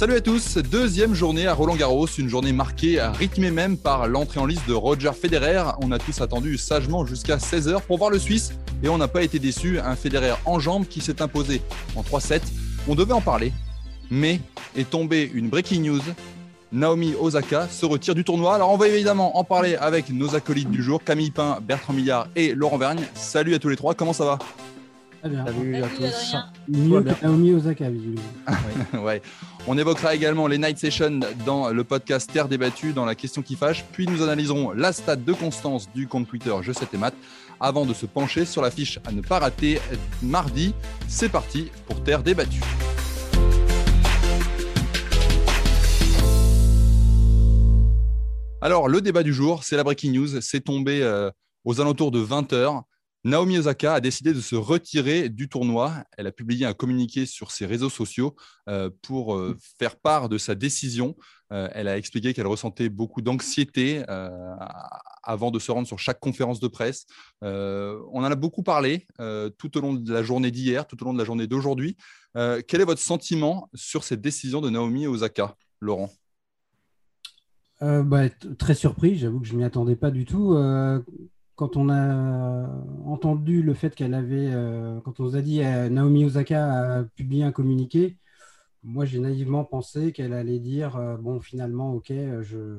Salut 0.00 0.14
à 0.14 0.22
tous, 0.22 0.56
deuxième 0.56 1.12
journée 1.12 1.46
à 1.46 1.52
Roland 1.52 1.76
Garros, 1.76 2.06
une 2.06 2.30
journée 2.30 2.54
marquée, 2.54 2.98
rythmée 3.18 3.50
même 3.50 3.76
par 3.76 4.08
l'entrée 4.08 4.40
en 4.40 4.46
liste 4.46 4.66
de 4.66 4.72
Roger 4.72 5.10
Federer. 5.12 5.62
On 5.82 5.92
a 5.92 5.98
tous 5.98 6.22
attendu 6.22 6.56
sagement 6.56 7.04
jusqu'à 7.04 7.36
16h 7.36 7.82
pour 7.82 7.98
voir 7.98 8.08
le 8.08 8.18
Suisse 8.18 8.54
et 8.82 8.88
on 8.88 8.96
n'a 8.96 9.08
pas 9.08 9.22
été 9.22 9.38
déçus, 9.38 9.78
un 9.78 9.96
Federer 9.96 10.36
en 10.46 10.58
jambes 10.58 10.86
qui 10.86 11.02
s'est 11.02 11.20
imposé 11.20 11.60
en 11.96 12.00
3-7. 12.00 12.40
On 12.88 12.94
devait 12.94 13.12
en 13.12 13.20
parler, 13.20 13.52
mais 14.10 14.40
est 14.74 14.88
tombée 14.88 15.30
une 15.34 15.50
breaking 15.50 15.82
news. 15.82 16.00
Naomi 16.72 17.12
Osaka 17.20 17.68
se 17.68 17.84
retire 17.84 18.14
du 18.14 18.24
tournoi. 18.24 18.54
Alors 18.54 18.72
on 18.72 18.78
va 18.78 18.88
évidemment 18.88 19.36
en 19.36 19.44
parler 19.44 19.76
avec 19.76 20.08
nos 20.08 20.34
acolytes 20.34 20.70
du 20.70 20.82
jour, 20.82 21.04
Camille 21.04 21.30
Pain, 21.30 21.58
Bertrand 21.60 21.92
Millard 21.92 22.26
et 22.36 22.54
Laurent 22.54 22.78
Vergne. 22.78 23.04
Salut 23.12 23.54
à 23.54 23.58
tous 23.58 23.68
les 23.68 23.76
trois, 23.76 23.92
comment 23.92 24.14
ça 24.14 24.24
va? 24.24 24.38
Bien. 25.28 25.44
Salut 25.44 25.76
à 25.76 25.88
tous. 25.88 26.36
Mieux 26.68 27.02
que 27.02 27.22
Naomi 27.22 27.52
Osaka, 27.52 27.90
visiblement. 27.90 28.22
ouais. 29.04 29.22
On 29.66 29.76
évoquera 29.76 30.14
également 30.14 30.46
les 30.46 30.58
night 30.58 30.78
sessions 30.78 31.20
dans 31.44 31.70
le 31.70 31.84
podcast 31.84 32.30
Terre 32.32 32.48
débattue 32.48 32.92
dans 32.92 33.04
la 33.04 33.14
question 33.14 33.42
qui 33.42 33.56
fâche. 33.56 33.84
Puis 33.92 34.06
nous 34.06 34.22
analyserons 34.22 34.72
la 34.72 34.92
stat 34.92 35.16
de 35.16 35.32
constance 35.32 35.92
du 35.92 36.06
compte 36.06 36.28
Twitter 36.28 36.54
Je 36.62 36.72
sais 36.72 36.86
tes 36.86 36.98
maths 36.98 37.14
avant 37.60 37.84
de 37.84 37.92
se 37.92 38.06
pencher 38.06 38.44
sur 38.46 38.62
la 38.62 38.70
fiche 38.70 38.98
à 39.04 39.12
ne 39.12 39.20
pas 39.20 39.38
rater 39.38 39.78
mardi. 40.22 40.74
C'est 41.08 41.28
parti 41.28 41.70
pour 41.86 42.02
Terre 42.02 42.22
débattue. 42.22 42.62
Alors, 48.62 48.88
le 48.88 49.00
débat 49.00 49.22
du 49.22 49.32
jour, 49.32 49.64
c'est 49.64 49.76
la 49.76 49.84
breaking 49.84 50.12
news. 50.12 50.40
C'est 50.42 50.60
tombé 50.60 51.02
euh, 51.02 51.30
aux 51.64 51.80
alentours 51.80 52.10
de 52.10 52.22
20h. 52.22 52.82
Naomi 53.24 53.58
Osaka 53.58 53.94
a 53.94 54.00
décidé 54.00 54.32
de 54.32 54.40
se 54.40 54.56
retirer 54.56 55.28
du 55.28 55.48
tournoi. 55.48 55.92
Elle 56.16 56.26
a 56.26 56.32
publié 56.32 56.64
un 56.66 56.72
communiqué 56.72 57.26
sur 57.26 57.50
ses 57.50 57.66
réseaux 57.66 57.90
sociaux 57.90 58.34
euh, 58.68 58.90
pour 59.02 59.34
euh, 59.34 59.56
faire 59.78 59.96
part 59.96 60.28
de 60.28 60.38
sa 60.38 60.54
décision. 60.54 61.16
Euh, 61.52 61.68
elle 61.72 61.88
a 61.88 61.98
expliqué 61.98 62.32
qu'elle 62.32 62.46
ressentait 62.46 62.88
beaucoup 62.88 63.20
d'anxiété 63.20 64.04
avant 65.22 65.50
de 65.50 65.58
se 65.58 65.70
rendre 65.70 65.86
sur 65.86 65.98
chaque 65.98 66.20
conférence 66.20 66.60
de 66.60 66.68
presse. 66.68 67.06
On 67.42 68.10
en 68.14 68.24
a 68.24 68.34
beaucoup 68.36 68.62
parlé 68.62 69.06
tout 69.58 69.76
au 69.76 69.80
long 69.80 69.94
de 69.94 70.12
la 70.12 70.22
journée 70.22 70.50
d'hier, 70.50 70.86
tout 70.86 71.02
au 71.02 71.06
long 71.06 71.12
de 71.12 71.18
la 71.18 71.24
journée 71.24 71.46
d'aujourd'hui. 71.46 71.96
Quel 72.34 72.80
est 72.80 72.84
votre 72.84 73.00
sentiment 73.00 73.68
sur 73.74 74.04
cette 74.04 74.20
décision 74.20 74.60
de 74.60 74.70
Naomi 74.70 75.06
Osaka, 75.06 75.56
Laurent? 75.80 76.10
Euh, 77.82 78.02
bah, 78.02 78.28
très 78.58 78.74
surpris, 78.74 79.16
j'avoue 79.16 79.40
que 79.40 79.46
je 79.46 79.54
ne 79.54 79.58
m'y 79.58 79.64
attendais 79.64 79.96
pas 79.96 80.10
du 80.10 80.24
tout. 80.24 80.54
Euh, 80.54 81.00
quand 81.60 81.76
on 81.76 81.90
a 81.90 82.70
entendu 83.04 83.62
le 83.62 83.74
fait 83.74 83.94
qu'elle 83.94 84.14
avait, 84.14 84.48
euh, 84.50 84.98
quand 85.02 85.20
on 85.20 85.24
nous 85.24 85.36
a 85.36 85.42
dit 85.42 85.60
Naomi 85.60 86.24
Osaka 86.24 87.00
a 87.00 87.04
publié 87.04 87.44
un 87.44 87.52
communiqué, 87.52 88.16
moi 88.82 89.04
j'ai 89.04 89.18
naïvement 89.18 89.66
pensé 89.66 90.12
qu'elle 90.12 90.32
allait 90.32 90.58
dire 90.58 90.96
euh, 90.96 91.18
bon, 91.18 91.38
finalement, 91.38 91.92
ok, 91.92 92.12
euh, 92.12 92.42
je, 92.42 92.78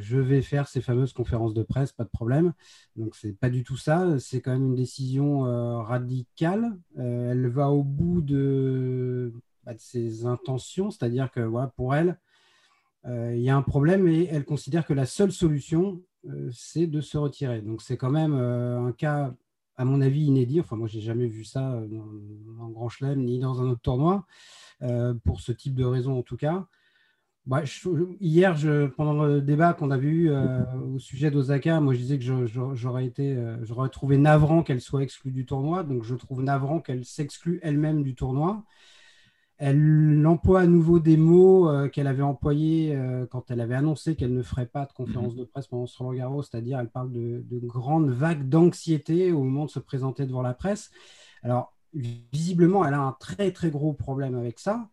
je 0.00 0.18
vais 0.18 0.42
faire 0.42 0.66
ces 0.66 0.80
fameuses 0.80 1.12
conférences 1.12 1.54
de 1.54 1.62
presse, 1.62 1.92
pas 1.92 2.02
de 2.02 2.08
problème. 2.08 2.52
Donc, 2.96 3.14
c'est 3.14 3.38
pas 3.38 3.48
du 3.48 3.62
tout 3.62 3.76
ça. 3.76 4.18
C'est 4.18 4.40
quand 4.40 4.50
même 4.50 4.70
une 4.70 4.74
décision 4.74 5.42
radicale. 5.84 6.76
Elle 6.96 7.46
va 7.46 7.70
au 7.70 7.84
bout 7.84 8.20
de, 8.22 9.32
bah, 9.62 9.74
ses 9.78 10.26
intentions, 10.26 10.90
c'est-à-dire 10.90 11.30
que 11.30 11.38
voilà, 11.38 11.68
pour 11.68 11.94
elle, 11.94 12.18
il 13.06 13.38
y 13.40 13.50
a 13.50 13.56
un 13.56 13.62
problème 13.62 14.08
et 14.08 14.26
elle 14.32 14.44
considère 14.44 14.84
que 14.84 14.94
la 14.94 15.06
seule 15.06 15.30
solution, 15.30 16.02
c'est 16.52 16.86
de 16.86 17.00
se 17.00 17.18
retirer. 17.18 17.62
Donc, 17.62 17.82
c'est 17.82 17.96
quand 17.96 18.10
même 18.10 18.34
euh, 18.34 18.80
un 18.86 18.92
cas, 18.92 19.34
à 19.76 19.84
mon 19.84 20.00
avis, 20.00 20.22
inédit. 20.22 20.60
Enfin, 20.60 20.76
moi, 20.76 20.88
j'ai 20.88 21.00
jamais 21.00 21.26
vu 21.26 21.44
ça 21.44 21.72
euh, 21.72 21.86
dans, 21.86 22.06
dans 22.58 22.68
Grand 22.68 22.88
Chelem 22.88 23.24
ni 23.24 23.38
dans 23.38 23.62
un 23.62 23.68
autre 23.70 23.82
tournoi, 23.82 24.26
euh, 24.82 25.14
pour 25.24 25.40
ce 25.40 25.52
type 25.52 25.74
de 25.74 25.84
raison 25.84 26.18
en 26.18 26.22
tout 26.22 26.36
cas. 26.36 26.66
Bah, 27.46 27.62
hier, 28.20 28.54
pendant 28.94 29.24
le 29.24 29.40
débat 29.40 29.72
qu'on 29.72 29.90
avait 29.90 30.06
eu 30.06 30.30
euh, 30.30 30.62
au 30.94 30.98
sujet 30.98 31.30
d'Osaka, 31.30 31.80
moi 31.80 31.94
je 31.94 31.98
disais 31.98 32.18
que 32.18 32.46
j'aurais 32.74 33.06
été, 33.06 33.34
euh, 33.34 33.56
j'aurais 33.64 33.88
trouvé 33.88 34.18
navrant 34.18 34.62
qu'elle 34.62 34.82
soit 34.82 35.02
exclue 35.02 35.30
du 35.30 35.46
tournoi. 35.46 35.82
Donc 35.82 36.04
je 36.04 36.14
trouve 36.14 36.42
navrant 36.42 36.80
qu'elle 36.80 37.06
s'exclue 37.06 37.58
elle-même 37.62 38.02
du 38.02 38.14
tournoi. 38.14 38.64
Elle 39.58 40.24
emploie 40.24 40.60
à 40.60 40.66
nouveau 40.66 41.00
des 41.00 41.16
mots 41.16 41.68
euh, 41.68 41.88
qu'elle 41.88 42.06
avait 42.06 42.22
employés 42.22 42.94
euh, 42.94 43.26
quand 43.26 43.50
elle 43.50 43.60
avait 43.60 43.74
annoncé 43.74 44.14
qu'elle 44.14 44.32
ne 44.32 44.42
ferait 44.42 44.66
pas 44.66 44.86
de 44.86 44.92
conférence 44.92 45.34
de 45.34 45.42
presse 45.44 45.66
pendant 45.66 45.86
ce 45.86 45.98
Roland 45.98 46.14
Garros, 46.16 46.42
c'est-à-dire 46.44 46.78
elle 46.78 46.90
parle 46.90 47.10
de, 47.10 47.42
de 47.44 47.66
grandes 47.66 48.10
vagues 48.10 48.48
d'anxiété 48.48 49.32
au 49.32 49.42
moment 49.42 49.64
de 49.64 49.70
se 49.70 49.80
présenter 49.80 50.26
devant 50.26 50.42
la 50.42 50.54
presse. 50.54 50.90
Alors 51.42 51.74
visiblement, 51.92 52.84
elle 52.84 52.94
a 52.94 53.00
un 53.00 53.16
très 53.18 53.50
très 53.50 53.70
gros 53.70 53.92
problème 53.92 54.36
avec 54.36 54.60
ça. 54.60 54.88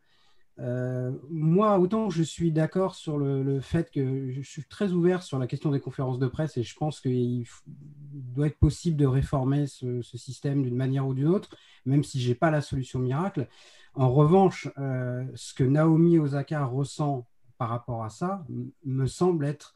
Euh, 0.58 1.12
moi, 1.30 1.78
autant 1.78 2.09
je 2.09 2.24
suis 2.24 2.52
d'accord 2.52 2.96
sur 2.96 3.18
le, 3.20 3.44
le 3.44 3.59
fait 3.59 3.92
que 3.92 4.32
je 4.32 4.42
suis 4.42 4.64
très 4.64 4.94
ouvert 4.94 5.22
sur 5.22 5.38
la 5.38 5.47
question 5.47 5.70
des 5.70 5.82
conférences 5.82 6.18
de 6.18 6.28
presse 6.28 6.58
et 6.58 6.64
je 6.64 6.76
pense 6.76 7.02
qu'il 7.02 7.46
doit 7.68 8.47
être 8.47 8.58
possible 8.58 8.97
de 8.97 9.06
réformer 9.06 9.68
ce, 9.68 10.02
ce 10.02 10.18
système 10.18 10.64
d'une 10.64 10.76
manière 10.76 11.06
ou 11.06 11.14
d'une 11.14 11.28
autre, 11.28 11.56
même 11.86 12.03
si 12.03 12.20
je 12.20 12.30
n'ai 12.30 12.36
pas 12.36 12.50
la 12.50 12.62
solution 12.62 13.00
miracle. 13.00 13.47
En 13.95 14.11
revanche, 14.11 14.67
euh, 14.78 15.25
ce 15.35 15.53
que 15.53 15.63
Naomi 15.63 16.19
Osaka 16.19 16.66
ressent 16.66 17.28
par 17.57 17.69
rapport 17.69 18.03
à 18.03 18.09
ça 18.09 18.45
me 18.83 19.07
semble 19.07 19.45
être 19.45 19.73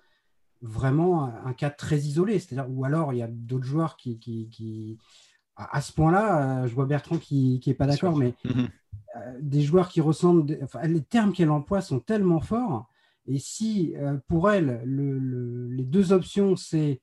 vraiment 0.62 1.24
un, 1.24 1.54
cas 1.54 1.70
très 1.70 2.00
isolé. 2.00 2.40
C'est-à-dire, 2.40 2.70
ou 2.70 2.84
alors 2.84 3.14
il 3.14 3.20
y 3.20 3.22
a 3.24 3.28
d'autres 3.30 3.66
joueurs 3.66 3.96
qui, 3.96 4.20
qui, 4.20 4.50
qui- 4.50 4.98
à, 5.56 5.82
ce 5.82 5.92
point-là, 5.94 6.64
euh, 6.64 6.68
je 6.68 6.74
vois 6.76 6.86
Bertrand 6.86 7.18
qui 7.18 7.62
n'est 7.66 7.74
pas 7.74 7.86
d'accord, 7.88 8.16
mais 8.18 8.34
euh, 8.46 9.38
des 9.42 9.62
joueurs 9.62 9.90
qui 9.90 10.02
enfin, 10.02 10.82
les 10.84 11.04
termes 11.04 11.34
qu'elle 11.34 11.50
emploie 11.50 11.82
sont 11.82 12.00
tellement 12.00 12.40
forts. 12.40 12.90
Et 13.26 13.40
si 13.40 13.94
euh, 13.98 14.18
pour 14.28 14.52
elle, 14.52 14.82
le- 14.86 15.20
le- 15.20 15.68
les 15.70 15.84
deux 15.84 16.12
options, 16.14 16.56
c'est 16.56 17.02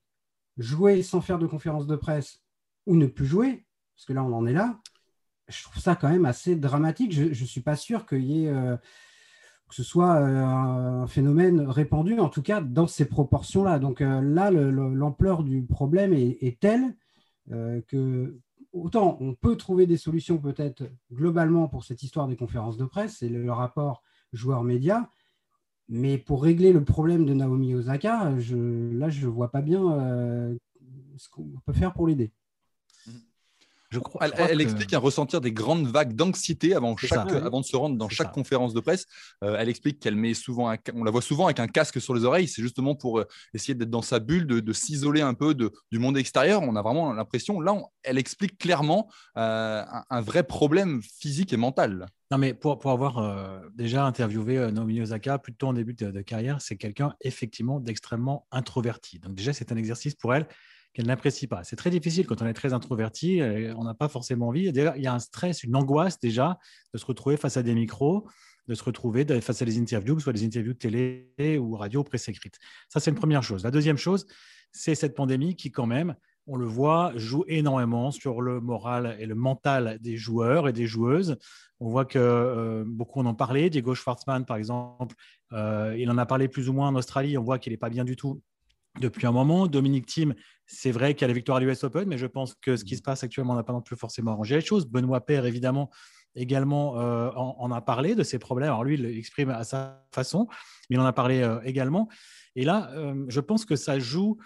jouer 0.59 1.03
sans 1.03 1.21
faire 1.21 1.39
de 1.39 1.47
conférence 1.47 1.87
de 1.87 1.97
presse 1.97 2.43
ou 2.87 2.97
ne 2.97 3.07
plus 3.07 3.27
jouer, 3.27 3.67
parce 3.95 4.07
que 4.07 4.13
là, 4.13 4.25
on 4.25 4.33
en 4.33 4.47
est 4.47 4.53
là, 4.53 4.79
je 5.49 5.63
trouve 5.65 5.83
ça 5.83 5.97
quand 5.97 6.09
même 6.09 6.25
assez 6.27 6.57
dramatique. 6.57 7.13
Je 7.13 7.25
ne 7.29 7.35
suis 7.47 7.61
pas 7.61 7.77
sûr 7.77 8.05
euh, 8.13 8.77
que 9.69 9.75
ce 9.75 9.83
soit 9.83 10.17
euh, 10.17 10.45
un 10.45 11.07
phénomène 11.07 11.61
répandu, 11.63 12.19
en 12.21 12.29
tout 12.29 12.43
cas 12.43 12.61
dans 12.61 12.87
ces 12.87 13.07
proportions-là. 13.07 13.79
Donc 13.79 14.01
euh, 14.01 14.21
là, 14.21 14.51
le- 14.51 14.71
le- 14.71 14.95
l'ampleur 14.95 15.43
du 15.45 15.63
problème 15.65 16.13
est, 16.13 16.59
telle 16.61 16.95
que 17.87 18.39
autant 18.73 19.17
on 19.21 19.35
peut 19.35 19.57
trouver 19.57 19.87
des 19.87 19.97
solutions 19.97 20.39
peut-être 20.39 20.83
globalement 21.13 21.69
pour 21.69 21.85
cette 21.85 22.03
histoire 22.03 22.27
des 22.27 22.37
conférences 22.37 22.77
de 22.77 22.85
presse, 22.85 23.19
c'est 23.21 23.29
le, 23.29 23.53
rapport 23.53 24.03
joueur-média, 24.33 25.09
mais 25.89 26.19
pour 26.19 26.43
régler 26.43 26.73
le 26.73 26.85
problème 26.85 27.25
de 27.27 27.35
Naomi 27.35 27.75
Osaka, 27.75 28.39
je, 28.39 28.57
là, 28.93 29.09
je 29.09 29.27
ne 29.27 29.31
vois 29.33 29.51
pas 29.51 29.63
bien 29.63 29.81
ce 31.17 31.29
qu'on 31.29 31.49
peut 31.65 31.73
faire 31.73 31.93
pour 31.93 32.07
l'aider. 32.07 32.33
Je 33.97 34.01
crois, 34.01 34.21
Elle, 34.25 34.29
je 34.31 34.35
crois 34.35 34.49
elle 34.51 34.59
que- 34.59 34.63
explique 34.63 34.93
un 34.95 34.99
ressentir 34.99 35.41
des 35.41 35.53
grandes 35.53 35.87
vagues 35.87 36.15
d'anxiété 36.15 36.75
avant, 36.75 36.97
chaque, 36.97 37.31
ça. 37.31 37.45
avant 37.45 37.61
de 37.61 37.65
se 37.65 37.77
rendre 37.77 37.97
dans 37.97 38.09
chaque 38.11 38.27
ça. 38.29 38.33
conférence 38.33 38.75
de 38.75 38.81
presse. 38.81 39.07
Euh, 39.43 39.57
elle 39.59 39.69
explique 39.71 39.99
qu'elle 40.01 40.17
met 40.17 40.35
souvent, 40.35 40.69
un 40.71 40.77
on 40.95 41.03
la 41.05 41.11
voit 41.11 41.23
souvent 41.23 41.47
avec 41.47 41.59
un 41.61 41.67
casque 41.69 42.01
sur 42.01 42.15
les 42.15 42.25
oreilles. 42.25 42.47
C'est 42.49 42.63
justement 42.63 42.95
pour 42.95 43.19
euh, 43.21 43.27
essayer 43.55 43.75
d'être 43.75 43.91
dans 43.91 44.03
sa 44.03 44.19
bulle, 44.19 44.47
de, 44.47 44.61
de 44.61 44.73
s'isoler 44.73 45.23
un 45.23 45.35
peu 45.35 45.55
de- 45.55 45.73
du 45.91 45.99
monde 45.99 46.19
extérieur. 46.19 46.63
On 46.63 46.77
a 46.77 46.83
vraiment 46.83 47.13
l'impression, 47.13 47.61
là, 47.61 47.73
on- 47.75 47.87
elle 48.03 48.19
explique 48.19 48.59
clairement 48.59 49.09
euh, 49.39 49.83
un, 49.91 50.05
un 50.11 50.21
vrai 50.21 50.43
problème 50.43 51.01
physique 51.03 51.53
et 51.53 51.57
mental. 51.57 52.07
Non, 52.31 52.39
mais 52.39 52.55
pour, 52.55 52.79
pour 52.79 52.91
avoir 52.91 53.19
euh, 53.19 53.61
déjà 53.75 54.05
interviewé 54.05 54.71
Naomi 54.73 55.01
Osaka 55.01 55.39
plus 55.39 55.55
tôt 55.55 55.69
en 55.69 55.73
début 55.73 55.95
de, 55.95 56.11
de 56.11 56.21
carrière, 56.23 56.61
c'est 56.61 56.77
quelqu'un 56.77 57.15
effectivement 57.21 57.79
d'extrêmement 57.81 58.47
introverti. 58.51 59.21
Donc 59.21 59.35
déjà, 59.37 59.53
c'est 59.53 59.71
un 59.73 59.77
exercice 59.77 60.15
pour 60.15 60.35
elle 60.35 60.47
qu'elle 60.97 61.07
n'apprécie 61.07 61.47
pas. 61.47 61.63
C'est 61.63 61.77
très 61.77 61.91
difficile 61.91 62.27
quand 62.27 62.41
on 62.41 62.47
est 62.47 62.55
très 62.55 62.73
introverti, 62.73 63.43
euh, 63.43 63.75
on 63.77 63.85
n'a 63.85 63.93
pas 63.93 64.09
forcément 64.09 64.49
envie. 64.49 64.73
Déjà, 64.73 64.97
il 64.97 65.03
y 65.03 65.07
a 65.07 65.13
un 65.13 65.19
stress, 65.19 65.63
une 65.63 65.77
angoisse 65.77 66.19
déjà 66.19 66.59
de 66.95 66.99
se 66.99 67.05
retrouver 67.05 67.37
face 67.37 67.59
à 67.59 67.63
des 67.63 67.75
micros, 67.75 68.27
de 68.67 68.75
se 68.75 68.83
retrouver 68.83 69.27
face 69.43 69.61
à 69.61 69.67
des 69.67 69.79
interviews, 69.79 70.15
que 70.15 70.23
ce 70.23 70.25
soit 70.25 70.33
des 70.33 70.47
interviews 70.47 70.73
de 70.73 70.79
télé 70.79 71.59
ou 71.59 71.77
radio 71.77 72.03
presse 72.03 72.29
écrite. 72.29 72.59
Ça, 72.89 72.99
c'est 72.99 73.11
une 73.11 73.17
première 73.17 73.43
chose. 73.43 73.63
La 73.63 73.71
deuxième 73.71 73.99
chose, 73.99 74.27
c'est 74.73 74.95
cette 74.95 75.15
pandémie 75.15 75.55
qui, 75.55 75.71
quand 75.71 75.85
même, 75.85 76.15
on 76.47 76.57
le 76.57 76.65
voit, 76.65 77.13
joue 77.15 77.45
énormément 77.47 78.11
sur 78.11 78.41
le 78.41 78.63
moral 78.63 79.19
et 79.21 79.27
le 79.27 79.35
mental 79.35 79.99
des 80.01 80.17
joueurs 80.17 80.67
et 80.67 80.73
des 80.73 80.87
joueuses. 80.87 81.37
On 81.79 81.91
voit 81.91 82.07
que 82.07 82.19
euh, 82.19 82.85
beaucoup 82.87 83.21
en 83.21 83.27
ont 83.27 83.35
parlé. 83.35 83.69
Diego 83.69 83.95
Schwartzmann, 83.95 84.47
par 84.47 84.57
exemple, 84.57 85.15
euh, 85.53 85.95
il 85.99 86.11
en 86.11 86.17
a 86.17 86.25
parlé 86.25 86.49
plus 86.49 86.71
ou 86.71 86.73
moins 86.73 86.89
en 86.89 86.95
Australie. 86.95 87.37
On 87.37 87.43
voit 87.43 87.59
qu'il 87.59 87.73
n'est 87.75 87.77
pas 87.77 87.91
bien 87.91 88.05
du 88.05 88.17
tout 88.17 88.41
depuis 89.01 89.27
un 89.27 89.33
moment. 89.33 89.67
Dominique 89.67 90.07
Thiem, 90.07 90.35
c'est 90.67 90.91
vrai 90.91 91.15
qu'il 91.15 91.23
y 91.23 91.25
a 91.25 91.29
la 91.29 91.35
victoire 91.35 91.59
à 91.59 91.61
l'US 91.61 91.85
Open, 91.85 92.09
mais 92.09 92.19
je 92.19 92.27
pense 92.27 92.55
que 92.55 92.77
ce 92.77 92.85
qui 92.85 92.97
se 92.97 93.03
passe 93.03 93.23
actuellement 93.25 93.55
n'a 93.55 93.63
pas 93.63 93.73
non 93.73 93.83
plus 93.83 93.97
forcément 93.97 94.33
arrangé 94.33 94.57
les 94.57 94.61
choses. 94.61 94.87
Benoît 94.87 95.25
Père, 95.25 95.47
évidemment, 95.47 95.91
également 96.35 97.01
euh, 97.01 97.31
en, 97.35 97.71
a 97.71 97.81
parlé 97.81 98.15
de 98.15 98.23
ses 98.23 98.39
problèmes. 98.39 98.69
Alors 98.69 98.85
lui, 98.85 98.95
il 98.95 99.03
l'exprime 99.03 99.51
à 99.51 99.65
sa 99.65 100.05
façon, 100.13 100.47
mais 100.91 100.97
il 100.97 101.01
en 101.01 101.07
a 101.07 101.13
parlé 101.13 101.47
également. 101.65 102.09
Et 102.55 102.65
là, 102.65 102.91
je 103.29 103.41
pense 103.41 103.65
que 103.65 103.77
ça 103.77 103.99
joue 103.99 104.39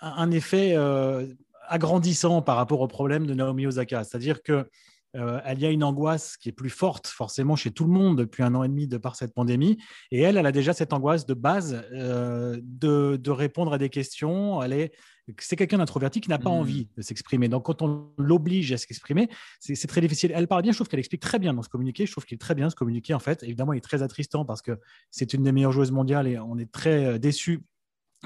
un 0.00 0.30
effet 0.30 0.72
euh, 0.74 1.26
agrandissant 1.68 2.42
par 2.42 2.56
rapport 2.56 2.80
au 2.80 2.88
problème 2.88 3.26
de 3.26 3.34
Naomi 3.34 3.66
Osaka. 3.66 4.04
C'est-à-dire 4.04 4.42
que 4.42 4.68
euh, 5.16 5.40
elle 5.44 5.58
y 5.58 5.66
a 5.66 5.70
une 5.70 5.82
angoisse 5.82 6.36
qui 6.36 6.48
est 6.48 6.52
plus 6.52 6.70
forte 6.70 7.08
forcément 7.08 7.56
chez 7.56 7.70
tout 7.70 7.84
le 7.84 7.90
monde 7.90 8.16
depuis 8.16 8.42
un 8.42 8.54
an 8.54 8.62
et 8.62 8.68
demi 8.68 8.86
de 8.86 8.96
par 8.96 9.16
cette 9.16 9.34
pandémie. 9.34 9.78
Et 10.10 10.20
elle, 10.20 10.36
elle 10.36 10.46
a 10.46 10.52
déjà 10.52 10.72
cette 10.72 10.92
angoisse 10.92 11.26
de 11.26 11.34
base 11.34 11.84
euh, 11.92 12.60
de, 12.62 13.30
répondre 13.30 13.72
à 13.72 13.78
des 13.78 13.88
questions. 13.88 14.62
Elle 14.62 14.72
est, 14.72 14.92
c'est 15.38 15.56
quelqu'un 15.56 15.78
d'introverti 15.78 16.20
qui 16.20 16.30
n'a 16.30 16.38
pas 16.38 16.50
mmh. 16.50 16.52
envie 16.52 16.88
de 16.96 17.02
s'exprimer. 17.02 17.48
Donc 17.48 17.64
quand 17.64 17.82
on 17.82 18.12
l'oblige 18.18 18.72
à 18.72 18.78
s'exprimer, 18.78 19.28
c'est, 19.58 19.86
très 19.86 20.00
difficile. 20.00 20.32
Elle 20.34 20.46
parle 20.46 20.62
bien, 20.62 20.72
je 20.72 20.76
trouve 20.76 20.88
qu'elle 20.88 21.00
explique 21.00 21.22
très 21.22 21.38
bien 21.38 21.54
dans 21.54 21.62
ce 21.62 21.68
communiqué. 21.68 22.06
Je 22.06 22.12
trouve 22.12 22.24
qu'il 22.24 22.36
est 22.36 22.38
très 22.38 22.54
bien 22.54 22.70
ce 22.70 22.76
communiqué 22.76 23.12
en 23.12 23.20
fait. 23.20 23.42
Évidemment, 23.42 23.72
il 23.72 23.78
est 23.78 23.82
très 23.82 24.02
attristant 24.02 24.44
parce 24.44 24.62
que 24.62 24.78
c'est 25.10 25.34
une 25.34 25.42
des 25.42 25.52
meilleures 25.52 25.72
joueuses 25.72 25.92
mondiales 25.92 26.28
et 26.28 26.38
on 26.38 26.56
est 26.56 26.70
très 26.70 27.18
déçus 27.18 27.62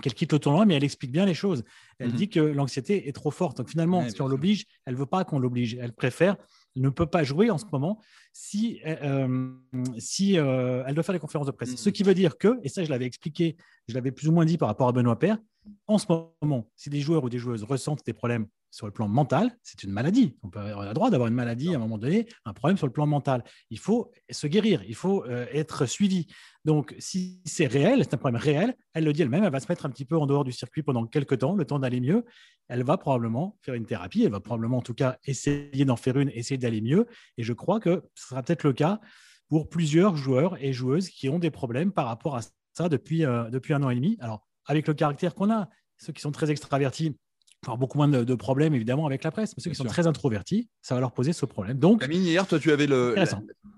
qu'elle 0.02 0.14
quitte 0.14 0.32
le 0.32 0.38
tournoi, 0.38 0.66
mais 0.66 0.75
elle 0.75 0.84
explique 0.84 1.12
bien 1.12 1.25
les 1.25 1.34
choses. 1.34 1.64
Elle 1.98 2.10
mhm. 2.10 2.16
dit 2.16 2.28
que 2.28 2.40
l'anxiété 2.40 3.08
est 3.08 3.12
trop 3.12 3.30
forte. 3.30 3.56
Donc 3.58 3.69
finalement, 3.69 4.08
si 4.08 4.20
on 4.20 4.28
l'oblige, 4.28 4.66
elle 4.87 4.96
veut 4.96 5.06
pas 5.06 5.25
qu'on 5.25 5.38
l'oblige. 5.38 5.76
Elle 5.80 5.92
préfère, 5.92 6.37
ne 6.76 6.88
peut 6.88 7.06
pas 7.06 7.23
jouer 7.23 7.50
en 7.50 7.59
ce 7.59 7.65
moment 7.73 8.00
si, 8.32 8.81
euh, 8.87 9.50
si 9.99 10.38
euh, 10.38 10.82
elle 10.87 10.94
doit 10.94 11.05
faire 11.05 11.15
des 11.15 11.19
conférences 11.21 11.47
de 11.47 11.53
presse. 11.53 11.71
Mhm. 11.71 11.76
Ce 11.76 11.91
qui 11.91 12.03
veut 12.03 12.15
dire 12.15 12.37
que, 12.38 12.59
et 12.62 12.69
ça 12.69 12.85
je 12.85 12.91
l'avais 12.91 13.06
expliqué, 13.06 13.56
je 13.88 13.94
l'avais 13.94 14.12
plus 14.12 14.29
ou 14.29 14.32
moins 14.32 14.44
dit 14.44 14.59
par 14.59 14.69
rapport 14.69 14.88
à 14.88 14.93
Benoît 14.93 15.19
Père, 15.19 15.38
en 15.87 15.99
ce 15.99 16.06
moment, 16.43 16.70
si 16.76 16.90
des 16.90 17.00
joueurs 17.00 17.25
ou 17.25 17.28
des 17.28 17.38
joueuses 17.38 17.64
ressentent 17.64 18.05
des 18.05 18.12
problèmes 18.12 18.46
sur 18.70 18.87
le 18.87 18.93
plan 18.93 19.06
mental, 19.06 19.56
c'est 19.62 19.84
une 19.84 19.93
maladie. 19.93 20.37
On, 20.43 20.50
peut, 20.50 20.58
a 20.58 20.88
le 20.88 20.94
droit 20.94 21.08
d'avoir 21.08 21.28
une 21.28 21.34
maladie 21.34 21.72
à 21.72 21.76
un 21.76 21.78
moment 21.78 21.96
donné, 21.96 22.26
un 22.44 22.52
problème 22.52 22.76
sur 22.76 22.88
le 22.88 22.93
plan 22.93 23.06
mental. 23.06 23.44
Il 23.70 23.78
faut 23.78 24.11
se 24.28 24.49
guérir, 24.49 24.82
il 24.88 24.96
faut 24.96 25.25
euh, 25.26 25.46
être 25.52 25.87
suivi. 25.87 26.26
Donc, 26.64 26.93
si 26.99 27.40
c'est 27.44 27.66
réel, 27.66 28.00
c'est 28.02 28.14
un 28.14 28.19
problème 28.19 28.40
réel, 28.43 28.75
elle 28.93 29.05
le 29.05 29.12
dit 29.12 29.22
elle-même, 29.22 29.44
elle 29.44 29.52
va 29.52 29.61
se 29.61 29.69
mettre 29.69 29.87
un 29.87 29.90
petit 29.90 30.05
peu 30.05 30.19
en 30.19 30.26
dehors 30.26 30.43
du 30.43 30.50
circuit 30.50 30.82
pendant 30.82 31.06
quelques 31.06 31.38
temps, 31.38 31.55
le 31.55 31.64
temps 31.64 31.78
d'aller 31.78 32.00
mieux. 32.00 32.25
Elle 32.66 32.82
va 32.82 32.96
probablement 32.96 33.56
faire 33.62 33.75
une 33.75 33.87
thérapie, 33.87 34.25
elle 34.25 34.32
va 34.32 34.40
probablement 34.40 34.78
en 34.78 34.82
tout 34.82 34.94
cas 34.94 35.19
essayer 35.25 35.84
d'en 35.84 35.96
faire 35.96 36.19
une, 36.19 36.31
essayer 36.31 36.58
d'aller 36.58 36.81
mieux. 36.81 37.06
Et 37.38 37.44
je 37.44 37.52
crois 37.52 37.78
que 37.78 38.02
ce 38.14 38.28
sera 38.28 38.43
peut-être 38.43 38.64
le 38.64 38.72
cas 38.72 39.00
pour 39.49 39.69
plusieurs 39.69 40.16
joueurs 40.16 40.61
et 40.61 40.72
joueuses 40.72 41.11
qui 41.11 41.28
ont 41.28 41.38
des 41.38 41.52
problèmes 41.52 41.93
par 41.93 42.06
rapport 42.06 42.34
à 42.34 42.40
ça 42.72 42.88
depuis, 42.88 43.25
euh, 43.25 43.50
depuis 43.50 43.72
un 43.72 43.84
an 43.84 43.90
et 43.90 43.94
demi. 43.94 44.16
Alors, 44.19 44.44
avec 44.66 44.87
le 44.88 44.94
caractère 44.94 45.34
qu'on 45.34 45.50
a, 45.50 45.69
ceux 45.99 46.12
qui 46.12 46.20
sont 46.20 46.32
très 46.32 46.50
extravertis, 46.50 47.16
avoir 47.64 47.78
beaucoup 47.78 47.99
moins 47.99 48.08
de, 48.08 48.34
problèmes 48.34 48.75
évidemment 48.75 49.06
avec 49.06 49.25
la 49.25 49.31
presse. 49.31 49.55
Mais 49.56 49.62
ceux 49.62 49.70
qui 49.70 49.76
sont 49.76 49.84
très 49.84 50.06
introvertis, 50.06 50.69
ça 50.82 50.94
va 50.94 51.00
leur 51.00 51.12
poser 51.12 51.32
ce 51.32 51.46
problème. 51.46 51.78
Donc, 51.78 52.00
Camille, 52.00 52.20
hier, 52.20 52.46
toi, 52.46 52.58
tu 52.58 52.70
avais 52.72 52.87
le. 52.87 53.14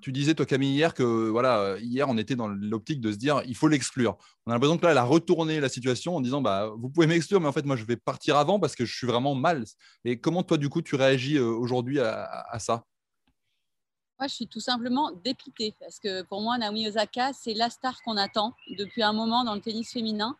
tu 0.01 0.13
disais, 0.13 0.35
toi, 0.35 0.47
Camille, 0.47 0.75
hier, 0.75 0.95
que 0.95 1.29
voilà, 1.29 1.77
hier, 1.81 2.09
on 2.09 2.19
était 2.19 2.37
dans 2.37 2.49
l'optique 2.49 3.01
de 3.01 3.13
se 3.13 3.17
dire, 3.17 3.43
il 3.47 3.57
faut 3.57 3.69
l'exclure. 3.69 4.17
On 4.47 4.51
a 4.51 4.55
l'impression 4.55 4.79
que 4.79 4.85
là, 4.85 4.93
elle 4.93 4.99
a 4.99 5.05
retourné 5.05 5.61
la 5.61 5.69
situation 5.69 6.17
en 6.17 6.21
disant, 6.21 6.41
bah, 6.41 6.73
vous 6.77 6.89
pouvez 6.89 7.07
m'exclure, 7.07 7.41
mais 7.41 7.49
en 7.49 7.53
fait, 7.53 7.65
moi, 7.65 7.77
je 7.77 7.85
vais 7.85 7.97
partir 7.97 8.37
avant 8.37 8.59
parce 8.59 8.75
que 8.75 8.85
je 8.85 8.95
suis 8.95 9.07
vraiment 9.07 9.35
mal. 9.35 9.65
Et 10.05 10.19
comment, 10.19 10.43
toi, 10.43 10.59
du 10.59 10.69
coup, 10.69 10.83
tu 10.83 10.97
réagis 10.97 11.37
euh, 11.37 11.47
aujourd'hui 11.47 12.01
à, 12.01 12.59
ça? 12.59 12.85
Moi, 14.19 14.29
je 14.29 14.35
suis 14.35 14.47
tout 14.47 14.61
simplement 14.61 15.13
dépitée 15.25 15.75
parce 15.79 15.99
que 15.99 16.23
pour 16.23 16.41
moi, 16.41 16.57
Naomi 16.57 16.89
Osaka, 16.89 17.33
c'est 17.35 17.53
la 17.53 17.69
star 17.69 18.01
qu'on 18.03 18.17
attend 18.17 18.55
depuis 18.79 19.03
un 19.03 19.13
moment 19.13 19.45
dans 19.45 19.55
le 19.55 19.61
tennis 19.61 19.93
féminin 19.93 20.37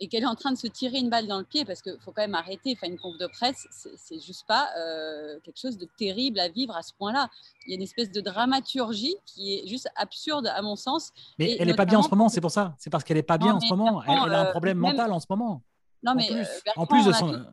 et 0.00 0.08
qu'elle 0.08 0.22
est 0.22 0.26
en 0.26 0.34
train 0.34 0.50
de 0.50 0.56
se 0.56 0.66
tirer 0.66 0.98
une 0.98 1.10
balle 1.10 1.26
dans 1.26 1.38
le 1.38 1.44
pied, 1.44 1.66
parce 1.66 1.82
qu'il 1.82 1.98
faut 2.00 2.10
quand 2.10 2.22
même 2.22 2.34
arrêter, 2.34 2.74
enfin, 2.76 2.90
une 2.90 2.98
conf 2.98 3.18
de 3.18 3.26
presse, 3.26 3.68
c'est 3.70 4.20
juste 4.20 4.46
pas 4.46 4.68
euh, 4.78 5.38
quelque 5.44 5.58
chose 5.58 5.76
de 5.76 5.86
terrible 5.98 6.40
à 6.40 6.48
vivre 6.48 6.74
à 6.74 6.82
ce 6.82 6.94
point-là. 6.94 7.28
Il 7.66 7.70
y 7.70 7.74
a 7.74 7.76
une 7.76 7.82
espèce 7.82 8.10
de 8.10 8.20
dramaturgie 8.22 9.14
qui 9.26 9.54
est 9.54 9.68
juste 9.68 9.90
absurde 9.96 10.46
à 10.46 10.62
mon 10.62 10.74
sens. 10.74 11.12
Mais 11.38 11.56
elle 11.60 11.68
n'est 11.68 11.74
pas 11.74 11.84
bien 11.84 11.98
en 11.98 12.02
ce 12.02 12.08
moment, 12.08 12.30
c'est 12.30 12.40
pour 12.40 12.50
ça. 12.50 12.74
C'est 12.78 12.88
parce 12.88 13.04
qu'elle 13.04 13.18
n'est 13.18 13.22
pas 13.22 13.36
bien 13.36 13.54
en 13.54 13.60
ce 13.60 13.68
moment. 13.68 14.02
Elle, 14.04 14.34
a 14.34 14.40
un 14.40 14.46
euh, 14.46 14.50
problème 14.50 14.78
mental 14.78 15.12
en 15.12 15.20
ce 15.20 15.26
moment. 15.28 15.62
Non, 16.02 16.14
mais 16.14 16.30
en 16.76 16.86
plus, 16.86 17.06
euh, 17.06 17.10
de 17.10 17.12
son. 17.12 17.46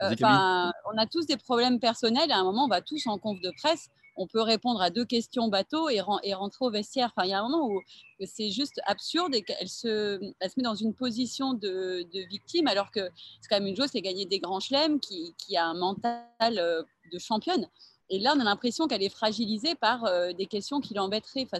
on 0.00 0.98
a 0.98 1.06
tous 1.06 1.26
des 1.26 1.36
problèmes 1.36 1.78
personnels. 1.78 2.32
À 2.32 2.38
un 2.38 2.44
moment, 2.44 2.64
on 2.64 2.68
va 2.68 2.80
tous 2.80 3.06
en 3.06 3.18
conf 3.18 3.40
de 3.40 3.52
presse 3.56 3.88
on 4.16 4.26
peut 4.26 4.40
répondre 4.40 4.80
à 4.80 4.90
deux 4.90 5.04
questions 5.04 5.48
bateau 5.48 5.88
et, 5.88 6.00
rentrer 6.00 6.64
au 6.64 6.70
vestiaire. 6.70 7.12
Enfin, 7.14 7.26
il 7.26 7.30
y 7.30 7.34
a 7.34 7.40
un 7.40 7.48
moment 7.48 7.66
où 7.66 7.82
c'est 8.24 8.50
juste 8.50 8.80
absurde 8.86 9.34
et 9.34 9.42
qu'elle 9.42 9.68
se, 9.68 10.18
se 10.40 10.52
met 10.56 10.62
dans 10.62 10.74
une 10.74 10.94
position 10.94 11.54
de, 11.54 12.06
victime 12.28 12.66
alors 12.68 12.90
que 12.90 13.10
c'est 13.40 13.48
quand 13.48 13.56
même 13.56 13.66
une 13.66 13.76
chose, 13.76 13.88
c'est 13.92 14.02
gagner 14.02 14.26
des 14.26 14.38
grands 14.38 14.60
chelems, 14.60 15.00
qui, 15.00 15.34
qui, 15.38 15.56
a 15.56 15.66
un 15.66 15.74
mental 15.74 16.24
euh, 16.58 16.82
de 17.12 17.18
championne. 17.18 17.68
Et 18.10 18.18
là, 18.18 18.34
on 18.36 18.40
a 18.40 18.44
l'impression 18.44 18.86
qu'elle 18.86 19.02
est 19.02 19.08
fragilisée 19.08 19.74
par 19.74 20.04
euh, 20.04 20.32
des 20.32 20.46
questions 20.46 20.80
qui 20.80 20.94
l'embêteraient. 20.94 21.46
Enfin, 21.50 21.58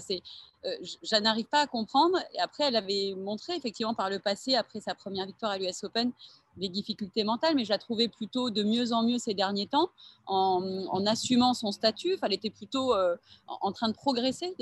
euh, 0.66 0.76
je 0.82 1.16
n'arrive 1.16 1.46
pas 1.46 1.60
à 1.60 1.66
comprendre. 1.66 2.18
Et 2.34 2.40
après, 2.40 2.64
elle 2.64 2.76
avait 2.76 3.14
montré 3.16 3.54
effectivement 3.54 3.94
par 3.94 4.10
le 4.10 4.18
passé, 4.18 4.54
après 4.54 4.80
sa 4.80 4.94
première 4.94 5.26
victoire 5.26 5.52
à 5.52 5.58
l'US 5.58 5.84
Open, 5.84 6.12
des 6.56 6.68
difficultés 6.68 7.24
mentales, 7.24 7.54
mais 7.54 7.64
je 7.64 7.70
la 7.70 7.78
trouvais 7.78 8.08
plutôt 8.08 8.50
de 8.50 8.62
mieux 8.62 8.92
en 8.92 9.02
mieux 9.02 9.18
ces 9.18 9.34
derniers 9.34 9.66
temps, 9.66 9.90
en, 10.26 11.04
assumant 11.06 11.54
son 11.54 11.72
statut. 11.72 12.16
elle 12.22 12.32
était 12.32 12.50
plutôt 12.50 12.94
euh, 12.94 13.16
en, 13.46 13.72
train 13.72 13.88
de 13.88 13.94
progresser. 13.94 14.54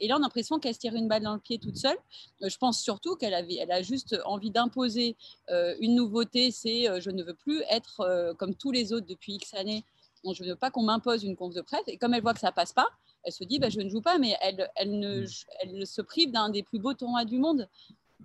Et 0.00 0.08
là, 0.08 0.16
on 0.16 0.18
a 0.18 0.20
l'impression 0.20 0.58
qu'elle 0.58 0.74
se 0.74 0.80
tire 0.80 0.94
une 0.94 1.08
balle 1.08 1.22
dans 1.22 1.34
le 1.34 1.40
pied 1.40 1.58
toute 1.58 1.76
seule. 1.76 1.96
Euh, 2.42 2.48
je 2.48 2.58
pense 2.58 2.80
surtout 2.80 3.16
qu'elle 3.16 3.34
avait, 3.34 3.56
elle 3.56 3.72
a 3.72 3.82
juste 3.82 4.16
envie 4.24 4.50
d'imposer 4.50 5.16
euh, 5.50 5.74
une 5.80 5.94
nouveauté, 5.94 6.50
c'est 6.50 7.00
je 7.00 7.10
ne 7.10 7.22
veux 7.22 7.34
plus 7.34 7.62
être 7.70 8.34
comme 8.38 8.54
tous 8.54 8.70
les 8.70 8.92
autres 8.92 9.06
depuis 9.06 9.34
X 9.34 9.54
années. 9.54 9.84
je 10.24 10.42
ne 10.42 10.50
veux 10.50 10.56
pas 10.56 10.70
qu'on 10.70 10.82
m'impose 10.82 11.24
une 11.24 11.36
conf 11.36 11.54
de 11.54 11.60
presse. 11.60 11.84
Et 11.86 11.96
comme 11.96 12.14
elle 12.14 12.22
voit 12.22 12.34
que 12.34 12.40
ça 12.40 12.52
passe 12.52 12.72
pas, 12.72 12.86
elle 13.24 13.32
se 13.32 13.44
dit 13.44 13.58
bah, 13.58 13.70
je 13.70 13.80
ne 13.80 13.88
joue 13.88 14.00
pas, 14.00 14.18
mais 14.18 14.36
elle, 14.40 14.70
elle, 14.76 14.98
ne, 14.98 15.22
mmh. 15.22 15.44
elle 15.60 15.86
se 15.86 16.02
prive 16.02 16.30
d'un 16.30 16.50
des 16.50 16.62
plus 16.62 16.78
beaux 16.78 16.94
tournois 16.94 17.24
du 17.24 17.38
monde. 17.38 17.68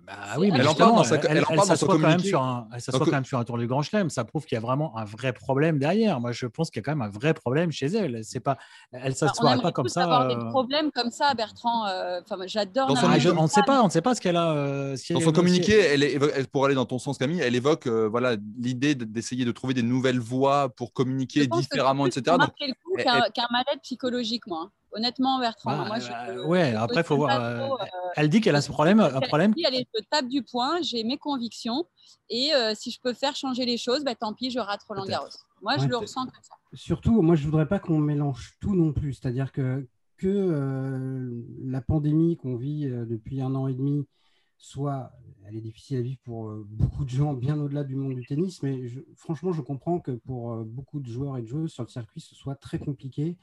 Bah 0.06 0.36
oui, 0.38 0.50
mais 0.50 0.58
elle 0.58 0.68
en 0.68 0.74
parle 0.74 0.96
dans 0.96 1.04
sa, 1.04 1.16
elle, 1.16 1.36
elle, 1.36 1.44
quand 1.44 1.98
même 1.98 2.18
sur 2.18 2.42
un, 2.42 2.68
elle 2.74 2.80
s'assoit 2.80 3.04
quand 3.04 3.12
même 3.12 3.24
sur 3.24 3.38
un 3.38 3.44
tour 3.44 3.58
du 3.58 3.66
Grand 3.66 3.82
Chelem. 3.82 4.10
Ça 4.10 4.24
prouve 4.24 4.44
qu'il 4.44 4.56
y 4.56 4.58
a 4.58 4.60
vraiment 4.60 4.96
un 4.96 5.04
vrai 5.04 5.32
problème 5.32 5.78
derrière. 5.78 6.20
Moi, 6.20 6.32
je 6.32 6.46
pense 6.46 6.70
qu'il 6.70 6.80
y 6.80 6.82
a 6.82 6.84
quand 6.84 6.96
même 6.96 7.06
un 7.06 7.10
vrai 7.10 7.34
problème 7.34 7.70
chez 7.70 7.86
elle. 7.86 8.20
C'est 8.24 8.40
pas, 8.40 8.58
elle 8.92 9.14
s'assoit 9.14 9.58
pas 9.60 9.72
comme 9.72 9.88
ça. 9.88 10.04
Avoir 10.04 10.28
des 10.28 10.34
euh, 10.34 10.50
problèmes 10.50 10.90
comme 10.90 11.10
ça, 11.10 11.34
Bertrand. 11.34 11.86
Euh, 11.86 12.20
enfin, 12.22 12.42
j'adore. 12.46 12.90
on 12.90 13.42
ne 13.42 13.48
sait 13.48 13.62
pas, 13.62 13.82
on 13.82 13.86
ne 13.86 13.90
sait 13.90 14.02
pas 14.02 14.14
ce 14.14 14.20
qu'elle 14.20 14.36
a. 14.36 14.52
Euh, 14.52 14.96
dans 15.10 15.20
son 15.20 15.32
communiqué, 15.32 15.78
elle, 15.78 16.02
elle, 16.02 16.46
pour 16.48 16.64
aller 16.64 16.74
dans 16.74 16.86
ton 16.86 16.98
sens, 16.98 17.18
Camille, 17.18 17.40
elle 17.40 17.54
évoque 17.54 17.86
voilà 17.86 18.36
l'idée 18.58 18.94
d'essayer 18.94 19.44
de 19.44 19.52
trouver 19.52 19.74
des 19.74 19.82
nouvelles 19.82 20.20
voies 20.20 20.68
pour 20.70 20.92
communiquer 20.92 21.46
différemment, 21.46 22.06
etc. 22.06 22.36
Donc, 22.38 22.54
qu'un 23.04 23.46
mal-être 23.50 23.82
psychologique, 23.82 24.46
moi 24.46 24.70
honnêtement, 24.92 25.38
Bertrand. 25.38 25.76
Bah, 25.76 25.84
moi, 25.86 25.98
je, 25.98 26.46
ouais, 26.46 26.74
après, 26.74 27.00
il 27.00 27.04
faut 27.04 27.16
voir. 27.16 27.40
Euh, 27.40 27.68
euh, 27.68 27.86
elle 28.16 28.28
dit 28.28 28.40
qu'elle 28.40 28.56
a 28.56 28.60
ce 28.60 28.70
problème. 28.70 29.00
Un 29.00 29.20
problème. 29.20 29.54
Elle, 29.56 29.74
elle 29.74 29.84
je 29.94 30.04
tape 30.10 30.28
du 30.28 30.42
point, 30.42 30.80
j'ai 30.82 31.04
mes 31.04 31.18
convictions. 31.18 31.86
Et 32.28 32.54
euh, 32.54 32.74
si 32.74 32.90
je 32.90 33.00
peux 33.00 33.12
faire 33.12 33.36
changer 33.36 33.64
les 33.64 33.76
choses, 33.76 34.04
bah, 34.04 34.14
tant 34.14 34.34
pis, 34.34 34.50
je 34.50 34.58
rate 34.58 34.82
Roland 34.84 35.04
Garros. 35.04 35.28
Moi, 35.62 35.76
je 35.78 35.86
le 35.86 35.96
ressens 35.96 36.24
comme 36.24 36.42
ça. 36.42 36.54
Surtout, 36.74 37.22
moi, 37.22 37.34
je 37.34 37.42
ne 37.42 37.46
voudrais 37.46 37.66
pas 37.66 37.78
qu'on 37.78 37.98
mélange 37.98 38.56
tout 38.60 38.74
non 38.74 38.92
plus. 38.92 39.14
C'est-à-dire 39.14 39.52
que, 39.52 39.86
que 40.16 41.30
la 41.64 41.80
pandémie 41.80 42.36
qu'on 42.36 42.56
vit 42.56 42.86
depuis 42.86 43.40
un 43.40 43.54
an 43.54 43.66
et 43.66 43.74
demi 43.74 44.06
soit, 44.58 45.10
elle 45.46 45.56
est 45.56 45.62
difficile 45.62 45.96
à 45.96 46.02
vivre 46.02 46.20
pour 46.22 46.52
beaucoup 46.66 47.04
de 47.04 47.10
gens 47.10 47.32
bien 47.32 47.58
au-delà 47.58 47.82
du 47.82 47.96
monde 47.96 48.14
du 48.14 48.26
tennis, 48.26 48.62
mais 48.62 48.82
franchement, 49.16 49.52
je 49.52 49.62
comprends 49.62 50.00
que 50.00 50.12
pour 50.12 50.54
beaucoup 50.64 51.00
de 51.00 51.08
joueurs 51.08 51.38
et 51.38 51.42
de 51.42 51.46
joueuses 51.46 51.72
sur 51.72 51.82
le 51.82 51.88
circuit, 51.88 52.20
ce 52.20 52.34
soit 52.34 52.56
très 52.56 52.78
compliqué 52.78 53.38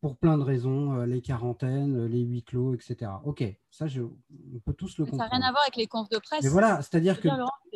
pour 0.00 0.16
plein 0.16 0.38
de 0.38 0.44
raisons, 0.44 0.94
euh, 0.94 1.06
les 1.06 1.20
quarantaines, 1.20 1.96
euh, 1.96 2.08
les 2.08 2.20
huis 2.20 2.44
clos, 2.44 2.74
etc. 2.74 3.10
Ok, 3.24 3.44
ça, 3.70 3.88
je, 3.88 4.02
on 4.02 4.60
peut 4.64 4.72
tous 4.72 4.96
le 4.98 5.04
comprendre. 5.04 5.24
Ça 5.24 5.28
n'a 5.28 5.36
rien 5.38 5.48
à 5.48 5.50
voir 5.50 5.62
avec 5.64 5.76
les 5.76 5.88
confs 5.88 6.08
de 6.08 6.18
presse. 6.18 6.42
Mais 6.42 6.48
voilà, 6.48 6.82
c'est-à-dire 6.82 7.20
que 7.20 7.28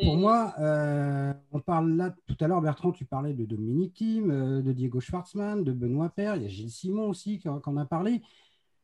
pour 0.04 0.16
moi, 0.16 0.54
euh, 0.60 1.32
on 1.50 1.60
parle 1.60 1.90
là, 1.96 2.14
tout 2.26 2.36
à 2.40 2.46
l'heure, 2.46 2.60
Bertrand, 2.60 2.92
tu 2.92 3.04
parlais 3.04 3.34
de 3.34 3.44
Dominique 3.44 3.94
Thiem, 3.94 4.62
de 4.62 4.72
Diego 4.72 5.00
Schwartzmann, 5.00 5.64
de 5.64 5.72
Benoît 5.72 6.10
Père, 6.10 6.36
il 6.36 6.42
y 6.42 6.46
a 6.46 6.48
Gilles 6.48 6.70
Simon 6.70 7.08
aussi 7.08 7.38
qui 7.38 7.48
en 7.48 7.76
a 7.76 7.84
parlé. 7.86 8.22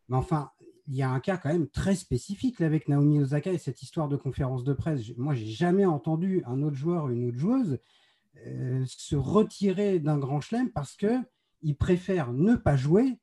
Mais 0.08 0.16
enfin, 0.16 0.50
il 0.88 0.96
y 0.96 1.02
a 1.02 1.10
un 1.10 1.20
cas 1.20 1.36
quand 1.36 1.50
même 1.50 1.68
très 1.68 1.94
spécifique 1.94 2.58
là, 2.58 2.66
avec 2.66 2.88
Naomi 2.88 3.20
Osaka 3.20 3.52
et 3.52 3.58
cette 3.58 3.82
histoire 3.82 4.08
de 4.08 4.16
conférence 4.16 4.64
de 4.64 4.72
presse. 4.72 5.02
Moi, 5.16 5.34
j'ai 5.34 5.46
jamais 5.46 5.84
entendu 5.84 6.42
un 6.46 6.62
autre 6.62 6.76
joueur 6.76 7.04
ou 7.04 7.10
une 7.10 7.28
autre 7.28 7.38
joueuse 7.38 7.78
se 8.86 9.16
retirer 9.16 9.98
d'un 9.98 10.16
grand 10.16 10.40
chelem 10.40 10.70
parce 10.70 10.96
qu'il 10.96 11.76
préfère 11.76 12.32
ne 12.32 12.54
pas 12.54 12.76
jouer 12.76 13.18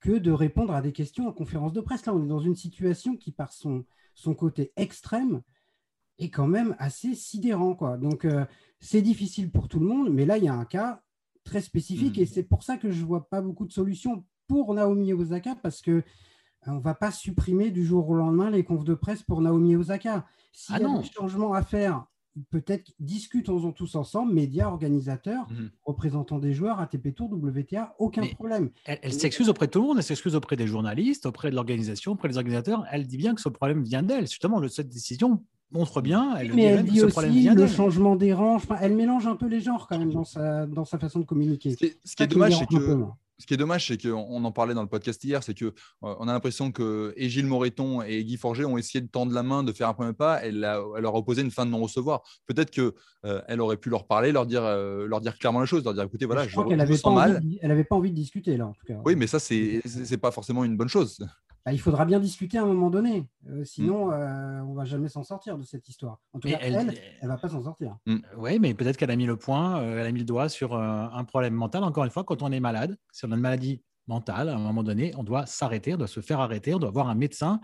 que 0.00 0.12
de 0.12 0.30
répondre 0.30 0.74
à 0.74 0.82
des 0.82 0.92
questions 0.92 1.28
en 1.28 1.32
conférence 1.32 1.72
de 1.72 1.80
presse. 1.80 2.06
Là, 2.06 2.14
on 2.14 2.24
est 2.24 2.28
dans 2.28 2.40
une 2.40 2.56
situation 2.56 3.16
qui, 3.16 3.32
par 3.32 3.52
son, 3.52 3.84
son 4.14 4.34
côté 4.34 4.72
extrême, 4.76 5.42
est 6.18 6.30
quand 6.30 6.46
même 6.46 6.74
assez 6.78 7.14
sidérant. 7.14 7.74
Quoi. 7.74 7.96
Donc, 7.96 8.26
c'est 8.80 9.02
difficile 9.02 9.50
pour 9.50 9.68
tout 9.68 9.78
le 9.78 9.86
monde, 9.86 10.10
mais 10.10 10.24
là, 10.24 10.38
il 10.38 10.44
y 10.44 10.48
a 10.48 10.54
un 10.54 10.64
cas 10.64 11.02
très 11.44 11.60
spécifique 11.60 12.18
mmh. 12.18 12.22
et 12.22 12.26
c'est 12.26 12.42
pour 12.42 12.62
ça 12.62 12.76
que 12.76 12.90
je 12.90 13.00
ne 13.00 13.06
vois 13.06 13.28
pas 13.28 13.40
beaucoup 13.40 13.66
de 13.66 13.72
solutions 13.72 14.24
pour 14.46 14.74
Naomi 14.74 15.12
Osaka 15.12 15.54
parce 15.54 15.80
que 15.80 16.02
on 16.66 16.74
ne 16.74 16.80
va 16.80 16.94
pas 16.94 17.10
supprimer 17.10 17.70
du 17.70 17.84
jour 17.84 18.08
au 18.08 18.14
lendemain 18.14 18.50
les 18.50 18.64
confs 18.64 18.84
de 18.84 18.94
presse 18.94 19.22
pour 19.22 19.40
Naomi 19.40 19.76
Osaka. 19.76 20.26
S'il 20.52 20.74
ah 20.74 20.80
y 20.80 20.84
a 20.84 20.98
des 20.98 21.08
changements 21.08 21.54
à 21.54 21.62
faire, 21.62 22.04
peut-être 22.50 22.92
discutons-en 22.98 23.72
tous 23.72 23.94
ensemble, 23.94 24.32
médias, 24.32 24.68
organisateurs, 24.68 25.46
mhm. 25.50 25.70
représentants 25.84 26.38
des 26.38 26.52
joueurs, 26.52 26.80
ATP 26.80 27.14
Tour, 27.14 27.30
WTA, 27.32 27.94
aucun 27.98 28.26
problème. 28.26 28.70
Elle, 28.84 29.12
s'excuse 29.12 29.48
auprès 29.48 29.66
de 29.66 29.72
tout 29.72 29.80
le 29.80 29.88
monde, 29.88 29.98
elle 29.98 30.04
s'excuse 30.04 30.34
auprès 30.34 30.56
des 30.56 30.66
journalistes, 30.66 31.26
auprès 31.26 31.50
de 31.50 31.54
l'organisation, 31.54 32.12
auprès 32.12 32.28
des 32.28 32.36
organisateurs. 32.36 32.84
Elle 32.90 33.06
dit 33.06 33.16
bien 33.16 33.34
que 33.34 33.40
ce 33.40 33.48
problème 33.48 33.82
vient 33.82 34.02
d'elle. 34.02 34.26
Justement, 34.26 34.66
cette 34.68 34.88
décision 34.88 35.42
montre 35.72 36.00
bien. 36.00 36.36
Elle 36.36 36.54
mais 36.54 36.64
elle 36.64 36.84
dit 36.84 37.02
aussi 37.02 37.48
le 37.48 37.66
changement 37.66 38.16
des 38.16 38.32
rangs. 38.32 38.58
elle 38.80 38.94
mélange 38.94 39.26
un 39.26 39.36
peu 39.36 39.46
les 39.46 39.60
genres 39.60 39.86
quand 39.88 39.98
même 39.98 40.12
dans 40.12 40.24
sa, 40.24 40.66
dans 40.66 40.84
sa 40.84 40.98
façon 40.98 41.20
de 41.20 41.24
communiquer. 41.24 41.76
Ce 42.04 42.16
qui 42.16 42.22
est, 42.22 42.26
dommage, 42.26 42.58
c'est 42.58 42.66
que 42.66 43.04
ce 43.40 43.46
qui 43.46 43.54
est 43.54 43.56
dommage, 43.56 43.86
c'est 43.86 44.00
qu'on 44.00 44.44
en 44.44 44.52
parlait 44.52 44.74
dans 44.74 44.82
le 44.82 44.88
podcast 44.88 45.24
hier, 45.24 45.42
c'est 45.42 45.58
qu'on 45.58 45.66
euh, 45.66 46.14
on 46.18 46.28
a 46.28 46.32
l'impression 46.32 46.70
que 46.72 47.14
et 47.16 47.28
Gilles 47.30 47.46
Moreton 47.46 48.02
et 48.02 48.22
Guy 48.22 48.36
Forger 48.36 48.66
ont 48.66 48.76
essayé 48.76 49.00
de 49.00 49.08
tendre 49.08 49.32
la 49.32 49.42
main, 49.42 49.62
de 49.62 49.72
faire 49.72 49.88
un 49.88 49.94
premier 49.94 50.12
pas. 50.12 50.40
Elle, 50.42 50.56
elle 50.56 51.02
leur 51.02 51.14
a 51.14 51.18
opposé 51.18 51.40
une 51.40 51.50
fin 51.50 51.64
de 51.64 51.70
non-recevoir. 51.70 52.22
Peut-être 52.46 52.70
qu'elle 52.70 52.92
euh, 53.24 53.58
aurait 53.58 53.78
pu 53.78 53.88
leur 53.88 54.06
parler, 54.06 54.30
leur 54.30 54.44
dire, 54.44 54.62
euh, 54.62 55.06
leur 55.06 55.22
dire 55.22 55.38
clairement 55.38 55.60
la 55.60 55.66
chose, 55.66 55.84
leur 55.84 55.94
dire 55.94 56.02
écoutez, 56.04 56.26
voilà, 56.26 56.46
je, 56.46 56.60
n'avait 56.60 56.98
pas, 56.98 57.10
Envie, 57.10 57.58
elle 57.62 57.70
avait 57.70 57.84
pas 57.84 57.96
envie 57.96 58.10
de 58.10 58.16
discuter, 58.16 58.56
là, 58.56 58.66
en 58.66 58.72
tout 58.72 58.86
cas. 58.86 59.00
Oui, 59.04 59.16
mais 59.16 59.26
ça, 59.26 59.38
c'est 59.38 59.80
n'est 60.10 60.16
pas 60.18 60.30
forcément 60.30 60.62
une 60.64 60.76
bonne 60.76 60.88
chose. 60.88 61.26
Bah, 61.70 61.74
il 61.74 61.78
faudra 61.78 62.04
bien 62.04 62.18
discuter 62.18 62.58
à 62.58 62.62
un 62.62 62.66
moment 62.66 62.90
donné. 62.90 63.28
Euh, 63.48 63.64
sinon, 63.64 64.06
mm. 64.06 64.12
euh, 64.12 64.64
on 64.64 64.74
va 64.74 64.84
jamais 64.84 65.08
s'en 65.08 65.22
sortir 65.22 65.56
de 65.56 65.62
cette 65.62 65.88
histoire. 65.88 66.18
En 66.32 66.40
tout 66.40 66.48
cas, 66.48 66.58
elle, 66.60 66.98
elle, 67.20 67.28
va 67.28 67.36
pas 67.36 67.48
s'en 67.48 67.62
sortir. 67.62 67.96
Mm. 68.06 68.16
Oui, 68.38 68.58
mais 68.58 68.74
peut-être 68.74 68.96
qu'elle 68.96 69.12
a 69.12 69.16
mis 69.16 69.26
le 69.26 69.36
point, 69.36 69.78
euh, 69.78 70.00
elle 70.00 70.06
a 70.06 70.10
mis 70.10 70.18
le 70.18 70.24
doigt 70.24 70.48
sur 70.48 70.74
un 70.74 71.24
problème 71.24 71.54
mental. 71.54 71.84
Encore 71.84 72.04
une 72.04 72.10
fois, 72.10 72.24
quand 72.24 72.42
on 72.42 72.50
est 72.50 72.58
malade, 72.58 72.96
si 73.12 73.24
on 73.24 73.30
a 73.30 73.36
une 73.36 73.40
maladie 73.40 73.84
mentale, 74.08 74.48
à 74.48 74.56
un 74.56 74.58
moment 74.58 74.82
donné, 74.82 75.12
on 75.16 75.22
doit 75.22 75.46
s'arrêter, 75.46 75.94
on 75.94 75.96
doit 75.96 76.08
se 76.08 76.20
faire 76.20 76.40
arrêter, 76.40 76.74
on 76.74 76.80
doit 76.80 76.90
voir 76.90 77.08
un 77.08 77.14
médecin 77.14 77.60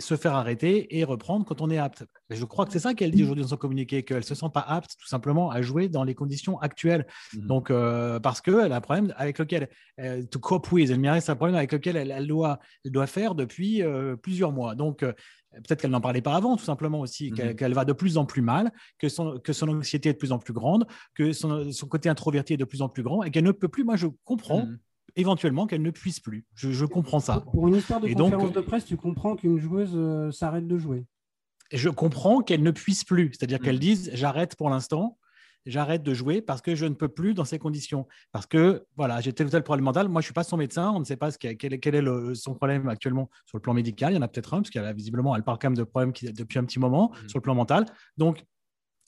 se 0.00 0.16
faire 0.16 0.34
arrêter 0.34 0.98
et 0.98 1.04
reprendre 1.04 1.44
quand 1.44 1.60
on 1.60 1.70
est 1.70 1.78
apte. 1.78 2.04
je 2.30 2.44
crois 2.44 2.66
que 2.66 2.72
c'est 2.72 2.80
ça 2.80 2.94
qu'elle 2.94 3.10
dit 3.10 3.22
aujourd'hui 3.22 3.42
dans 3.42 3.50
son 3.50 3.56
communiqué, 3.56 4.02
qu'elle 4.02 4.18
ne 4.18 4.22
se 4.22 4.34
sent 4.34 4.50
pas 4.52 4.60
apte 4.60 4.96
tout 4.98 5.06
simplement 5.06 5.50
à 5.50 5.62
jouer 5.62 5.88
dans 5.88 6.04
les 6.04 6.14
conditions 6.14 6.58
actuelles. 6.60 7.06
Mhm. 7.34 7.46
Donc, 7.46 7.70
euh, 7.70 8.18
parce 8.20 8.40
qu'elle 8.40 8.72
a 8.72 8.76
un 8.76 8.80
problème 8.80 9.12
avec 9.16 9.38
lequel, 9.38 9.68
euh, 10.00 10.24
to 10.24 10.38
cope 10.38 10.70
with, 10.72 10.90
elle 10.90 11.22
c'est 11.22 11.30
un 11.30 11.36
problème 11.36 11.56
avec 11.56 11.72
lequel 11.72 11.96
elle, 11.96 12.26
doit, 12.26 12.58
elle 12.84 12.92
doit 12.92 13.06
faire 13.06 13.34
depuis 13.34 13.82
euh, 13.82 14.16
plusieurs 14.16 14.52
mois. 14.52 14.74
Donc, 14.74 15.00
peut-être 15.00 15.80
qu'elle 15.80 15.90
n'en 15.90 16.00
parlait 16.00 16.22
pas 16.22 16.34
avant, 16.34 16.56
tout 16.56 16.64
simplement 16.64 17.00
aussi, 17.00 17.30
mhm. 17.30 17.54
qu'elle 17.54 17.74
va 17.74 17.84
de 17.84 17.92
plus 17.92 18.18
en 18.18 18.24
plus 18.24 18.42
mal, 18.42 18.72
que 18.98 19.08
son, 19.08 19.38
que 19.38 19.52
son 19.52 19.68
anxiété 19.68 20.10
est 20.10 20.14
de 20.14 20.18
plus 20.18 20.32
en 20.32 20.38
plus 20.38 20.52
grande, 20.52 20.86
que 21.14 21.32
son, 21.32 21.72
son 21.72 21.86
côté 21.86 22.08
introverti 22.08 22.54
est 22.54 22.58
de 22.58 22.64
plus 22.64 22.82
en 22.82 22.88
plus 22.88 23.02
grand 23.02 23.22
et 23.22 23.30
qu'elle 23.30 23.44
ne 23.44 23.52
peut 23.52 23.68
plus, 23.68 23.84
moi 23.84 23.96
je 23.96 24.06
comprends, 24.24 24.66
mhm 24.66 24.78
éventuellement 25.16 25.66
qu'elle 25.66 25.82
ne 25.82 25.90
puisse 25.90 26.20
plus. 26.20 26.44
Je, 26.54 26.84
comprends 26.84 27.20
ça. 27.20 27.40
Pour 27.52 27.68
une 27.68 27.76
histoire 27.76 28.00
de 28.00 28.12
conférence 28.12 28.52
de 28.52 28.60
presse, 28.60 28.84
tu 28.84 28.96
comprends 28.96 29.36
qu'une 29.36 29.58
joueuse 29.58 29.92
euh, 29.94 30.30
s'arrête 30.30 30.66
de 30.66 30.78
jouer. 30.78 31.04
Je 31.72 31.88
comprends 31.88 32.40
qu'elle 32.40 32.62
ne 32.62 32.70
puisse 32.70 33.04
plus, 33.04 33.30
c'est-à-dire 33.32 33.60
qu'elle 33.60 33.76
mm. 33.76 33.80
dise 33.80 34.10
j'arrête 34.14 34.56
pour 34.56 34.70
l'instant, 34.70 35.18
j'arrête 35.66 36.02
de 36.02 36.14
jouer 36.14 36.42
parce 36.42 36.60
que 36.62 36.74
je 36.74 36.86
ne 36.86 36.94
peux 36.94 37.08
plus 37.08 37.34
dans 37.34 37.44
ces 37.44 37.58
conditions. 37.58 38.06
Parce 38.32 38.46
que 38.46 38.84
voilà, 38.96 39.20
j'ai 39.20 39.32
tel 39.32 39.46
ou 39.46 39.50
tel 39.50 39.62
problème 39.62 39.84
mental. 39.84 40.08
Moi, 40.08 40.20
je 40.20 40.24
ne 40.24 40.28
suis 40.28 40.34
pas 40.34 40.42
son 40.42 40.56
médecin, 40.56 40.90
on 40.90 41.00
ne 41.00 41.04
sait 41.04 41.16
pas 41.16 41.30
ce 41.30 41.38
quel, 41.38 41.56
quel, 41.56 41.94
est 41.94 42.34
son 42.34 42.54
problème 42.54 42.88
actuellement 42.88 43.30
sur 43.46 43.58
le 43.58 43.62
plan 43.62 43.74
médical. 43.74 44.12
Il 44.12 44.16
y 44.16 44.18
en 44.18 44.22
a 44.22 44.28
peut-être 44.28 44.54
un, 44.54 44.58
parce 44.58 44.70
qu'elle 44.70 44.84
a 44.84 44.92
visiblement, 44.92 45.36
elle 45.36 45.44
parle 45.44 45.58
quand 45.60 45.68
même 45.68 45.78
de 45.78 45.84
problèmes 45.84 46.12
qui, 46.12 46.32
depuis 46.32 46.58
un 46.58 46.64
petit 46.64 46.78
moment 46.78 47.12
mm. 47.12 47.28
sur 47.28 47.38
le 47.38 47.42
plan 47.42 47.54
mental. 47.54 47.86
Donc, 48.16 48.44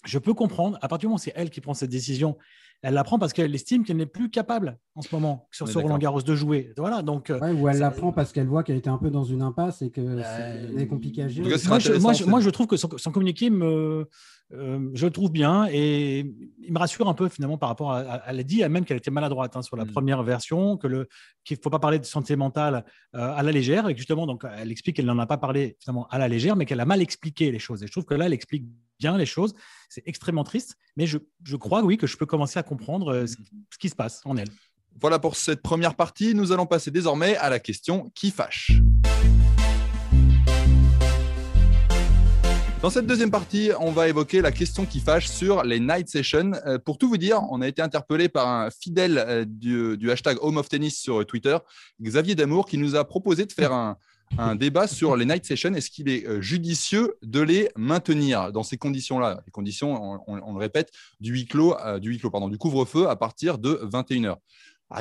je 0.04 0.18
peux 0.18 0.34
comprendre, 0.34 0.78
à 0.82 0.88
partir 0.88 1.00
du 1.00 1.06
moment 1.06 1.16
où 1.16 1.18
c'est 1.18 1.32
elle 1.36 1.50
qui 1.50 1.60
prend 1.60 1.74
cette 1.74 1.90
décision, 1.90 2.36
elle 2.82 2.94
la 2.94 3.04
prend 3.04 3.18
parce 3.18 3.32
qu'elle 3.32 3.54
estime 3.54 3.84
qu'elle 3.84 3.96
n'est 3.96 4.06
plus 4.06 4.28
capable 4.28 4.76
en 4.96 5.02
ce 5.02 5.14
moment 5.14 5.48
sur 5.52 5.68
ce 5.68 5.78
Roland 5.78 5.98
Garros 5.98 6.22
de 6.22 6.34
jouer. 6.34 6.72
Voilà, 6.76 7.02
donc, 7.02 7.30
euh, 7.30 7.54
ou 7.54 7.68
elle 7.68 7.78
la 7.78 7.92
prend 7.92 8.12
parce 8.12 8.32
qu'elle 8.32 8.48
voit 8.48 8.64
qu'elle 8.64 8.76
était 8.76 8.90
un 8.90 8.98
peu 8.98 9.08
dans 9.08 9.22
une 9.22 9.40
impasse 9.40 9.82
et 9.82 9.90
que 9.90 10.00
euh, 10.00 10.76
c'est 10.76 10.88
compliqué 10.88 11.22
à 11.22 11.28
gérer. 11.28 11.48
Moi 11.48 11.78
je, 11.78 12.26
moi, 12.26 12.40
je, 12.40 12.50
trouve 12.50 12.66
que 12.66 12.76
son, 12.76 12.88
communiqué 12.88 13.50
me, 13.50 14.08
euh, 14.52 14.90
je 14.94 15.06
le 15.06 15.12
trouve 15.12 15.30
bien 15.30 15.68
et 15.70 16.26
il 16.60 16.72
me 16.72 16.78
rassure 16.78 17.08
un 17.08 17.14
peu 17.14 17.28
finalement 17.28 17.56
par 17.56 17.68
rapport 17.68 17.92
à. 17.92 18.22
Elle 18.26 18.40
a 18.40 18.42
dit 18.42 18.62
elle-même 18.62 18.84
qu'elle 18.84 18.96
était 18.96 19.12
maladroite 19.12 19.56
hein, 19.56 19.62
sur 19.62 19.76
la 19.76 19.84
mm. 19.84 19.92
première 19.92 20.22
version, 20.24 20.76
que 20.76 20.88
le 20.88 21.08
qu'il 21.44 21.56
ne 21.56 21.62
faut 21.62 21.70
pas 21.70 21.78
parler 21.78 22.00
de 22.00 22.04
santé 22.04 22.34
mentale 22.34 22.84
à 23.12 23.42
la 23.42 23.52
légère 23.52 23.88
et 23.88 23.96
justement 23.96 24.26
donc 24.26 24.44
elle 24.58 24.72
explique 24.72 24.96
qu'elle 24.96 25.06
n'en 25.06 25.18
a 25.18 25.26
pas 25.26 25.38
parlé 25.38 25.76
finalement 25.80 26.08
à 26.08 26.18
la 26.18 26.26
légère, 26.26 26.56
mais 26.56 26.66
qu'elle 26.66 26.80
a 26.80 26.84
mal 26.84 27.00
expliqué 27.00 27.52
les 27.52 27.60
choses. 27.60 27.84
Et 27.84 27.86
je 27.86 27.92
trouve 27.92 28.04
que 28.04 28.14
là 28.14 28.26
elle 28.26 28.32
explique 28.32 28.64
bien 29.02 29.18
les 29.18 29.26
choses. 29.26 29.54
C'est 29.88 30.04
extrêmement 30.06 30.44
triste, 30.44 30.76
mais 30.96 31.06
je, 31.06 31.18
je, 31.42 31.56
crois, 31.56 31.82
oui, 31.82 31.96
que 31.98 32.06
je 32.06 32.16
peux 32.16 32.26
commencer 32.26 32.58
à 32.58 32.62
comprendre 32.62 33.12
euh, 33.12 33.26
ce, 33.26 33.36
qui 33.78 33.88
se 33.88 33.96
passe 33.96 34.20
en 34.24 34.36
elle. 34.36 34.48
Voilà 35.00 35.18
pour 35.18 35.34
cette 35.34 35.60
première 35.60 35.96
partie. 35.96 36.34
Nous 36.34 36.52
allons 36.52 36.66
passer 36.66 36.90
désormais 36.92 37.36
à 37.36 37.50
la 37.50 37.58
question 37.58 38.12
qui 38.14 38.30
fâche. 38.30 38.70
Dans 42.80 42.90
cette 42.90 43.06
deuxième 43.06 43.30
partie, 43.30 43.70
on 43.80 43.90
va 43.90 44.08
évoquer 44.08 44.40
la 44.40 44.52
question 44.52 44.86
qui 44.86 45.00
fâche 45.00 45.28
sur 45.28 45.62
les 45.64 45.80
night 45.80 46.08
sessions. 46.08 46.52
Euh, 46.66 46.78
pour 46.78 46.98
tout 46.98 47.08
vous 47.08 47.16
dire, 47.16 47.40
on 47.50 47.60
a 47.60 47.68
été 47.68 47.82
interpellé 47.82 48.28
par 48.28 48.48
un 48.48 48.70
fidèle 48.70 49.18
euh, 49.18 49.44
du, 49.44 49.96
du, 49.96 50.10
hashtag 50.10 50.36
Home 50.42 50.58
of 50.58 50.68
Tennis 50.68 51.00
sur 51.00 51.24
Twitter, 51.26 51.56
Xavier 52.00 52.34
Damour, 52.34 52.66
qui 52.66 52.78
nous 52.78 52.94
a 52.94 53.04
proposé 53.04 53.46
de 53.46 53.52
faire 53.52 53.72
un, 53.72 53.96
un 54.38 54.54
débat 54.56 54.86
sur 54.86 55.16
les 55.16 55.24
night 55.24 55.44
sessions. 55.44 55.74
Est-ce 55.74 55.90
qu'il 55.90 56.08
est 56.08 56.26
euh, 56.26 56.40
judicieux 56.40 57.16
de 57.22 57.40
les 57.40 57.68
maintenir 57.76 58.52
dans 58.52 58.62
ces 58.62 58.78
conditions-là? 58.78 59.42
Les 59.46 59.50
conditions, 59.50 60.20
on, 60.26 60.52
le 60.52 60.58
répète, 60.58 60.90
du 61.20 61.32
huis 61.32 61.46
clos, 61.46 61.76
euh, 61.78 61.98
du, 61.98 62.10
huis 62.10 62.18
clos 62.18 62.30
pardon, 62.30 62.48
du 62.48 62.58
couvre-feu 62.58 63.08
à 63.08 63.16
partir 63.16 63.58
de 63.58 63.80
21h. 63.84 64.36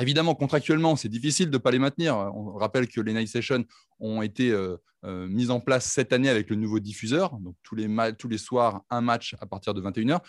évidemment, 0.00 0.34
contractuellement, 0.34 0.96
c'est 0.96 1.08
difficile 1.08 1.46
de 1.46 1.56
ne 1.56 1.58
pas 1.58 1.70
les 1.70 1.78
maintenir. 1.78 2.16
On 2.16 2.54
rappelle 2.54 2.88
que 2.88 3.00
les 3.00 3.12
night 3.14 3.28
sessions 3.28 3.64
ont 4.00 4.22
été 4.22 4.50
euh, 4.50 4.76
mises 5.04 5.50
en 5.50 5.60
place 5.60 5.86
cette 5.86 6.12
année 6.12 6.28
avec 6.28 6.50
le 6.50 6.56
nouveau 6.56 6.78
diffuseur. 6.78 7.36
Donc, 7.38 7.56
tous 7.62 7.74
les, 7.74 7.88
tous 8.18 8.28
les 8.28 8.38
soirs, 8.38 8.82
un 8.90 9.00
match 9.00 9.34
à 9.40 9.46
partir 9.46 9.74
de 9.74 9.80
21h. 9.80 10.20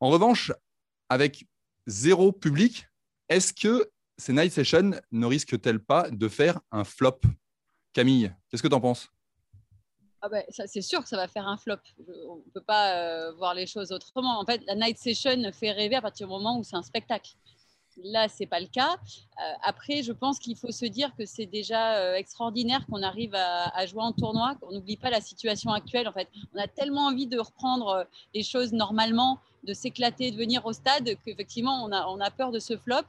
En 0.00 0.10
revanche, 0.10 0.52
avec 1.08 1.46
zéro 1.86 2.32
public, 2.32 2.86
est-ce 3.28 3.52
que 3.52 3.90
ces 4.18 4.32
night 4.32 4.52
sessions 4.52 4.92
ne 5.10 5.26
risquent-elles 5.26 5.80
pas 5.80 6.10
de 6.10 6.28
faire 6.28 6.60
un 6.70 6.84
flop? 6.84 7.20
Camille, 7.94 8.32
qu'est-ce 8.50 8.62
que 8.62 8.68
tu 8.68 8.74
en 8.74 8.80
penses? 8.80 9.08
Ah 10.20 10.28
ben, 10.28 10.42
c'est 10.48 10.82
sûr 10.82 11.02
que 11.02 11.08
ça 11.08 11.16
va 11.16 11.28
faire 11.28 11.46
un 11.46 11.56
flop. 11.56 11.76
on 12.28 12.36
ne 12.36 12.50
peut 12.52 12.60
pas 12.60 12.96
euh, 12.96 13.32
voir 13.34 13.54
les 13.54 13.66
choses 13.66 13.92
autrement. 13.92 14.40
En 14.40 14.44
fait, 14.44 14.62
la 14.66 14.74
night 14.74 14.98
session 14.98 15.52
fait 15.52 15.70
rêver 15.70 15.96
à 15.96 16.02
partir 16.02 16.26
du 16.26 16.32
moment 16.32 16.58
où 16.58 16.64
c'est 16.64 16.76
un 16.76 16.82
spectacle. 16.82 17.30
Là, 18.02 18.28
ce 18.28 18.36
n'est 18.40 18.48
pas 18.48 18.58
le 18.58 18.66
cas. 18.66 18.94
Euh, 18.94 19.52
après, 19.62 20.02
je 20.02 20.10
pense 20.10 20.40
qu'il 20.40 20.56
faut 20.56 20.72
se 20.72 20.86
dire 20.86 21.14
que 21.16 21.24
c'est 21.24 21.46
déjà 21.46 21.98
euh, 21.98 22.14
extraordinaire 22.16 22.84
qu'on 22.86 23.02
arrive 23.02 23.34
à, 23.36 23.86
jouer 23.86 24.02
en 24.02 24.12
tournoi, 24.12 24.56
qu'on 24.60 24.72
n'oublie 24.72 24.96
pas 24.96 25.10
la 25.10 25.20
situation 25.20 25.70
actuelle. 25.70 26.08
En 26.08 26.12
fait, 26.12 26.28
on 26.52 26.58
a 26.58 26.66
tellement 26.66 27.06
envie 27.06 27.28
de 27.28 27.38
reprendre 27.38 28.08
les 28.34 28.42
choses 28.42 28.72
normalement, 28.72 29.38
de 29.62 29.72
s'éclater, 29.72 30.32
de 30.32 30.36
venir 30.36 30.66
au 30.66 30.72
stade, 30.72 31.16
qu'effectivement, 31.24 31.84
on 31.84 32.20
a 32.20 32.30
peur 32.30 32.50
de 32.50 32.58
ce 32.58 32.76
flop 32.76 33.04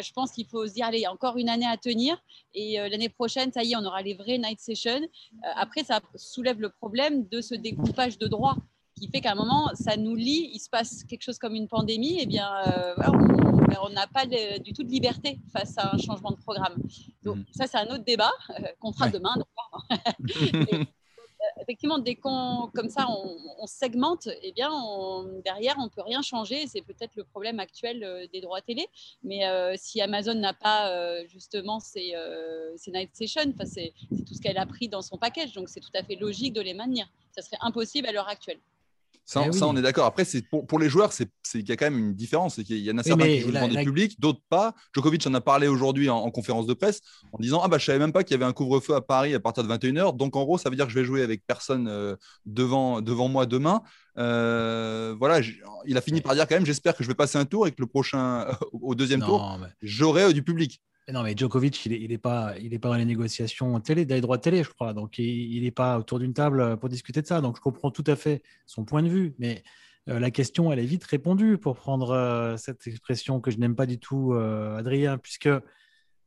je 0.00 0.12
pense 0.12 0.32
qu'il 0.32 0.46
faut 0.46 0.66
se 0.66 0.72
dire, 0.72 0.86
allez, 0.86 1.06
encore 1.06 1.36
une 1.36 1.48
année 1.48 1.66
à 1.66 1.76
tenir. 1.76 2.16
Et 2.54 2.80
euh, 2.80 2.88
l'année 2.88 3.08
prochaine, 3.08 3.52
ça 3.52 3.62
y 3.62 3.72
est, 3.72 3.76
on 3.76 3.84
aura 3.84 4.02
les 4.02 4.14
vraies 4.14 4.38
night 4.38 4.60
sessions. 4.60 5.02
Euh, 5.02 5.48
après, 5.56 5.84
ça 5.84 6.00
soulève 6.16 6.60
le 6.60 6.70
problème 6.70 7.26
de 7.28 7.40
ce 7.40 7.54
découpage 7.54 8.18
de 8.18 8.26
droits 8.26 8.56
qui 8.96 9.08
fait 9.08 9.20
qu'à 9.20 9.32
un 9.32 9.34
moment, 9.34 9.70
ça 9.74 9.96
nous 9.96 10.14
lie, 10.14 10.50
il 10.54 10.60
se 10.60 10.70
passe 10.70 11.02
quelque 11.02 11.22
chose 11.22 11.38
comme 11.38 11.56
une 11.56 11.66
pandémie, 11.66 12.18
et 12.18 12.22
eh 12.22 12.26
bien, 12.26 12.48
euh, 12.68 12.94
on 13.82 13.90
n'a 13.90 14.06
pas 14.06 14.24
du 14.24 14.72
tout 14.72 14.84
de 14.84 14.88
liberté 14.88 15.40
face 15.52 15.76
à 15.78 15.92
un 15.94 15.98
changement 15.98 16.30
de 16.30 16.36
programme. 16.36 16.76
Donc, 17.24 17.38
mmh. 17.38 17.44
ça, 17.56 17.66
c'est 17.66 17.78
un 17.78 17.86
autre 17.86 18.04
débat 18.04 18.30
qu'on 18.78 18.92
fera 18.92 19.08
demain. 19.08 19.34
effectivement, 21.60 21.98
dès 21.98 22.16
qu'on, 22.16 22.70
comme 22.74 22.88
ça, 22.88 23.06
on, 23.08 23.66
segmente, 23.66 24.28
eh 24.42 24.52
bien, 24.52 24.70
derrière, 25.44 25.76
on 25.78 25.88
peut 25.88 26.02
rien 26.02 26.22
changer. 26.22 26.66
C'est 26.66 26.82
peut-être 26.82 27.16
le 27.16 27.24
problème 27.24 27.60
actuel 27.60 28.04
euh, 28.04 28.26
des 28.32 28.40
droits 28.40 28.60
télé. 28.60 28.86
Mais 29.22 29.46
euh, 29.46 29.74
si 29.76 30.00
Amazon 30.00 30.34
n'a 30.34 30.52
pas 30.52 30.90
euh, 30.90 31.24
justement 31.28 31.80
ces, 31.80 32.14
night 32.88 33.14
sessions, 33.14 33.54
c'est 33.64 33.92
tout 34.26 34.34
ce 34.34 34.40
qu'elle 34.40 34.58
a 34.58 34.66
pris 34.66 34.88
dans 34.88 35.02
son 35.02 35.16
package. 35.16 35.52
Donc, 35.52 35.68
c'est 35.68 35.80
tout 35.80 35.92
à 35.94 36.02
fait 36.02 36.16
logique 36.16 36.52
de 36.52 36.60
les 36.60 36.74
maintenir. 36.74 37.06
Ça 37.32 37.42
serait 37.42 37.58
impossible 37.60 38.06
à 38.08 38.12
l'heure 38.12 38.28
actuelle. 38.28 38.58
Ça, 39.24 39.42
eh 39.46 39.62
on 39.62 39.76
est 39.76 39.82
d'accord. 39.82 40.04
Après, 40.04 40.24
pour, 40.50 40.66
pour, 40.66 40.78
les 40.78 40.90
joueurs, 40.90 41.12
c'est 41.12 41.30
qu'il 41.50 41.66
y 41.66 41.72
a 41.72 41.76
quand 41.76 41.86
même 41.86 41.98
une 41.98 42.14
différence. 42.14 42.58
Il 42.58 42.76
y 42.76 42.90
en 42.90 42.98
a 42.98 43.02
certains 43.02 43.24
qui 43.24 43.40
jouent 43.40 43.52
devant 43.52 43.68
des 43.68 43.82
publics, 43.82 44.20
d'autres 44.20 44.42
pas. 44.50 44.74
Djokovic 44.94 45.26
en 45.26 45.32
a 45.32 45.40
parlé 45.40 45.66
aujourd'hui 45.66 46.10
en, 46.10 46.30
conférence 46.30 46.66
de 46.66 46.74
presse 46.74 47.00
en 47.32 47.38
disant 47.38 47.62
Ah, 47.64 47.68
bah, 47.68 47.78
je 47.78 47.86
savais 47.86 47.98
même 47.98 48.12
pas 48.12 48.22
qu'il 48.22 48.32
y 48.32 48.36
avait 48.36 48.44
un 48.44 48.52
couvre-feu 48.52 48.94
à 48.94 49.00
Paris 49.00 49.34
à 49.34 49.40
partir 49.40 49.64
de 49.64 49.68
21h. 49.68 50.16
Donc, 50.16 50.36
en 50.36 50.44
gros, 50.44 50.58
ça 50.58 50.68
veut 50.68 50.76
dire 50.76 50.86
que 50.86 50.92
je 50.92 50.98
vais 50.98 51.06
jouer 51.06 51.22
avec 51.22 51.42
personne 51.46 51.88
euh, 51.88 52.16
devant, 52.44 53.00
devant 53.00 53.28
moi 53.28 53.46
demain. 53.46 53.82
Euh, 54.18 55.14
voilà, 55.18 55.40
il 55.86 55.96
a 55.96 56.00
fini 56.00 56.20
par 56.20 56.34
dire 56.34 56.46
quand 56.46 56.54
même 56.54 56.66
J'espère 56.66 56.94
que 56.94 57.02
je 57.02 57.08
vais 57.08 57.14
passer 57.14 57.38
un 57.38 57.46
tour 57.46 57.66
et 57.66 57.70
que 57.70 57.80
le 57.80 57.86
prochain, 57.86 58.46
au 58.72 58.94
deuxième 58.94 59.20
tour, 59.20 59.58
j'aurai 59.80 60.24
euh, 60.24 60.32
du 60.32 60.42
public. 60.42 60.82
Non, 61.12 61.22
mais 61.22 61.34
Djokovic, 61.36 61.84
il 61.84 61.92
n'est 61.92 62.14
est 62.14 62.18
pas, 62.18 62.54
il 62.58 62.72
est 62.72 62.78
pas 62.78 62.88
dans 62.88 62.94
les 62.94 63.04
négociations 63.04 63.78
télé, 63.80 64.06
des 64.06 64.22
droits 64.22 64.38
télé, 64.38 64.62
je 64.62 64.70
crois. 64.70 64.94
Donc, 64.94 65.18
il 65.18 65.62
n'est 65.62 65.70
pas 65.70 65.98
autour 65.98 66.18
d'une 66.18 66.32
table 66.32 66.78
pour 66.78 66.88
discuter 66.88 67.20
de 67.20 67.26
ça. 67.26 67.42
Donc, 67.42 67.56
je 67.56 67.60
comprends 67.60 67.90
tout 67.90 68.04
à 68.06 68.16
fait 68.16 68.42
son 68.64 68.84
point 68.84 69.02
de 69.02 69.08
vue. 69.08 69.34
Mais 69.38 69.62
euh, 70.08 70.18
la 70.18 70.30
question, 70.30 70.72
elle 70.72 70.78
est 70.78 70.86
vite 70.86 71.04
répondue 71.04 71.58
pour 71.58 71.76
prendre 71.76 72.10
euh, 72.10 72.56
cette 72.56 72.86
expression 72.86 73.40
que 73.40 73.50
je 73.50 73.58
n'aime 73.58 73.74
pas 73.74 73.86
du 73.86 73.98
tout, 73.98 74.32
euh, 74.32 74.76
Adrien, 74.76 75.18
puisque 75.18 75.50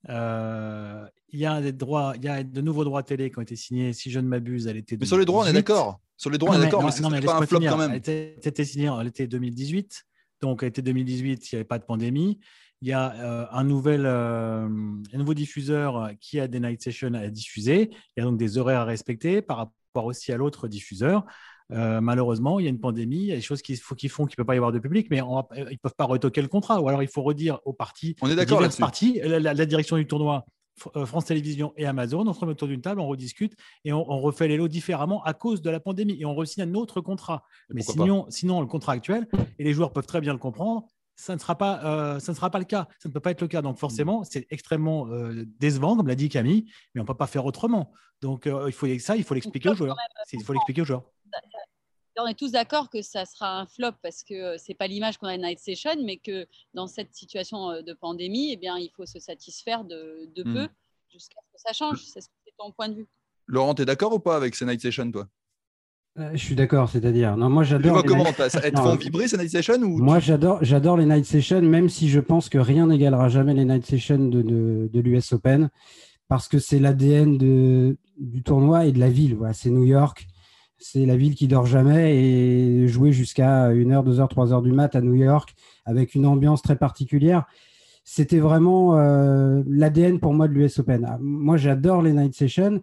il 0.10 1.40
y 1.40 1.46
a 1.46 1.62
des 1.62 1.74
droits, 1.74 2.14
il 2.16 2.24
y 2.24 2.30
a 2.30 2.44
de 2.44 2.62
nouveaux 2.62 2.86
droits 2.86 3.04
télé 3.04 3.30
qui 3.32 3.40
ont 3.40 3.42
été 3.42 3.56
signés, 3.56 3.94
si 3.94 4.12
je 4.12 4.20
ne 4.20 4.28
m'abuse, 4.28 4.68
à 4.68 4.74
l'été. 4.74 4.96
Mais 4.98 5.06
sur 5.06 5.18
les 5.18 5.26
droits, 5.26 5.44
on 5.44 5.48
est 5.48 5.54
d'accord. 5.54 6.00
Sur 6.16 6.30
les 6.30 6.38
droits, 6.38 6.52
on 6.56 6.60
est 6.60 6.64
d'accord, 6.64 6.84
mais, 6.84 6.92
c'est 6.92 7.02
pas 7.02 7.38
un 7.38 7.46
flop 7.46 7.60
quand 7.62 7.78
même. 7.78 7.92
Elle 7.92 8.32
était 8.44 8.66
signée 8.66 8.88
à 8.88 9.04
l'été 9.04 9.28
2018. 9.28 10.06
Donc, 10.42 10.62
à 10.62 10.68
l'été 10.68 10.82
2018, 10.82 11.52
il 11.52 11.56
n'y 11.56 11.58
avait 11.58 11.66
pas 11.66 11.80
de 11.80 11.84
pandémie. 11.84 12.40
Il 12.82 12.90
y 12.90 12.94
a 12.94 13.14
euh, 13.14 13.46
un, 13.52 13.64
nouvel, 13.64 14.06
euh, 14.06 14.68
un 14.68 15.18
nouveau 15.18 15.34
diffuseur 15.34 16.12
qui 16.22 16.40
a 16.40 16.48
des 16.48 16.60
night 16.60 16.82
sessions 16.82 17.14
à 17.16 17.28
diffuser. 17.28 17.90
Il 17.92 18.20
y 18.20 18.22
a 18.22 18.24
donc 18.26 18.38
des 18.38 18.58
horaires 18.58 18.82
à 18.82 18.86
respecter 18.86 19.42
par 19.42 19.58
rapport 19.58 20.06
aussi 20.06 20.32
à 20.32 20.38
l'autre 20.38 20.68
diffuseur. 20.68 21.26
Euh, 21.74 22.00
malheureusement, 22.02 22.60
il 22.60 22.64
y 22.64 22.68
a 22.68 22.70
une 22.70 22.80
pandémie, 22.80 23.18
il 23.18 23.26
y 23.26 23.32
a 23.32 23.36
des 23.36 23.42
choses 23.42 23.62
qu'il 23.62 23.78
faut 23.78 23.96
qu'ils 23.96 24.10
font 24.10 24.26
qu'il 24.26 24.36
ne 24.38 24.44
peut 24.44 24.46
pas 24.46 24.54
y 24.54 24.58
avoir 24.58 24.72
de 24.72 24.80
public, 24.80 25.08
mais 25.10 25.18
ils 25.18 25.64
ne 25.64 25.78
peuvent 25.78 25.96
pas 25.98 26.06
retoquer 26.06 26.42
le 26.42 26.48
contrat. 26.48 26.80
Ou 26.80 26.88
alors 26.88 27.02
il 27.02 27.10
faut 27.10 27.24
redire 27.24 27.60
aux 27.66 27.74
parties, 27.74 28.16
on 28.22 28.30
est 28.30 28.36
d'accord 28.36 28.62
parties, 28.78 29.20
la, 29.24 29.66
direction 29.66 29.98
du 29.98 30.08
tournoi, 30.08 30.46
France 31.06 31.26
Télévisions 31.26 31.74
et 31.76 31.86
Amazon, 31.86 32.26
on 32.26 32.34
se 32.34 32.40
remet 32.40 32.52
autour 32.52 32.68
d'une 32.68 32.82
table, 32.82 33.02
on 33.02 33.08
rediscute 33.08 33.56
et 33.84 33.92
on, 33.92 34.04
refait 34.04 34.48
les 34.48 34.56
lots 34.56 34.68
différemment 34.68 35.24
à 35.24 35.34
cause 35.34 35.62
de 35.62 35.70
la 35.70 35.80
pandémie 35.80 36.16
et 36.20 36.26
on 36.26 36.36
re-signe 36.36 36.64
un 36.64 36.74
autre 36.76 37.02
contrat. 37.02 37.44
Mais 37.70 37.82
sinon, 37.82 38.28
sinon, 38.30 38.62
le 38.62 38.68
contrat 38.68 38.94
actuel, 38.94 39.28
et 39.58 39.64
les 39.64 39.74
joueurs 39.74 39.92
peuvent 39.92 40.06
très 40.06 40.22
bien 40.22 40.34
le 40.34 40.40
comprendre, 40.40 40.88
ça 41.18 41.34
ne, 41.34 41.40
sera 41.40 41.58
pas, 41.58 41.84
euh, 41.84 42.20
ça 42.20 42.32
ne 42.32 42.36
sera 42.36 42.52
pas 42.52 42.60
le 42.60 42.66
cas. 42.66 42.88
Ça 43.00 43.10
ne 43.10 43.14
peut 43.14 43.20
pas 43.20 43.32
être 43.32 43.42
le 43.42 43.48
cas. 43.48 43.62
Donc, 43.64 43.78
forcément, 43.78 44.24
c'est 44.24 44.46
extrêmement 44.52 45.08
euh, 45.08 45.46
décevant, 45.60 45.98
comme 45.98 46.08
l'a 46.08 46.16
dit 46.16 46.30
Camille, 46.30 46.72
mais 46.94 47.02
on 47.02 47.04
ne 47.04 47.08
peut 47.08 47.18
pas 47.18 47.28
faire 47.28 47.46
autrement. 47.46 47.92
Donc, 48.22 48.46
euh, 48.46 48.66
il 48.68 48.74
faut 48.74 48.88
ça, 49.00 49.18
il 49.18 49.24
faut 49.24 49.34
l'expliquer 49.34 49.70
aux 49.70 49.76
joueurs. 49.76 49.98
Il 50.32 50.44
faut 50.44 50.54
l'expliquer 50.54 50.82
aux 50.82 50.86
joueurs. 50.86 51.04
On 52.20 52.26
est 52.26 52.38
tous 52.38 52.52
d'accord 52.52 52.90
que 52.90 53.02
ça 53.02 53.26
sera 53.26 53.60
un 53.60 53.68
flop 53.68 53.92
parce 54.02 54.24
que 54.24 54.58
ce 54.58 54.66
n'est 54.70 54.76
pas 54.76 54.88
l'image 54.88 55.18
qu'on 55.18 55.28
a 55.28 55.38
de 55.38 55.42
Night 55.42 55.60
Session, 55.60 55.96
mais 56.04 56.18
que 56.18 56.48
dans 56.74 56.88
cette 56.88 57.14
situation 57.14 57.82
de 57.82 57.94
pandémie, 57.94 58.54
eh 58.54 58.58
bien, 58.58 58.78
il 58.78 58.90
faut 58.96 59.06
se 59.06 59.20
satisfaire 59.20 59.84
de, 59.84 60.28
de 60.34 60.44
hmm. 60.44 60.54
peu 60.54 60.70
jusqu'à 61.12 61.40
ce 61.46 61.54
que 61.54 61.62
ça 61.62 61.74
change. 61.74 62.04
C'est 62.04 62.22
ton 62.58 62.72
point 62.72 62.90
de 62.90 62.96
vue. 62.96 63.08
Laurent, 63.46 63.76
tu 63.76 63.84
es 63.84 63.86
d'accord 63.86 64.14
ou 64.14 64.20
pas 64.20 64.36
avec 64.36 64.56
ces 64.56 64.66
Night 64.66 64.82
Session, 64.82 65.12
toi? 65.12 65.28
Euh, 66.20 66.32
je 66.34 66.38
suis 66.38 66.56
d'accord, 66.56 66.90
c'est-à-dire. 66.90 67.38
Non, 67.38 67.50
moi 67.50 67.64
j'adore. 67.64 68.04
comment 68.04 68.24
night... 68.24 68.42
Elles 68.64 68.72
te 68.72 68.80
font 68.80 68.96
vibrer 68.96 69.28
ces 69.28 69.38
night 69.38 69.52
sessions 69.52 69.82
ou 69.82 69.98
Moi 70.00 70.20
j'adore, 70.20 70.60
j'adore 70.62 70.98
les 70.98 71.06
night 71.06 71.26
sessions, 71.26 71.62
même 71.62 71.90
si 71.90 72.10
je 72.10 72.20
pense 72.20 72.50
que 72.50 72.58
rien 72.58 72.88
n'égalera 72.88 73.30
jamais 73.30 73.54
les 73.54 73.66
night 73.66 73.86
sessions 73.86 74.18
de, 74.18 74.42
de, 74.42 74.90
de 74.92 75.00
l'US 75.00 75.34
Open, 75.34 75.70
parce 76.28 76.48
que 76.48 76.58
c'est 76.58 76.80
l'ADN 76.80 77.38
du 77.38 78.44
tournoi 78.44 78.86
et 78.86 78.92
de 78.92 79.00
la 79.00 79.10
ville. 79.10 79.36
Voilà, 79.36 79.54
c'est 79.54 79.70
New 79.70 79.86
York, 79.86 80.28
c'est 80.80 81.06
la 81.06 81.16
ville 81.16 81.36
qui 81.36 81.48
dort 81.48 81.66
jamais 81.66 82.16
et 82.16 82.88
jouer 82.88 83.12
jusqu'à 83.12 83.70
1h, 83.72 84.04
2h, 84.04 84.34
3h 84.34 84.64
du 84.64 84.72
mat 84.72 84.96
à 84.96 85.02
New 85.02 85.16
York 85.16 85.54
avec 85.86 86.16
une 86.16 86.26
ambiance 86.26 86.62
très 86.62 86.76
particulière. 86.76 87.46
C'était 88.04 88.40
vraiment 88.40 88.98
euh, 88.98 89.62
l'ADN 89.68 90.20
pour 90.20 90.34
moi 90.34 90.48
de 90.48 90.54
l'US 90.54 90.80
Open. 90.80 91.06
Ah, 91.08 91.18
moi 91.22 91.58
j'adore 91.58 92.02
les 92.02 92.14
night 92.14 92.34
sessions 92.34 92.82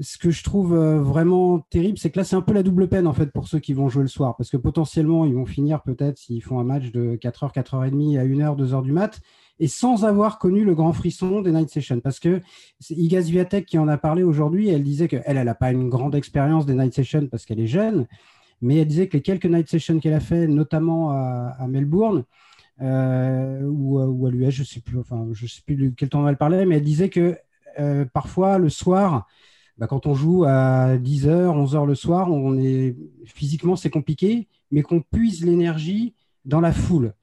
ce 0.00 0.18
que 0.18 0.30
je 0.30 0.42
trouve 0.44 0.74
euh, 0.74 1.00
vraiment 1.00 1.60
terrible, 1.70 1.98
c'est 1.98 2.10
que 2.10 2.18
là, 2.18 2.24
c'est 2.24 2.36
un 2.36 2.42
peu 2.42 2.52
la 2.52 2.62
double 2.62 2.88
peine 2.88 3.06
en 3.06 3.12
fait 3.12 3.32
pour 3.32 3.48
ceux 3.48 3.58
qui 3.58 3.72
vont 3.72 3.88
jouer 3.88 4.02
le 4.02 4.08
soir, 4.08 4.36
parce 4.36 4.50
que 4.50 4.56
potentiellement, 4.56 5.24
ils 5.24 5.34
vont 5.34 5.46
finir 5.46 5.82
peut-être 5.82 6.18
s'ils 6.18 6.42
font 6.42 6.58
un 6.58 6.64
match 6.64 6.92
de 6.92 7.16
4h, 7.16 7.52
4h30 7.52 8.18
à 8.18 8.24
1h, 8.24 8.56
2h 8.56 8.82
du 8.82 8.92
mat, 8.92 9.20
et 9.60 9.66
sans 9.66 10.04
avoir 10.04 10.38
connu 10.38 10.64
le 10.64 10.74
grand 10.74 10.92
frisson 10.92 11.40
des 11.42 11.50
night 11.50 11.70
sessions. 11.70 12.00
Parce 12.00 12.20
que 12.20 12.40
Igaz 12.90 13.28
Viatek 13.28 13.66
qui 13.66 13.78
en 13.78 13.88
a 13.88 13.98
parlé 13.98 14.22
aujourd'hui, 14.22 14.68
elle 14.68 14.84
disait 14.84 15.08
qu'elle, 15.08 15.24
elle 15.26 15.42
n'a 15.42 15.54
pas 15.54 15.72
une 15.72 15.88
grande 15.88 16.14
expérience 16.14 16.64
des 16.64 16.74
night 16.74 16.94
sessions 16.94 17.26
parce 17.26 17.44
qu'elle 17.44 17.60
est 17.60 17.66
jeune, 17.66 18.06
mais 18.60 18.76
elle 18.76 18.86
disait 18.86 19.08
que 19.08 19.16
les 19.16 19.22
quelques 19.22 19.46
night 19.46 19.68
sessions 19.68 19.98
qu'elle 19.98 20.14
a 20.14 20.20
fait, 20.20 20.46
notamment 20.46 21.10
à, 21.10 21.66
Melbourne, 21.68 22.24
euh, 22.80 23.62
ou, 23.62 24.26
à 24.26 24.30
l'US, 24.30 24.50
je 24.50 24.62
sais 24.62 24.80
plus, 24.80 24.98
enfin, 24.98 25.26
je 25.32 25.46
sais 25.46 25.62
plus 25.66 25.92
quel 25.96 26.08
temps 26.08 26.26
elle 26.28 26.36
parlait, 26.36 26.66
mais 26.66 26.76
elle 26.76 26.84
disait 26.84 27.08
que 27.08 27.36
euh, 27.80 28.04
parfois 28.12 28.58
le 28.58 28.68
soir, 28.68 29.26
bah, 29.78 29.86
quand 29.86 30.06
on 30.06 30.14
joue 30.14 30.44
à 30.44 30.96
10h, 30.96 31.28
11h 31.28 31.86
le 31.86 31.94
soir, 31.94 32.30
on 32.30 32.58
est 32.58 32.96
physiquement 33.24 33.76
c'est 33.76 33.90
compliqué, 33.90 34.48
mais 34.70 34.82
qu'on 34.82 35.00
puise 35.00 35.44
l'énergie 35.44 36.14
dans 36.44 36.60
la 36.60 36.72
foule 36.72 37.14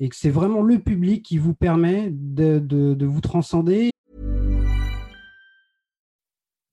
et 0.00 0.08
que 0.08 0.16
c'est 0.16 0.30
vraiment 0.30 0.62
le 0.62 0.78
public 0.78 1.24
qui 1.24 1.38
vous 1.38 1.54
permet 1.54 2.08
de, 2.10 2.58
de, 2.58 3.06
vous 3.06 3.20
transcender. 3.20 3.90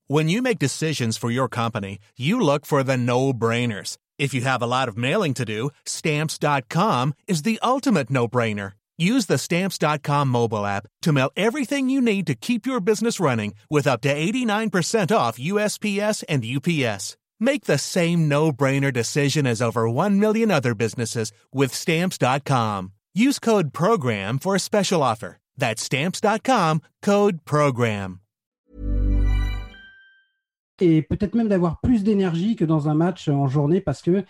When 0.08 0.28
you 0.28 0.40
make 0.40 0.58
decisions 0.60 1.18
for 1.18 1.30
your 1.30 1.48
company, 1.48 1.98
you 2.16 2.38
look 2.40 2.64
for 2.64 2.84
the 2.84 2.96
no-brainers. 2.96 3.96
If 4.18 4.32
you 4.32 4.42
have 4.42 4.62
a 4.62 4.66
lot 4.66 4.88
of 4.88 4.96
mailing 4.96 5.34
to 5.34 5.44
do, 5.44 5.70
stamps.com 5.84 7.14
is 7.26 7.42
the 7.42 7.58
ultimate 7.62 8.08
no-brainer. 8.08 8.72
Use 8.98 9.26
the 9.26 9.36
Stamps.com 9.38 10.28
mobile 10.28 10.64
app 10.64 10.86
to 11.02 11.12
mail 11.12 11.30
everything 11.36 11.90
you 11.90 12.00
need 12.00 12.26
to 12.26 12.34
keep 12.34 12.66
your 12.66 12.80
business 12.80 13.20
running 13.20 13.54
with 13.68 13.86
up 13.86 14.00
to 14.02 14.14
89% 14.14 15.14
off 15.14 15.38
USPS 15.38 16.24
and 16.28 16.44
UPS. 16.44 17.18
Make 17.38 17.64
the 17.64 17.76
same 17.78 18.28
no 18.28 18.52
brainer 18.52 18.92
decision 18.92 19.46
as 19.46 19.60
over 19.60 19.90
1 19.90 20.18
million 20.18 20.50
other 20.50 20.74
businesses 20.74 21.30
with 21.52 21.74
Stamps.com. 21.74 22.92
Use 23.14 23.38
code 23.38 23.74
PROGRAM 23.74 24.38
for 24.38 24.54
a 24.54 24.60
special 24.60 25.02
offer. 25.02 25.36
That's 25.58 25.82
Stamps.com 25.82 26.80
code 27.02 27.44
PROGRAM. 27.44 28.20
Et 30.78 31.02
peut-être 31.02 31.34
même 31.34 31.48
d'avoir 31.48 31.80
plus 31.80 32.04
d'énergie 32.04 32.54
que 32.54 32.64
dans 32.64 32.88
un 32.88 32.94
match 32.94 33.28
en 33.28 33.48
journée 33.48 33.80
parce 33.80 34.02
que 34.02 34.24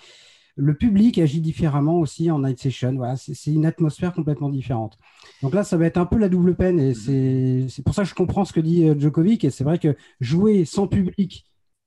Le 0.57 0.75
public 0.75 1.19
agit 1.19 1.41
différemment 1.41 1.99
aussi 1.99 2.31
en 2.31 2.41
night 2.41 2.59
session. 2.59 2.95
Voilà, 2.95 3.17
c'est 3.17 3.53
une 3.53 3.67
atmosphère 3.67 4.13
complètement 4.15 4.49
différente. 4.49 4.99
Donc 5.43 5.55
là, 5.55 5.65
ça 5.65 5.77
va 5.77 5.85
être 5.87 5.99
un 5.99 6.07
peu 6.07 6.17
la 6.17 6.31
double 6.31 6.55
peine 6.57 6.81
et 6.81 6.95
c'est 6.95 7.83
pour 7.85 7.95
ça 7.95 8.03
que 8.03 8.09
je 8.09 8.15
comprends 8.15 8.45
ce 8.45 8.53
que 8.53 8.61
dit 8.61 8.89
euh, 8.89 8.99
Djokovic. 8.99 9.45
Et 9.45 9.51
c'est 9.51 9.65
vrai 9.65 9.79
que 9.79 9.95
jouer 10.21 10.65
sans 10.65 10.89
public, 10.89 11.45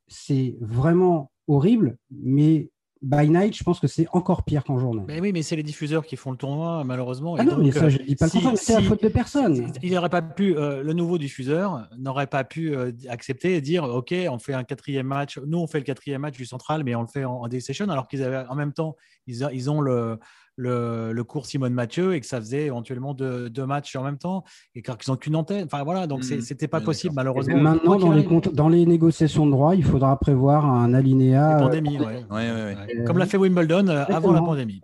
c'est 0.08 0.56
vraiment 0.62 1.32
horrible, 1.48 1.98
mais 2.12 2.70
by 3.02 3.30
night, 3.30 3.56
je 3.56 3.64
pense 3.64 3.80
que 3.80 3.88
c'est 3.88 4.08
encore 4.12 4.44
pire 4.44 4.64
qu'en 4.64 4.78
journée. 4.78 5.04
Mais 5.08 5.22
oui, 5.22 5.32
mais 5.32 5.42
c'est 5.42 5.56
les 5.56 5.64
diffuseurs 5.64 6.06
qui 6.06 6.16
font 6.16 6.32
le 6.32 6.38
tournoi, 6.38 6.84
malheureusement. 6.84 7.36
Ah 7.38 7.44
non, 7.44 7.58
mais 7.58 7.72
ça, 7.72 7.90
je 7.90 7.98
dis 7.98 8.16
pas 8.16 8.26
le 8.26 8.56
c'est 8.56 8.74
la 8.74 8.82
faute 8.82 9.02
de 9.02 9.08
personne. 9.10 9.72
Il 9.82 9.94
n'aurait 9.94 10.10
pas 10.10 10.22
pu, 10.22 10.58
euh, 10.58 10.84
le 10.84 10.94
nouveau 10.94 11.18
diffuseur 11.18 11.88
n'aurait 11.98 12.28
pas 12.28 12.44
pu 12.44 12.76
euh, 12.76 12.92
accepter 13.08 13.56
et 13.56 13.62
dire, 13.62 13.84
OK, 13.84 14.14
on 14.30 14.40
fait 14.40 14.54
un 14.54 14.64
quatrième 14.64 15.08
match. 15.08 15.40
Nous, 15.46 15.58
on 15.58 15.68
fait 15.68 15.80
le 15.80 15.86
quatrième 15.86 16.22
match 16.22 16.36
du 16.36 16.46
central, 16.46 16.84
mais 16.84 16.96
on 16.96 17.02
le 17.02 17.08
fait 17.08 17.24
en, 17.24 17.42
en 17.42 17.48
day 17.48 17.62
session, 17.62 17.90
alors 17.90 18.08
qu'ils 18.08 18.24
avaient 18.24 18.46
en 18.50 18.56
même 18.56 18.74
temps, 18.74 18.96
ils, 19.28 19.48
ils 19.54 19.70
ont 19.70 19.80
le, 19.80 20.20
le, 20.60 21.24
cours 21.24 21.46
Simone 21.46 21.74
Mathieu 21.74 22.14
et 22.14 22.20
que 22.20 22.26
ça 22.26 22.40
faisait 22.40 22.66
éventuellement 22.66 23.14
deux, 23.14 23.66
matchs 23.66 23.96
en 23.96 24.04
même 24.04 24.18
temps 24.18 24.44
et 24.76 24.82
qu'ils 24.82 24.94
n'ont 25.08 25.16
qu'une 25.16 25.36
antenne. 25.36 25.66
Enfin 25.66 25.84
voilà, 25.84 26.08
donc 26.08 26.24
ce 26.24 26.36
mmh. 26.36 26.42
c'était 26.42 26.68
pas 26.68 26.82
possible 26.82 27.14
malheureusement. 27.16 27.58
maintenant, 27.58 27.98
dans 27.98 28.12
les, 28.12 28.28
dans 28.54 28.70
les 28.70 28.86
négociations 28.86 29.46
de 29.46 29.52
droit, 29.52 29.76
il 29.76 29.84
faudra 29.84 30.18
prévoir 30.20 30.66
un 30.66 30.94
alinéa. 30.94 31.58
Euh, 31.58 31.60
pandémie, 31.60 31.98
euh, 32.00 33.06
Comme 33.06 33.18
l'a 33.18 33.26
fait 33.26 33.38
Wimbledon 33.38 33.88
euh, 33.88 34.06
avant 34.08 34.32
la 34.32 34.42
pandémie. 34.42 34.82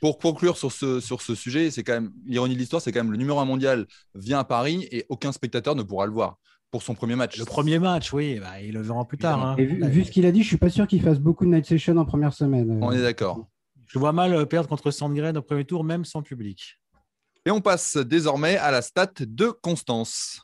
pour, 0.00 0.18
conclure 0.18 0.56
sur 0.56 0.72
ce, 0.72 1.00
sur 1.00 1.20
ce 1.20 1.34
sujet, 1.34 1.70
c'est 1.70 1.82
quand 1.82 1.94
même 1.94 2.12
l'ironie 2.26 2.54
de 2.54 2.58
l'histoire, 2.58 2.80
c'est 2.80 2.92
quand 2.92 3.02
même 3.02 3.12
le 3.12 3.18
numéro 3.18 3.38
un 3.40 3.44
mondial 3.44 3.86
vient 4.14 4.38
à 4.38 4.44
Paris 4.44 4.88
et 4.92 5.04
aucun 5.08 5.32
spectateur 5.32 5.74
ne 5.74 5.82
pourra 5.82 6.06
le 6.06 6.12
voir 6.12 6.36
pour 6.70 6.82
son 6.82 6.94
premier 6.94 7.16
match. 7.16 7.38
Le 7.38 7.44
premier 7.44 7.78
match, 7.78 8.12
oui, 8.12 8.38
bah, 8.40 8.60
il 8.62 8.72
le 8.72 8.80
verra 8.80 9.04
plus 9.04 9.18
tard. 9.18 9.44
Hein. 9.44 9.56
vu, 9.56 9.84
vu, 9.88 10.04
ce 10.04 10.10
qu'il 10.10 10.24
a 10.26 10.32
dit, 10.32 10.42
je 10.42 10.48
suis 10.48 10.56
pas 10.56 10.70
sûr 10.70 10.86
qu'il 10.86 11.02
fasse 11.02 11.18
beaucoup 11.18 11.44
de 11.44 11.50
night 11.50 11.66
session 11.66 11.96
en 11.98 12.04
première 12.04 12.32
semaine. 12.32 12.78
On 12.80 12.92
est 12.92 13.02
d'accord. 13.02 13.46
Je 13.92 13.98
vois 13.98 14.12
mal 14.12 14.32
euh, 14.32 14.46
perdre 14.46 14.70
contre 14.70 14.90
Sandgren 14.90 15.36
au 15.36 15.42
premier 15.42 15.66
tour, 15.66 15.84
même 15.84 16.06
sans 16.06 16.22
public. 16.22 16.78
Et 17.44 17.50
on 17.50 17.60
passe 17.60 17.98
désormais 17.98 18.56
à 18.56 18.70
la 18.70 18.80
stat 18.80 19.12
de 19.20 19.50
Constance. 19.50 20.40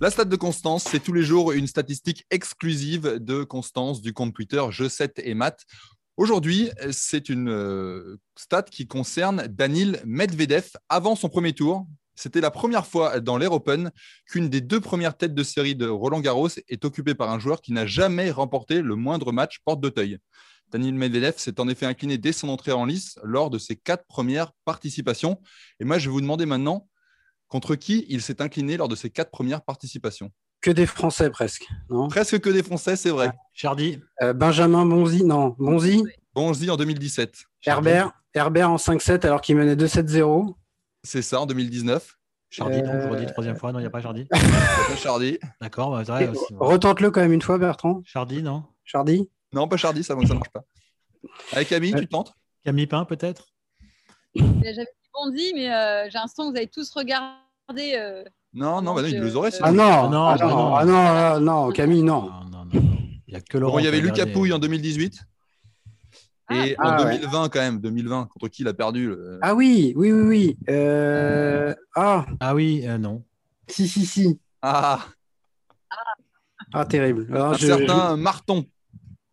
La 0.00 0.10
stat 0.10 0.24
de 0.24 0.34
Constance, 0.34 0.82
c'est 0.90 0.98
tous 0.98 1.12
les 1.12 1.22
jours 1.22 1.52
une 1.52 1.68
statistique 1.68 2.26
exclusive 2.32 3.18
de 3.20 3.44
Constance 3.44 4.02
du 4.02 4.12
compte 4.12 4.34
Twitter 4.34 4.64
Je 4.70 4.88
7 4.88 5.20
et 5.22 5.34
Math. 5.34 5.64
Aujourd'hui, 6.16 6.72
c'est 6.90 7.28
une 7.28 7.50
euh, 7.50 8.16
stat 8.36 8.64
qui 8.64 8.88
concerne 8.88 9.46
Danil 9.46 10.00
Medvedev 10.04 10.70
avant 10.88 11.14
son 11.14 11.28
premier 11.28 11.52
tour. 11.52 11.86
C'était 12.18 12.40
la 12.40 12.50
première 12.50 12.84
fois 12.84 13.20
dans 13.20 13.38
l'Air 13.38 13.52
Open 13.52 13.92
qu'une 14.26 14.48
des 14.48 14.60
deux 14.60 14.80
premières 14.80 15.16
têtes 15.16 15.34
de 15.34 15.42
série 15.44 15.76
de 15.76 15.86
Roland 15.86 16.18
Garros 16.18 16.48
est 16.68 16.84
occupée 16.84 17.14
par 17.14 17.30
un 17.30 17.38
joueur 17.38 17.60
qui 17.60 17.72
n'a 17.72 17.86
jamais 17.86 18.32
remporté 18.32 18.82
le 18.82 18.96
moindre 18.96 19.30
match 19.30 19.60
porte 19.64 19.80
d'Auteuil. 19.80 20.18
Daniel 20.72 20.94
Medvedev 20.94 21.34
s'est 21.36 21.60
en 21.60 21.68
effet 21.68 21.86
incliné 21.86 22.18
dès 22.18 22.32
son 22.32 22.48
entrée 22.48 22.72
en 22.72 22.84
lice 22.86 23.20
lors 23.22 23.50
de 23.50 23.58
ses 23.58 23.76
quatre 23.76 24.04
premières 24.08 24.50
participations. 24.64 25.40
Et 25.78 25.84
moi, 25.84 25.98
je 25.98 26.08
vais 26.08 26.12
vous 26.12 26.20
demander 26.20 26.44
maintenant 26.44 26.88
contre 27.46 27.76
qui 27.76 28.04
il 28.08 28.20
s'est 28.20 28.42
incliné 28.42 28.76
lors 28.76 28.88
de 28.88 28.96
ses 28.96 29.10
quatre 29.10 29.30
premières 29.30 29.62
participations? 29.62 30.32
Que 30.60 30.72
des 30.72 30.86
Français 30.86 31.30
presque, 31.30 31.68
non? 31.88 32.08
Presque 32.08 32.40
que 32.40 32.50
des 32.50 32.64
Français, 32.64 32.96
c'est 32.96 33.10
vrai. 33.10 33.30
Chardy 33.52 34.00
euh, 34.22 34.32
Benjamin 34.32 34.84
Bonzi, 34.84 35.22
non. 35.22 35.54
Bonzi 35.56 36.02
Bon, 36.34 36.50
on 36.50 36.54
se 36.54 36.58
dit 36.58 36.70
en 36.70 36.76
2017. 36.76 37.44
Herbert, 37.64 38.10
Herbert 38.34 38.70
en 38.72 38.76
5-7 38.76 39.24
alors 39.24 39.40
qu'il 39.40 39.54
menait 39.56 39.76
2-7-0. 39.76 40.56
C'est 41.08 41.22
ça, 41.22 41.40
en 41.40 41.46
2019. 41.46 42.18
Chardy, 42.50 42.82
donc 42.82 43.00
je 43.00 43.08
redis 43.08 43.24
troisième 43.24 43.56
fois. 43.56 43.72
Non, 43.72 43.78
il 43.78 43.82
n'y 43.82 43.86
a 43.86 43.90
pas 43.90 44.02
Chardy. 44.02 44.24
pas 44.30 44.96
Chardy. 44.98 45.38
D'accord. 45.58 45.98
Bah, 46.06 46.18
Retente-le 46.60 47.10
quand 47.10 47.22
même 47.22 47.32
une 47.32 47.40
fois, 47.40 47.56
Bertrand. 47.56 48.02
Chardy, 48.04 48.42
non? 48.42 48.64
Chardy? 48.84 49.30
Non, 49.54 49.68
pas 49.68 49.78
Chardy, 49.78 50.04
ça 50.04 50.14
ne 50.14 50.20
marche 50.20 50.50
pas. 50.52 50.64
Avec 51.52 51.68
Camille, 51.68 51.94
tu 51.94 52.06
tentes? 52.08 52.34
Camille 52.62 52.86
Pain, 52.86 53.06
peut-être? 53.06 53.46
J'avais 54.34 54.74
dit 54.74 55.08
Bondy, 55.14 55.52
mais 55.54 55.72
euh, 55.72 56.04
j'ai 56.10 56.18
l'impression 56.18 56.44
que 56.44 56.50
vous 56.50 56.56
avez 56.58 56.66
tous 56.66 56.90
regardé. 56.90 57.94
Euh, 57.94 58.24
non, 58.52 58.82
non, 58.82 58.92
bah 58.92 59.00
non, 59.00 59.08
il 59.08 59.18
nous 59.18 59.34
aurait. 59.34 59.50
Ah 59.62 59.72
non, 59.72 59.82
ah 59.82 60.08
non, 60.10 60.26
ah 60.26 60.36
non, 60.36 60.74
ah 60.74 60.84
non, 60.84 60.98
ah 60.98 61.40
non, 61.40 61.72
Camille, 61.72 62.02
non. 62.02 62.20
non, 62.20 62.44
non, 62.50 62.64
non. 62.66 62.98
Il 63.28 63.32
y 63.32 63.36
a 63.36 63.40
que 63.40 63.56
Laurent. 63.56 63.76
Bon, 63.76 63.78
il 63.78 63.86
y 63.86 63.88
avait 63.88 64.00
Lucas 64.00 64.26
Pouille 64.26 64.52
en 64.52 64.58
2018. 64.58 65.20
Et 66.50 66.76
en 66.78 66.96
2020, 66.96 67.48
quand 67.50 67.60
même, 67.60 67.80
2020, 67.80 68.26
contre 68.26 68.48
qui 68.48 68.62
il 68.62 68.68
a 68.68 68.74
perdu 68.74 69.08
le... 69.08 69.38
Ah 69.42 69.54
oui, 69.54 69.92
oui, 69.96 70.12
oui, 70.12 70.22
oui. 70.22 70.58
Euh... 70.70 71.74
Ah. 71.94 72.26
ah 72.40 72.54
oui, 72.54 72.84
euh, 72.86 72.96
non. 72.96 73.22
Si, 73.68 73.86
si, 73.86 74.06
si. 74.06 74.38
Ah. 74.62 75.04
Ah, 76.72 76.84
terrible. 76.84 77.26
Alors, 77.30 77.52
Un 77.52 77.56
je, 77.56 77.66
certain 77.66 78.16
je... 78.16 78.20
Marton. 78.20 78.64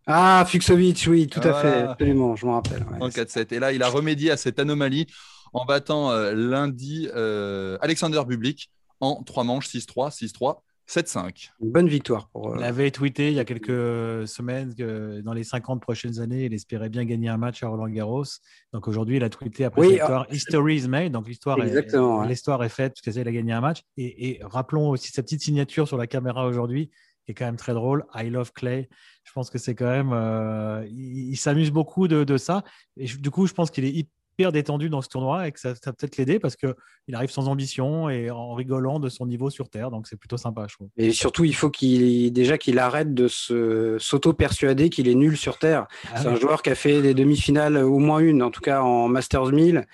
Ah, 0.07 0.45
Fuxovic, 0.47 1.05
oui, 1.09 1.27
tout 1.27 1.39
à 1.39 1.53
fait, 1.61 1.81
absolument, 1.81 2.35
je 2.35 2.45
m'en 2.45 2.53
rappelle. 2.53 2.83
Ouais. 2.83 3.01
En 3.01 3.09
4-7. 3.09 3.53
Et 3.53 3.59
là, 3.59 3.71
il 3.71 3.81
a 3.81 3.87
remédié 3.87 4.29
à 4.29 4.37
cette 4.37 4.59
anomalie 4.59 5.07
en 5.53 5.65
battant 5.65 6.11
euh, 6.11 6.33
lundi 6.33 7.09
euh, 7.15 7.77
Alexander 7.81 8.21
Bublik 8.27 8.69
en 8.99 9.23
3 9.23 9.43
manches, 9.43 9.67
6-3, 9.67 10.11
6-3. 10.15 10.57
7-5. 10.87 11.51
Une 11.61 11.71
bonne 11.71 11.87
victoire. 11.87 12.29
Pour, 12.29 12.51
euh... 12.51 12.57
Il 12.57 12.63
avait 12.63 12.91
tweeté 12.91 13.29
il 13.29 13.35
y 13.35 13.39
a 13.39 13.45
quelques 13.45 14.27
semaines 14.27 14.75
que 14.75 15.21
dans 15.21 15.33
les 15.33 15.43
50 15.43 15.81
prochaines 15.81 16.19
années, 16.19 16.45
il 16.45 16.53
espérait 16.53 16.89
bien 16.89 17.05
gagner 17.05 17.29
un 17.29 17.37
match 17.37 17.63
à 17.63 17.67
Roland 17.67 17.87
Garros. 17.87 18.25
Donc 18.73 18.87
aujourd'hui, 18.87 19.17
il 19.17 19.23
a 19.23 19.29
tweeté 19.29 19.65
après 19.65 19.81
oui, 19.81 19.93
l'histoire 19.93 20.27
euh... 20.29 20.35
History 20.35 20.77
is 20.77 20.87
made. 20.87 21.11
Donc 21.11 21.27
l'histoire 21.27 21.57
est, 21.59 21.71
ouais. 21.71 22.65
est 22.65 22.69
faite 22.69 22.93
parce 22.93 23.15
qu'il 23.15 23.27
a 23.27 23.31
gagné 23.31 23.53
un 23.53 23.61
match. 23.61 23.81
Et, 23.97 24.29
et, 24.29 24.39
rappelons 24.43 24.89
aussi 24.89 25.11
sa 25.11 25.23
petite 25.23 25.41
signature 25.41 25.87
sur 25.87 25.97
la 25.97 26.07
caméra 26.07 26.45
aujourd'hui 26.45 26.91
qui 27.25 27.31
est 27.31 27.33
quand 27.33 27.45
même 27.45 27.57
très 27.57 27.73
drôle. 27.73 28.05
I 28.13 28.29
love 28.29 28.51
Clay. 28.53 28.87
Je 29.23 29.31
pense 29.33 29.49
que 29.49 29.57
c'est 29.57 29.73
quand 29.73 29.89
même. 29.89 30.13
Euh, 30.13 30.85
il, 30.87 31.31
il 31.31 31.37
s'amuse 31.37 31.71
beaucoup 31.71 32.07
de, 32.07 32.23
de, 32.23 32.37
ça. 32.37 32.63
Et 32.97 33.05
du 33.05 33.31
coup, 33.31 33.47
je 33.47 33.53
pense 33.53 33.71
qu'il 33.71 33.85
est 33.85 33.91
hyper 33.91 34.11
détendu 34.37 34.89
dans 34.89 35.01
ce 35.01 35.09
tournoi 35.09 35.47
et 35.47 35.51
que 35.51 35.59
ça, 35.59 35.73
ça 35.75 35.93
peut-être 35.93 36.17
l'aider 36.17 36.39
parce 36.39 36.55
qu'il 36.55 36.73
arrive 37.13 37.29
sans 37.29 37.47
ambition 37.47 38.09
et 38.09 38.29
en 38.29 38.53
rigolant 38.53 38.99
de 38.99 39.09
son 39.09 39.25
niveau 39.25 39.49
sur 39.49 39.69
Terre. 39.69 39.91
Donc 39.91 40.07
c'est 40.07 40.17
plutôt 40.17 40.37
sympa, 40.37 40.65
je 40.69 40.75
trouve. 40.75 40.89
Et 40.97 41.11
surtout, 41.11 41.45
il 41.45 41.55
faut 41.55 41.69
qu'il 41.69 42.31
déjà 42.33 42.57
qu'il 42.57 42.79
arrête 42.79 43.13
de 43.13 43.27
se, 43.27 43.97
s'auto-persuader 43.99 44.89
qu'il 44.89 45.07
est 45.07 45.15
nul 45.15 45.37
sur 45.37 45.57
Terre. 45.57 45.87
Ah 46.13 46.17
c'est 46.21 46.27
oui. 46.27 46.33
un 46.33 46.35
joueur 46.35 46.61
qui 46.61 46.69
a 46.69 46.75
fait 46.75 47.01
des 47.01 47.13
demi-finales, 47.13 47.77
au 47.77 47.99
moins 47.99 48.19
une, 48.19 48.43
en 48.43 48.51
tout 48.51 48.61
cas 48.61 48.81
en 48.81 49.07
Masters 49.07 49.51
1000. 49.51 49.85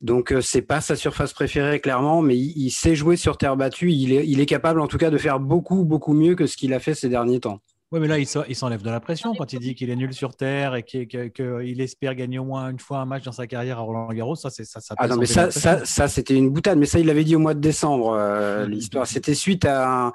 Donc 0.00 0.32
euh, 0.32 0.40
c'est 0.40 0.62
pas 0.62 0.80
sa 0.80 0.96
surface 0.96 1.32
préférée, 1.32 1.80
clairement, 1.80 2.22
mais 2.22 2.36
il, 2.36 2.52
il 2.56 2.70
sait 2.70 2.94
jouer 2.94 3.16
sur 3.16 3.36
terre 3.36 3.56
battue. 3.56 3.92
Il 3.92 4.12
est, 4.12 4.26
il 4.26 4.40
est 4.40 4.46
capable, 4.46 4.80
en 4.80 4.86
tout 4.86 4.98
cas, 4.98 5.10
de 5.10 5.18
faire 5.18 5.40
beaucoup, 5.40 5.84
beaucoup 5.84 6.14
mieux 6.14 6.34
que 6.34 6.46
ce 6.46 6.56
qu'il 6.56 6.72
a 6.74 6.80
fait 6.80 6.94
ces 6.94 7.08
derniers 7.08 7.40
temps. 7.40 7.60
Oui, 7.94 8.00
mais 8.00 8.08
là, 8.08 8.18
il 8.18 8.56
s'enlève 8.56 8.82
de 8.82 8.90
la 8.90 8.98
pression 8.98 9.36
quand 9.36 9.52
il 9.52 9.60
dit 9.60 9.76
qu'il 9.76 9.88
est 9.88 9.94
nul 9.94 10.12
sur 10.12 10.34
terre 10.34 10.74
et 10.74 10.82
qu'il 10.82 11.80
espère 11.80 12.16
gagner 12.16 12.40
au 12.40 12.44
moins 12.44 12.68
une 12.70 12.80
fois 12.80 12.98
un 12.98 13.04
match 13.04 13.22
dans 13.22 13.30
sa 13.30 13.46
carrière 13.46 13.78
à 13.78 13.82
Roland 13.82 14.08
Garros. 14.08 14.34
Ça, 14.34 14.50
ça, 14.50 14.64
ça 14.64 14.96
ah 14.98 15.06
non, 15.06 15.14
mais 15.14 15.26
ça, 15.26 15.52
ça, 15.52 15.84
ça 15.84 16.08
c'était 16.08 16.34
une 16.34 16.50
boutade. 16.50 16.76
Mais 16.76 16.86
ça, 16.86 16.98
il 16.98 17.06
l'avait 17.06 17.22
dit 17.22 17.36
au 17.36 17.38
mois 17.38 17.54
de 17.54 17.60
décembre, 17.60 18.16
euh, 18.18 18.66
l'histoire. 18.66 19.06
C'était 19.06 19.34
suite 19.34 19.64
à 19.64 20.06
un, 20.06 20.12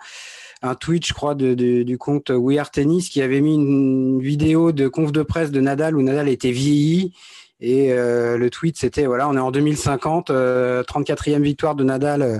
un, 0.61 0.75
tweet, 0.75 1.07
je 1.07 1.13
crois, 1.13 1.35
de, 1.35 1.53
de, 1.53 1.83
du 1.83 1.97
compte 1.97 2.33
We 2.35 2.59
Are 2.59 2.69
Tennis 2.69 3.07
qui 3.07 3.21
avait 3.21 3.39
mis 3.39 3.55
une 3.55 4.19
vidéo 4.19 4.73
de 4.73 4.89
conf 4.89 5.13
de 5.13 5.23
presse 5.23 5.49
de 5.49 5.61
Nadal 5.61 5.95
où 5.95 6.01
Nadal 6.01 6.27
était 6.27 6.51
vieilli. 6.51 7.13
Et 7.61 7.91
euh, 7.91 8.37
le 8.37 8.49
tweet, 8.49 8.77
c'était 8.77 9.05
voilà, 9.05 9.27
on 9.27 9.35
est 9.35 9.39
en 9.39 9.51
2050, 9.51 10.29
euh, 10.29 10.81
34e 10.83 11.41
victoire 11.41 11.75
de 11.75 11.83
Nadal 11.83 12.21
euh, 12.21 12.39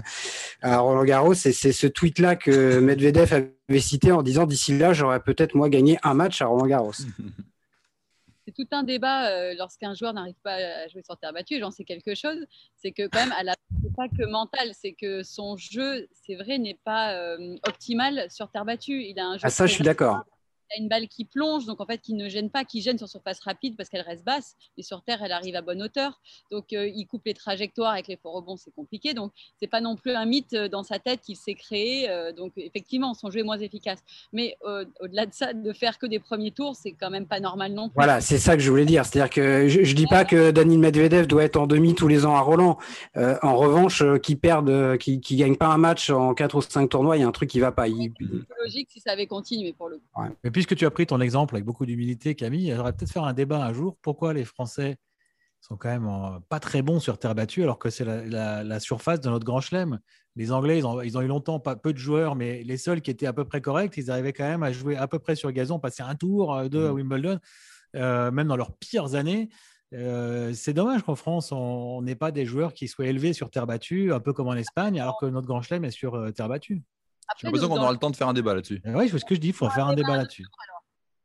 à 0.62 0.80
Roland 0.80 1.04
Garros. 1.04 1.34
Et 1.34 1.52
c'est 1.52 1.74
ce 1.74 1.88
tweet-là 1.88 2.36
que 2.36 2.80
Medvedev 2.80 3.34
avait 3.34 3.80
cité 3.80 4.12
en 4.12 4.24
disant 4.24 4.46
d'ici 4.46 4.78
là, 4.78 4.94
j'aurais 4.94 5.20
peut-être 5.20 5.56
moi 5.56 5.70
gagné 5.70 6.00
un 6.04 6.14
match 6.14 6.42
à 6.42 6.46
Roland 6.46 6.68
Garros. 6.68 6.94
C'est 8.50 8.66
tout 8.66 8.76
un 8.76 8.82
débat 8.82 9.30
euh, 9.30 9.54
lorsqu'un 9.56 9.94
joueur 9.94 10.12
n'arrive 10.12 10.40
pas 10.44 10.56
à 10.56 10.88
jouer 10.88 11.04
sur 11.04 11.16
terre 11.18 11.34
battue. 11.34 11.60
J'en 11.60 11.70
sais 11.70 11.84
quelque 11.84 12.16
chose. 12.16 12.38
C'est 12.76 12.92
que 12.92 13.08
quand 13.08 13.20
même, 13.20 13.34
à 13.38 13.44
la 13.44 13.54
c'est 13.84 13.96
pas 13.96 14.08
que 14.08 14.26
mental, 14.26 14.72
c'est 14.74 14.94
que 14.94 15.22
son 15.22 15.56
jeu, 15.56 16.08
c'est 16.14 16.34
vrai, 16.34 16.58
n'est 16.58 16.80
pas 16.84 17.14
euh, 17.14 17.58
optimal 17.68 18.26
sur 18.32 18.50
terre 18.50 18.66
battue. 18.66 19.04
Il 19.04 19.20
a 19.20 19.28
un 19.28 19.34
jeu 19.36 19.42
ah 19.44 19.52
ça, 19.52 19.68
je 19.68 19.74
suis 19.74 19.84
d'accord 19.84 20.24
a 20.76 20.80
une 20.80 20.90
balle 20.90 21.08
qui 21.08 21.26
plonge, 21.26 21.66
donc 21.66 21.82
en 21.82 21.86
fait 21.86 22.00
qui 22.00 22.14
ne 22.14 22.30
gêne 22.30 22.50
pas, 22.50 22.64
qui 22.64 22.82
gêne 22.82 22.98
sur 22.98 23.08
surface 23.08 23.40
rapide 23.42 23.76
parce 23.76 23.90
qu'elle 23.90 24.02
reste 24.02 24.24
basse, 24.24 24.56
et 24.78 24.84
sur 24.84 25.02
terre 25.02 25.22
elle 25.24 25.32
arrive 25.32 25.56
à 25.56 25.62
bonne 25.62 25.82
hauteur. 25.82 26.20
Donc 26.52 26.74
euh, 26.74 26.88
il 26.88 27.06
coupe 27.06 27.24
les 27.26 27.34
trajectoires 27.34 27.94
avec 27.94 28.08
les 28.08 28.18
faux 28.18 28.32
rebonds, 28.32 28.58
c'est 28.58 28.74
compliqué. 28.74 29.14
Donc 29.14 29.32
c'est 29.60 29.68
pas 29.68 29.82
non 29.82 29.96
plus 29.96 30.14
un 30.14 30.26
mythe 30.26 30.56
dans 30.56 30.84
sa 30.84 31.00
tête 31.00 31.22
qu'il 31.22 31.36
s'est 31.36 31.54
créé. 31.54 32.10
Euh, 32.10 32.32
donc 32.32 32.54
effectivement, 32.58 33.14
son 33.14 33.30
jeu 33.30 33.40
est 33.40 33.44
moins 33.44 33.60
efficace. 33.60 34.00
Mais 34.34 34.56
euh, 34.66 34.86
au-delà 35.00 35.26
de 35.26 35.34
ça, 35.34 35.54
de 35.54 35.74
faire 35.74 35.98
que 35.98 36.06
des 36.06 36.20
premiers 36.20 36.52
tours, 36.52 36.76
c'est 36.76 36.92
quand 36.92 37.10
même 37.10 37.28
pas 37.28 37.40
normal 37.40 37.74
non 37.74 37.90
plus. 37.90 37.96
Voilà, 37.96 38.22
c'est 38.22 38.38
ça 38.38 38.56
que 38.56 38.62
je 38.62 38.70
voulais 38.70 38.86
dire. 38.86 39.06
C'est-à-dire 39.06 39.34
que 39.34 39.68
je, 39.68 39.84
je 39.84 39.96
dis 39.96 40.08
pas 40.08 40.26
que 40.26 40.52
Daniel 40.52 40.80
Medvedev 40.80 41.28
doit 41.28 41.44
être 41.44 41.58
en 41.58 41.68
demi 41.68 41.96
tous 41.96 42.08
les 42.08 42.26
ans 42.26 42.36
à 42.36 42.42
Roland. 42.42 42.78
en 43.16 43.58
revanche, 43.58 44.04
qui 44.22 44.36
perd, 44.36 44.98
qui, 44.98 45.20
qui 45.20 45.36
gagne 45.36 45.56
pas 45.56 45.68
un 45.68 45.78
match 45.78 46.10
en 46.10 46.34
4 46.34 46.56
ou 46.56 46.62
5 46.62 46.90
tournois, 46.90 47.18
il 47.18 47.22
y 47.22 47.24
a 47.24 47.28
un 47.28 47.32
truc 47.32 47.50
qui 47.50 47.60
va 47.60 47.72
pas. 47.72 47.88
Il... 47.88 48.12
C'est 48.20 48.64
logique 48.64 48.90
si 48.92 49.00
ça 49.00 49.12
avait 49.12 49.28
continué 49.28 49.74
pour 49.74 49.90
le 49.90 49.98
coup. 49.98 50.22
Ouais. 50.22 50.30
Et 50.44 50.52
puisque 50.60 50.76
tu 50.76 50.86
as 50.86 50.92
pris 50.92 51.06
ton 51.06 51.22
exemple 51.22 51.56
avec 51.56 51.64
beaucoup 51.64 51.86
d'humilité, 51.86 52.36
Camille, 52.36 52.74
j'aurais 52.76 52.92
peut-être 52.92 53.14
faire 53.14 53.24
un 53.24 53.32
débat 53.32 53.64
un 53.64 53.72
jour. 53.72 53.98
Pourquoi 54.02 54.34
les 54.34 54.44
Français 54.44 54.98
sont 55.62 55.78
quand 55.78 55.88
même 55.88 56.06
en, 56.06 56.42
pas 56.50 56.60
très 56.60 56.82
bons 56.82 57.00
sur 57.00 57.18
terre 57.18 57.34
battue 57.34 57.64
alors 57.64 57.80
que 57.80 57.90
c'est 57.90 58.04
la, 58.04 58.26
la, 58.26 58.62
la, 58.66 58.80
surface 58.82 59.22
de 59.22 59.30
notre 59.30 59.46
grand 59.46 59.62
chelem? 59.62 60.00
Les 60.36 60.52
Anglais, 60.52 60.80
ils 60.80 60.86
ont, 60.86 61.02
ils 61.02 61.18
ont, 61.18 61.22
eu 61.22 61.28
longtemps 61.28 61.62
pas, 61.62 61.78
peu 61.78 61.94
de 61.94 61.98
joueurs, 61.98 62.36
mais 62.36 62.62
les 62.64 62.76
seuls 62.76 63.00
qui 63.00 63.10
étaient 63.10 63.26
à 63.26 63.32
peu 63.32 63.46
près 63.46 63.62
corrects, 63.62 63.96
ils 63.96 64.12
arrivaient 64.12 64.34
quand 64.34 64.50
même 64.50 64.62
à 64.62 64.74
jouer 64.74 64.98
à 64.98 65.08
peu 65.08 65.18
près 65.18 65.38
sur 65.38 65.50
gazon, 65.54 65.80
passer 65.80 66.04
un 66.04 66.16
tour, 66.16 66.54
euh, 66.54 66.68
deux 66.68 66.88
à 66.88 66.92
Wimbledon, 66.92 67.40
euh, 67.96 68.30
même 68.30 68.50
dans 68.50 68.58
leurs 68.58 68.76
pires 68.76 69.16
années. 69.16 69.48
Euh, 69.94 70.52
c'est 70.54 70.74
dommage 70.74 71.04
qu'en 71.04 71.16
France, 71.16 71.54
on 71.54 72.02
n'ait 72.02 72.16
pas 72.16 72.32
des 72.32 72.46
joueurs 72.46 72.74
qui 72.74 72.90
soient 72.90 73.08
élevés 73.08 73.32
sur 73.32 73.50
terre 73.50 73.66
battue, 73.66 74.12
un 74.12 74.20
peu 74.20 74.34
comme 74.34 74.50
en 74.50 74.56
Espagne, 74.56 75.00
alors 75.00 75.18
que 75.22 75.26
notre 75.26 75.48
grand 75.48 75.62
chelem 75.62 75.86
est 75.86 75.92
sur 75.92 76.16
euh, 76.16 76.32
terre 76.32 76.50
battue. 76.50 76.84
J'ai 77.38 77.48
l'impression 77.48 77.70
qu'on 77.70 77.78
aura 77.78 77.92
le 77.92 77.98
temps 77.98 78.10
de 78.10 78.16
faire 78.16 78.28
un 78.28 78.34
débat 78.34 78.54
là-dessus. 78.54 78.82
Oui, 78.86 79.10
c'est 79.10 79.20
ce 79.20 79.26
que 79.26 79.36
je 79.36 79.40
dis, 79.40 79.48
il 79.50 79.54
faut 79.54 79.70
faire 79.70 79.88
un 79.88 79.96
débat 79.96 80.18
là-dessus. 80.18 80.46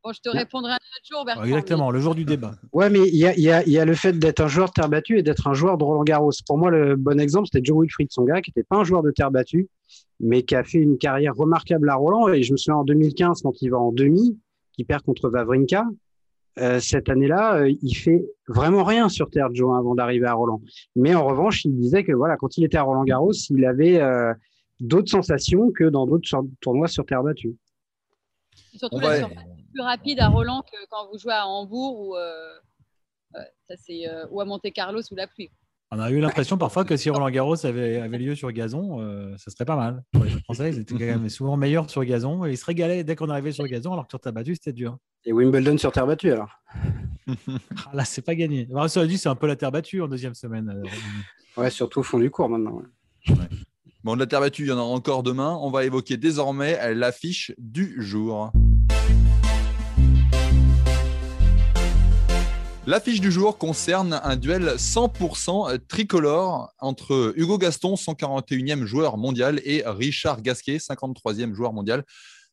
Bon, 0.04 0.12
je 0.12 0.20
te 0.20 0.28
répondrai 0.28 0.72
un 0.72 0.74
autre 0.74 1.08
jour, 1.10 1.24
Bertrand. 1.24 1.44
Exactement, 1.44 1.90
le 1.90 1.98
jour 1.98 2.14
du 2.14 2.26
débat. 2.26 2.52
Ouais, 2.74 2.90
mais 2.90 3.08
il 3.08 3.16
y 3.16 3.26
a, 3.26 3.34
y, 3.38 3.50
a, 3.50 3.66
y 3.66 3.78
a, 3.78 3.86
le 3.86 3.94
fait 3.94 4.12
d'être 4.12 4.40
un 4.40 4.48
joueur 4.48 4.68
de 4.68 4.72
terre 4.72 4.90
battue 4.90 5.18
et 5.18 5.22
d'être 5.22 5.46
un 5.46 5.54
joueur 5.54 5.78
de 5.78 5.84
Roland 5.84 6.04
Garros. 6.04 6.30
Pour 6.46 6.58
moi, 6.58 6.70
le 6.70 6.96
bon 6.96 7.18
exemple, 7.18 7.48
c'était 7.50 7.64
Joe 7.64 7.78
Wilfried 7.80 8.12
Songa, 8.12 8.42
qui 8.42 8.50
n'était 8.50 8.66
pas 8.68 8.76
un 8.76 8.84
joueur 8.84 9.02
de 9.02 9.10
terre 9.10 9.30
battue, 9.30 9.66
mais 10.20 10.42
qui 10.42 10.54
a 10.56 10.62
fait 10.62 10.78
une 10.78 10.98
carrière 10.98 11.34
remarquable 11.34 11.88
à 11.88 11.94
Roland. 11.94 12.28
Et 12.28 12.42
je 12.42 12.52
me 12.52 12.58
souviens 12.58 12.80
en 12.80 12.84
2015, 12.84 13.40
quand 13.42 13.62
il 13.62 13.70
va 13.70 13.78
en 13.78 13.92
demi, 13.92 14.38
qui 14.74 14.84
perd 14.84 15.02
contre 15.02 15.30
Vavrinka, 15.30 15.86
euh, 16.58 16.80
cette 16.80 17.08
année-là, 17.08 17.56
euh, 17.56 17.72
il 17.82 17.94
fait 17.94 18.24
vraiment 18.46 18.84
rien 18.84 19.08
sur 19.08 19.30
terre, 19.30 19.48
Joe, 19.52 19.72
hein, 19.72 19.78
avant 19.78 19.94
d'arriver 19.94 20.26
à 20.26 20.34
Roland. 20.34 20.60
Mais 20.96 21.14
en 21.14 21.24
revanche, 21.24 21.64
il 21.64 21.74
disait 21.74 22.04
que 22.04 22.12
voilà, 22.12 22.36
quand 22.36 22.58
il 22.58 22.64
était 22.64 22.76
à 22.76 22.82
Roland 22.82 23.04
Garros, 23.04 23.32
il 23.32 23.64
avait 23.64 24.00
euh, 24.00 24.32
d'autres 24.80 25.10
sensations 25.10 25.70
que 25.72 25.84
dans 25.84 26.06
d'autres 26.06 26.28
tournois 26.60 26.88
sur 26.88 27.06
terre 27.06 27.22
battue. 27.22 27.56
Surtout 28.76 28.98
la 28.98 29.18
surface 29.18 29.44
plus 29.74 29.82
rapide 29.82 30.20
à 30.20 30.28
Roland 30.28 30.62
que 30.62 30.76
quand 30.88 31.08
vous 31.10 31.18
jouez 31.18 31.32
à 31.32 31.46
Hambourg 31.46 32.00
ou, 32.00 32.16
euh, 32.16 32.54
ça, 33.68 33.74
euh, 33.90 34.26
ou 34.30 34.40
à 34.40 34.44
Monte 34.44 34.72
Carlo 34.72 35.02
sous 35.02 35.16
la 35.16 35.26
pluie. 35.26 35.50
On 35.90 35.98
a 35.98 36.10
eu 36.10 36.18
l'impression 36.18 36.56
parfois 36.56 36.84
que 36.84 36.96
si 36.96 37.10
Roland 37.10 37.30
Garros 37.30 37.66
avait, 37.66 37.98
avait 37.98 38.18
lieu 38.18 38.34
sur 38.34 38.50
gazon, 38.50 39.00
euh, 39.00 39.37
ça 39.37 39.50
serait 39.50 39.64
pas 39.64 39.76
mal. 39.76 40.02
Pour 40.12 40.24
les 40.24 40.30
Français, 40.30 40.70
ils 40.70 40.80
étaient 40.80 40.94
quand 40.94 41.00
même 41.00 41.28
souvent 41.28 41.56
meilleurs 41.56 41.90
sur 41.90 42.04
gazon 42.04 42.44
et 42.44 42.52
ils 42.52 42.56
se 42.56 42.64
régalaient 42.64 43.04
dès 43.04 43.16
qu'on 43.16 43.28
arrivait 43.28 43.52
sur 43.52 43.66
gazon, 43.66 43.92
alors 43.92 44.06
que 44.06 44.10
sur 44.10 44.20
terre 44.20 44.32
battue, 44.32 44.54
c'était 44.54 44.72
dur. 44.72 44.96
Et 45.24 45.32
Wimbledon 45.32 45.76
sur 45.78 45.92
terre 45.92 46.06
battue 46.06 46.32
alors 46.32 46.50
ah, 47.28 47.90
Là, 47.92 48.04
c'est 48.04 48.22
pas 48.22 48.34
gagné. 48.34 48.66
Alors, 48.70 48.88
ça 48.88 49.06
dit, 49.06 49.18
c'est 49.18 49.28
un 49.28 49.37
peu 49.37 49.46
la 49.46 49.56
terre 49.56 49.70
battue 49.70 50.02
en 50.02 50.08
deuxième 50.08 50.34
semaine. 50.34 50.82
Ouais, 51.56 51.70
surtout 51.70 52.00
au 52.00 52.02
fond 52.02 52.18
du 52.18 52.30
cours 52.30 52.48
maintenant. 52.48 52.72
Ouais. 53.28 53.34
Ouais. 53.34 53.48
Bon, 54.04 54.16
de 54.16 54.20
la 54.20 54.26
terre 54.26 54.40
battue, 54.40 54.64
il 54.64 54.68
y 54.68 54.70
en 54.70 54.76
aura 54.76 54.94
encore 54.94 55.22
demain. 55.22 55.58
On 55.62 55.70
va 55.70 55.86
évoquer 55.86 56.18
désormais 56.18 56.92
l'affiche 56.92 57.52
du 57.56 58.02
jour. 58.02 58.52
L'affiche 62.86 63.22
du 63.22 63.32
jour 63.32 63.56
concerne 63.56 64.20
un 64.22 64.36
duel 64.36 64.74
100% 64.76 65.78
tricolore 65.88 66.70
entre 66.80 67.32
Hugo 67.36 67.56
Gaston, 67.56 67.94
141e 67.94 68.84
joueur 68.84 69.16
mondial, 69.16 69.62
et 69.64 69.82
Richard 69.86 70.42
Gasquet, 70.42 70.76
53e 70.76 71.54
joueur 71.54 71.72
mondial. 71.72 72.04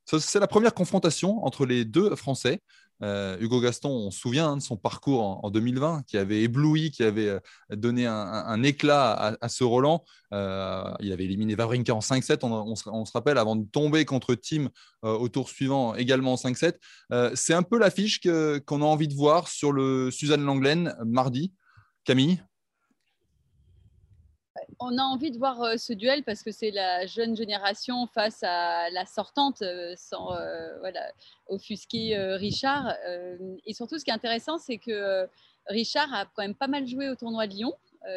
C'est 0.05 0.39
la 0.39 0.47
première 0.47 0.73
confrontation 0.73 1.43
entre 1.45 1.65
les 1.65 1.83
deux 1.83 2.15
Français. 2.15 2.61
Euh, 3.03 3.37
Hugo 3.39 3.59
Gaston, 3.59 3.89
on 3.89 4.11
se 4.11 4.19
souvient 4.19 4.49
hein, 4.49 4.57
de 4.57 4.61
son 4.61 4.77
parcours 4.77 5.43
en, 5.43 5.49
2020, 5.49 6.03
qui 6.07 6.17
avait 6.17 6.41
ébloui, 6.41 6.91
qui 6.91 7.03
avait 7.03 7.27
euh, 7.27 7.39
donné 7.71 8.05
un, 8.05 8.63
éclat 8.63 9.37
à, 9.39 9.49
ce 9.49 9.63
Roland. 9.63 10.03
Euh, 10.33 10.83
il 10.99 11.11
avait 11.11 11.25
éliminé 11.25 11.55
Wawrinka 11.55 11.93
en 11.93 11.99
5-7, 11.99 12.39
on, 12.43 12.75
se 13.05 13.11
rappelle, 13.11 13.37
avant 13.37 13.55
de 13.55 13.65
tomber 13.65 14.05
contre 14.05 14.35
Tim 14.35 14.69
au 15.01 15.27
tour 15.29 15.49
suivant, 15.49 15.95
également 15.95 16.33
en 16.33 16.35
5-7. 16.35 16.75
C'est 17.35 17.53
un 17.53 17.63
peu 17.63 17.77
l'affiche 17.77 18.21
qu'on 18.21 18.81
a 18.81 18.85
envie 18.85 19.07
de 19.07 19.15
voir 19.15 19.47
sur 19.47 19.71
le 19.71 20.11
Suzanne 20.11 20.43
Langlaine 20.43 20.95
mardi. 21.05 21.53
Camille? 22.03 22.41
On 24.79 24.97
a 24.97 25.03
envie 25.03 25.31
de 25.31 25.37
voir 25.37 25.61
euh, 25.61 25.77
ce 25.77 25.93
duel 25.93 26.23
parce 26.23 26.43
que 26.43 26.51
c'est 26.51 26.71
la 26.71 27.05
jeune 27.05 27.35
génération 27.35 28.07
face 28.07 28.43
à 28.43 28.89
la 28.89 29.05
sortante, 29.05 29.61
euh, 29.61 29.93
sans 29.95 30.35
euh, 30.35 30.77
voilà, 30.79 31.11
offusquer 31.47 32.17
Richard. 32.35 32.93
et 33.65 33.73
surtout, 33.73 33.99
ce 33.99 34.03
qui 34.05 34.11
est 34.11 34.13
intéressant, 34.13 34.57
c'est 34.57 34.77
que 34.77 35.27
Richard 35.67 36.13
a 36.13 36.25
quand 36.25 36.43
même 36.43 36.55
pas 36.55 36.67
mal 36.67 36.87
joué 36.87 37.09
au 37.09 37.15
tournoi 37.15 37.47
de 37.47 37.53
Lyon. 37.53 37.73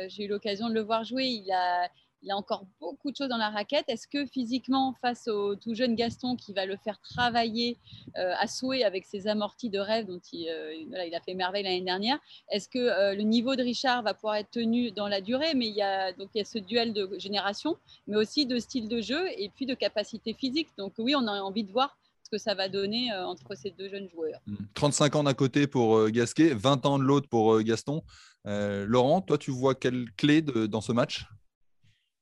J'ai 0.07 0.25
eu 0.25 0.29
l'occasion 0.29 0.69
de 0.69 0.75
le 0.75 0.81
voir 0.81 1.05
jouer. 1.05 1.25
Il 1.25 1.51
a, 1.51 1.89
il 2.25 2.31
a 2.31 2.37
encore 2.37 2.67
beaucoup 2.81 3.11
de 3.11 3.17
choses 3.17 3.29
dans 3.29 3.37
la 3.37 3.51
raquette. 3.51 3.85
Est-ce 3.89 4.09
que 4.09 4.25
physiquement, 4.27 4.95
face 5.03 5.29
au 5.29 5.57
tout 5.57 5.75
jeune 5.75 5.95
Gaston 5.95 6.37
qui 6.37 6.55
va 6.55 6.65
le 6.65 6.77
faire 6.77 6.99
travailler 7.01 7.79
euh, 8.17 8.33
à 8.39 8.47
souhait 8.47 8.83
avec 8.83 9.05
ses 9.05 9.29
amortis 9.29 9.69
de 9.69 9.79
rêve 9.79 10.07
dont 10.07 10.21
il, 10.33 10.49
euh, 10.49 11.17
a 11.17 11.21
fait 11.21 11.35
merveille 11.35 11.65
l'année 11.65 11.83
dernière, 11.83 12.19
est-ce 12.51 12.69
que 12.69 12.79
euh, 12.79 13.15
le 13.15 13.23
niveau 13.23 13.57
de 13.57 13.63
Richard 13.63 14.03
va 14.03 14.15
pouvoir 14.15 14.37
être 14.37 14.51
tenu 14.51 14.91
dans 14.91 15.07
la 15.07 15.21
durée? 15.21 15.55
Mais 15.55 15.67
il 15.67 15.75
y 15.75 15.83
a, 15.83 16.13
donc, 16.15 16.31
il 16.35 16.39
y 16.39 16.41
a 16.41 16.45
ce 16.45 16.59
duel 16.59 16.95
de 16.95 17.11
génération, 17.19 17.77
mais 18.07 18.17
aussi 18.17 18.47
de 18.47 18.59
style 18.59 18.89
de 18.89 19.03
jeu 19.03 19.27
et 19.37 19.51
puis 19.55 19.67
de 19.67 19.75
capacité 19.75 20.33
physique. 20.33 20.69
Donc 20.79 20.95
oui, 20.99 21.15
on 21.15 21.27
a 21.27 21.41
envie 21.43 21.65
de 21.65 21.73
voir 21.73 21.99
ce 22.23 22.31
que 22.31 22.39
ça 22.39 22.55
va 22.55 22.71
donner 22.71 23.13
entre 23.13 23.55
ces 23.55 23.71
deux 23.71 23.91
jeunes 23.91 24.09
joueurs. 24.09 24.41
35 24.73 25.17
ans 25.17 25.25
d'un 25.25 25.35
côté 25.35 25.67
pour 25.67 26.09
Gasquet, 26.09 26.55
20 26.55 26.87
ans 26.87 26.99
de 26.99 27.05
l'autre 27.05 27.29
pour 27.29 27.61
Gaston. 27.61 28.03
Laurent, 28.47 29.21
toi, 29.21 29.37
tu 29.37 29.51
vois 29.51 29.75
quelle 29.75 30.11
clé 30.17 30.41
dans 30.41 30.81
ce 30.81 30.93
match? 30.93 31.27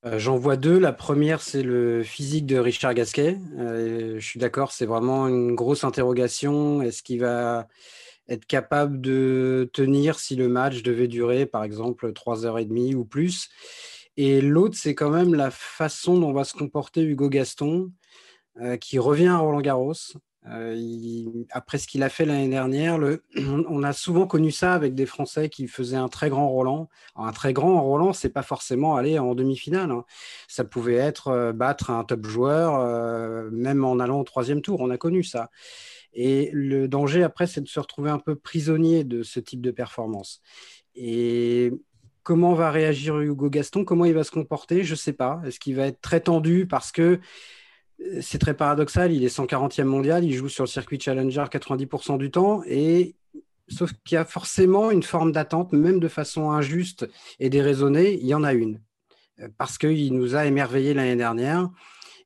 Euh, 0.05 0.19
j'en 0.19 0.35
vois 0.35 0.57
deux. 0.57 0.79
La 0.79 0.93
première, 0.93 1.41
c'est 1.41 1.63
le 1.63 2.03
physique 2.03 2.45
de 2.45 2.57
Richard 2.57 2.93
Gasquet. 2.93 3.37
Euh, 3.57 4.19
je 4.19 4.25
suis 4.25 4.39
d'accord, 4.39 4.71
c'est 4.71 4.85
vraiment 4.85 5.27
une 5.27 5.55
grosse 5.55 5.83
interrogation. 5.83 6.81
Est-ce 6.81 7.03
qu'il 7.03 7.21
va 7.21 7.67
être 8.27 8.45
capable 8.45 9.01
de 9.01 9.69
tenir 9.73 10.19
si 10.19 10.35
le 10.35 10.47
match 10.49 10.83
devait 10.83 11.07
durer, 11.07 11.45
par 11.45 11.63
exemple, 11.63 12.11
3h30 12.11 12.95
ou 12.95 13.05
plus? 13.05 13.49
Et 14.17 14.41
l'autre, 14.41 14.75
c'est 14.77 14.93
quand 14.93 15.09
même 15.09 15.33
la 15.33 15.51
façon 15.51 16.19
dont 16.19 16.33
va 16.33 16.43
se 16.43 16.53
comporter 16.53 17.01
Hugo 17.01 17.29
Gaston, 17.29 17.91
euh, 18.61 18.77
qui 18.77 18.99
revient 18.99 19.27
à 19.27 19.37
Roland 19.37 19.61
Garros. 19.61 19.93
Euh, 20.49 21.45
après 21.51 21.77
ce 21.77 21.87
qu'il 21.87 22.03
a 22.03 22.09
fait 22.09 22.25
l'année 22.25 22.49
dernière, 22.49 22.97
on 23.37 23.83
a 23.83 23.93
souvent 23.93 24.27
connu 24.27 24.51
ça 24.51 24.73
avec 24.73 24.95
des 24.95 25.05
Français 25.05 25.49
qui 25.49 25.67
faisaient 25.67 25.97
un 25.97 26.09
très 26.09 26.29
grand 26.29 26.49
Roland. 26.49 26.89
un 27.15 27.31
très 27.31 27.53
grand 27.53 27.81
Roland, 27.81 28.13
c'est 28.13 28.29
pas 28.29 28.43
forcément 28.43 28.95
aller 28.95 29.19
en 29.19 29.35
demi-finale. 29.35 29.91
Hein. 29.91 30.05
Ça 30.47 30.63
pouvait 30.63 30.95
être 30.95 31.29
euh, 31.29 31.53
battre 31.53 31.91
un 31.91 32.03
top 32.03 32.25
joueur, 32.25 32.75
euh, 32.79 33.49
même 33.51 33.85
en 33.85 33.99
allant 33.99 34.19
au 34.19 34.23
troisième 34.23 34.61
tour. 34.61 34.81
On 34.81 34.89
a 34.89 34.97
connu 34.97 35.23
ça. 35.23 35.49
Et 36.13 36.49
le 36.53 36.87
danger 36.87 37.23
après, 37.23 37.47
c'est 37.47 37.61
de 37.61 37.67
se 37.67 37.79
retrouver 37.79 38.09
un 38.09 38.19
peu 38.19 38.35
prisonnier 38.35 39.03
de 39.03 39.23
ce 39.23 39.39
type 39.39 39.61
de 39.61 39.71
performance. 39.71 40.41
Et 40.95 41.71
comment 42.21 42.53
va 42.53 42.69
réagir 42.69 43.19
Hugo 43.19 43.49
Gaston? 43.49 43.83
Comment 43.83 44.05
il 44.05 44.13
va 44.13 44.23
se 44.23 44.31
comporter? 44.31 44.83
Je 44.83 44.95
sais 44.95 45.13
pas. 45.13 45.41
Est-ce 45.45 45.59
qu'il 45.59 45.75
va 45.75 45.87
être 45.87 46.01
très 46.01 46.19
tendu 46.19 46.67
parce 46.67 46.91
que 46.91 47.19
c'est 48.21 48.39
très 48.39 48.53
paradoxal, 48.53 49.11
il 49.11 49.23
est 49.23 49.35
140e 49.35 49.83
mondial, 49.83 50.23
il 50.23 50.33
joue 50.33 50.49
sur 50.49 50.63
le 50.63 50.69
circuit 50.69 50.99
Challenger 50.99 51.45
90% 51.51 52.17
du 52.17 52.31
temps, 52.31 52.61
et 52.65 53.15
sauf 53.69 53.91
qu'il 54.05 54.15
y 54.15 54.17
a 54.17 54.25
forcément 54.25 54.91
une 54.91 55.03
forme 55.03 55.31
d'attente, 55.31 55.73
même 55.73 55.99
de 55.99 56.07
façon 56.07 56.51
injuste 56.51 57.07
et 57.39 57.49
déraisonnée, 57.49 58.13
il 58.13 58.27
y 58.27 58.33
en 58.33 58.43
a 58.43 58.53
une. 58.53 58.81
Euh, 59.39 59.47
parce 59.57 59.77
qu'il 59.77 60.13
nous 60.13 60.35
a 60.35 60.45
émerveillé 60.45 60.93
l'année 60.93 61.15
dernière 61.15 61.69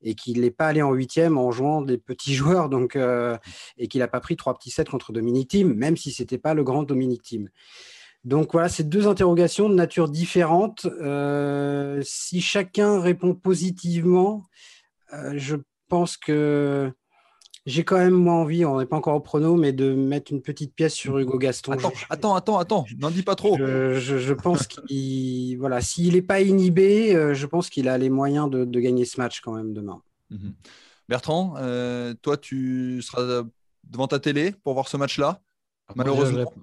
et 0.02 0.13
qu'il 0.13 0.42
n'est 0.42 0.52
pas 0.52 0.68
allé 0.68 0.82
en 0.82 0.94
huitième 0.94 1.38
en 1.38 1.52
jouant 1.52 1.82
des 1.82 1.98
petits 1.98 2.34
joueurs, 2.36 2.70
donc, 2.70 2.96
euh, 2.96 3.38
et 3.78 3.88
qu'il 3.88 4.00
n'a 4.00 4.08
pas 4.08 4.20
pris 4.20 4.36
trois 4.36 4.54
petits 4.54 4.72
sets 4.72 4.86
contre 4.86 5.12
Dominic 5.12 5.50
Thiem, 5.50 5.74
même 5.74 5.98
si 5.98 6.12
ce 6.12 6.24
n'était 6.24 6.38
pas 6.38 6.54
le 6.54 6.63
grand 6.63 6.84
Dominic 6.84 7.22
Thiem. 7.22 7.50
Donc 8.24 8.52
voilà, 8.52 8.68
c'est 8.68 8.90
deux 8.90 9.08
interrogations 9.08 9.70
de 9.70 9.76
nature 9.76 10.10
différente. 10.10 10.86
Euh, 10.86 12.02
si 12.04 12.42
chacun 12.42 13.00
répond 13.00 13.34
positivement, 13.34 14.44
je 15.12 15.56
pense 15.88 16.17
que 16.17 16.91
j'ai 17.67 17.84
quand 17.84 17.98
même 17.98 18.13
moins 18.13 18.36
envie, 18.36 18.63
on 18.63 18.80
n'est 18.80 18.86
pas 18.86 18.96
encore 18.96 19.15
au 19.15 19.20
prono, 19.20 19.58
mais 19.58 19.74
de 19.74 19.93
mettre 19.93 20.32
une 20.32 20.41
petite 20.41 20.74
pièce 20.74 20.93
sur 20.93 21.17
Hugo 21.20 21.38
Gaston. 21.38 21.74
Attends, 21.74 21.91
attends, 22.10 22.36
attends, 22.36 22.58
attends, 22.60 22.86
n'en 22.98 23.12
dis 23.12 23.24
pas 23.24 23.36
trop. 23.36 23.58
Je, 23.58 24.34
pense 24.34 24.67
qu'il, 24.67 25.58
voilà, 25.58 25.82
s'il 25.82 26.13
n'est 26.13 26.22
pas 26.22 26.39
inhibé, 26.39 27.13
euh, 27.13 27.34
je 27.34 27.46
pense 27.46 27.70
qu'il 27.70 27.89
a 27.89 27.98
les 27.98 28.10
moyens 28.10 28.50
de, 28.50 28.80
gagner 28.80 29.04
ce 29.04 29.20
match 29.20 29.41
quand 29.41 29.52
même 29.52 29.74
demain. 29.74 30.02
Mhm. 30.30 30.54
Bertrand, 31.10 31.56
euh, 31.58 32.13
toi, 32.22 32.38
tu 32.38 33.02
seras 33.02 33.43
devant 33.84 34.08
ta 34.08 34.20
télé 34.20 34.54
pour 34.63 34.74
voir 34.74 34.88
ce 34.88 34.96
match-là. 34.96 35.41
Malheureusement, 35.96 36.54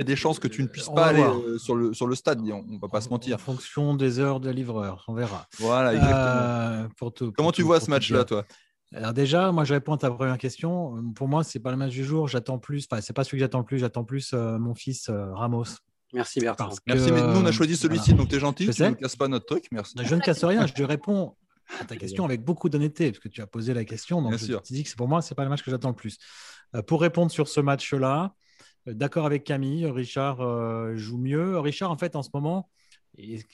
y 0.00 0.02
a 0.02 0.04
des 0.04 0.16
chances 0.16 0.38
que 0.38 0.48
tu 0.48 0.62
ne 0.62 0.66
puisses 0.66 0.88
pas 0.88 1.06
aller 1.06 1.22
euh, 1.22 1.58
sur, 1.58 1.74
le, 1.74 1.92
sur 1.92 2.06
le 2.06 2.14
stade, 2.14 2.40
on 2.40 2.62
ne 2.66 2.80
va 2.80 2.88
pas 2.88 3.00
se 3.00 3.08
mentir. 3.10 3.36
En 3.36 3.38
fonction 3.38 3.94
des 3.94 4.18
heures 4.18 4.40
de 4.40 4.50
livreur, 4.50 5.04
on 5.08 5.14
verra. 5.14 5.46
Voilà, 5.58 5.94
exactement. 5.94 7.26
Euh, 7.28 7.30
Comment 7.36 7.52
tu 7.52 7.62
vois 7.62 7.80
ce 7.80 7.90
match-là, 7.90 8.24
toi? 8.24 8.44
Alors 8.92 9.12
déjà, 9.12 9.52
moi 9.52 9.64
je 9.64 9.74
réponds 9.74 9.92
à 9.94 9.98
ta 9.98 10.10
première 10.10 10.38
question. 10.38 10.94
Pour 11.14 11.28
moi, 11.28 11.44
c'est 11.44 11.60
pas 11.60 11.70
le 11.70 11.76
match 11.76 11.92
du 11.92 12.04
jour. 12.04 12.26
J'attends 12.26 12.58
plus. 12.58 12.88
Enfin, 12.90 13.00
c'est 13.00 13.12
pas 13.12 13.22
celui 13.22 13.36
que 13.38 13.44
j'attends 13.44 13.62
plus. 13.62 13.78
J'attends 13.78 14.02
plus 14.02 14.32
euh, 14.32 14.58
mon 14.58 14.74
fils 14.74 15.08
Ramos. 15.10 15.64
Merci 16.12 16.40
Bertrand. 16.40 16.70
Merci. 16.86 17.12
Mais 17.12 17.20
nous, 17.20 17.38
on 17.40 17.46
a 17.46 17.52
choisi 17.52 17.76
celui-ci, 17.76 18.14
donc 18.14 18.28
tu 18.28 18.36
es 18.36 18.40
gentil. 18.40 18.66
Je 18.66 18.72
tu 18.72 18.82
ne 18.82 18.90
casses 18.94 19.14
pas 19.14 19.28
notre 19.28 19.46
truc. 19.46 19.66
Merci. 19.70 19.94
Je 20.02 20.14
ne 20.14 20.20
casse 20.20 20.42
rien. 20.42 20.66
Je 20.66 20.82
réponds 20.82 21.36
à 21.80 21.84
ta 21.84 21.94
question 21.94 22.24
avec 22.24 22.42
beaucoup 22.42 22.68
d'honnêteté, 22.68 23.12
parce 23.12 23.22
que 23.22 23.28
tu 23.28 23.40
as 23.42 23.46
posé 23.46 23.74
la 23.74 23.84
question. 23.84 24.22
Donc, 24.22 24.30
Bien 24.30 24.38
je 24.38 24.44
sûr. 24.46 24.62
te 24.62 24.72
dis 24.72 24.82
que 24.82 24.92
pour 24.96 25.06
moi, 25.06 25.22
c'est 25.22 25.36
pas 25.36 25.44
le 25.44 25.50
match 25.50 25.62
que 25.62 25.70
j'attends 25.70 25.90
le 25.90 25.94
plus. 25.94 26.18
pour 26.88 27.00
répondre 27.00 27.30
sur 27.30 27.46
ce 27.46 27.60
match-là, 27.60 28.24
euh, 28.24 28.28
d'accord 28.94 29.26
avec 29.26 29.44
Camille, 29.44 29.86
Richard 29.86 30.40
euh, 30.40 30.96
joue 30.96 31.18
mieux. 31.18 31.58
Richard, 31.58 31.90
en 31.90 31.96
fait, 31.96 32.16
en 32.16 32.22
ce 32.22 32.30
moment, 32.34 32.68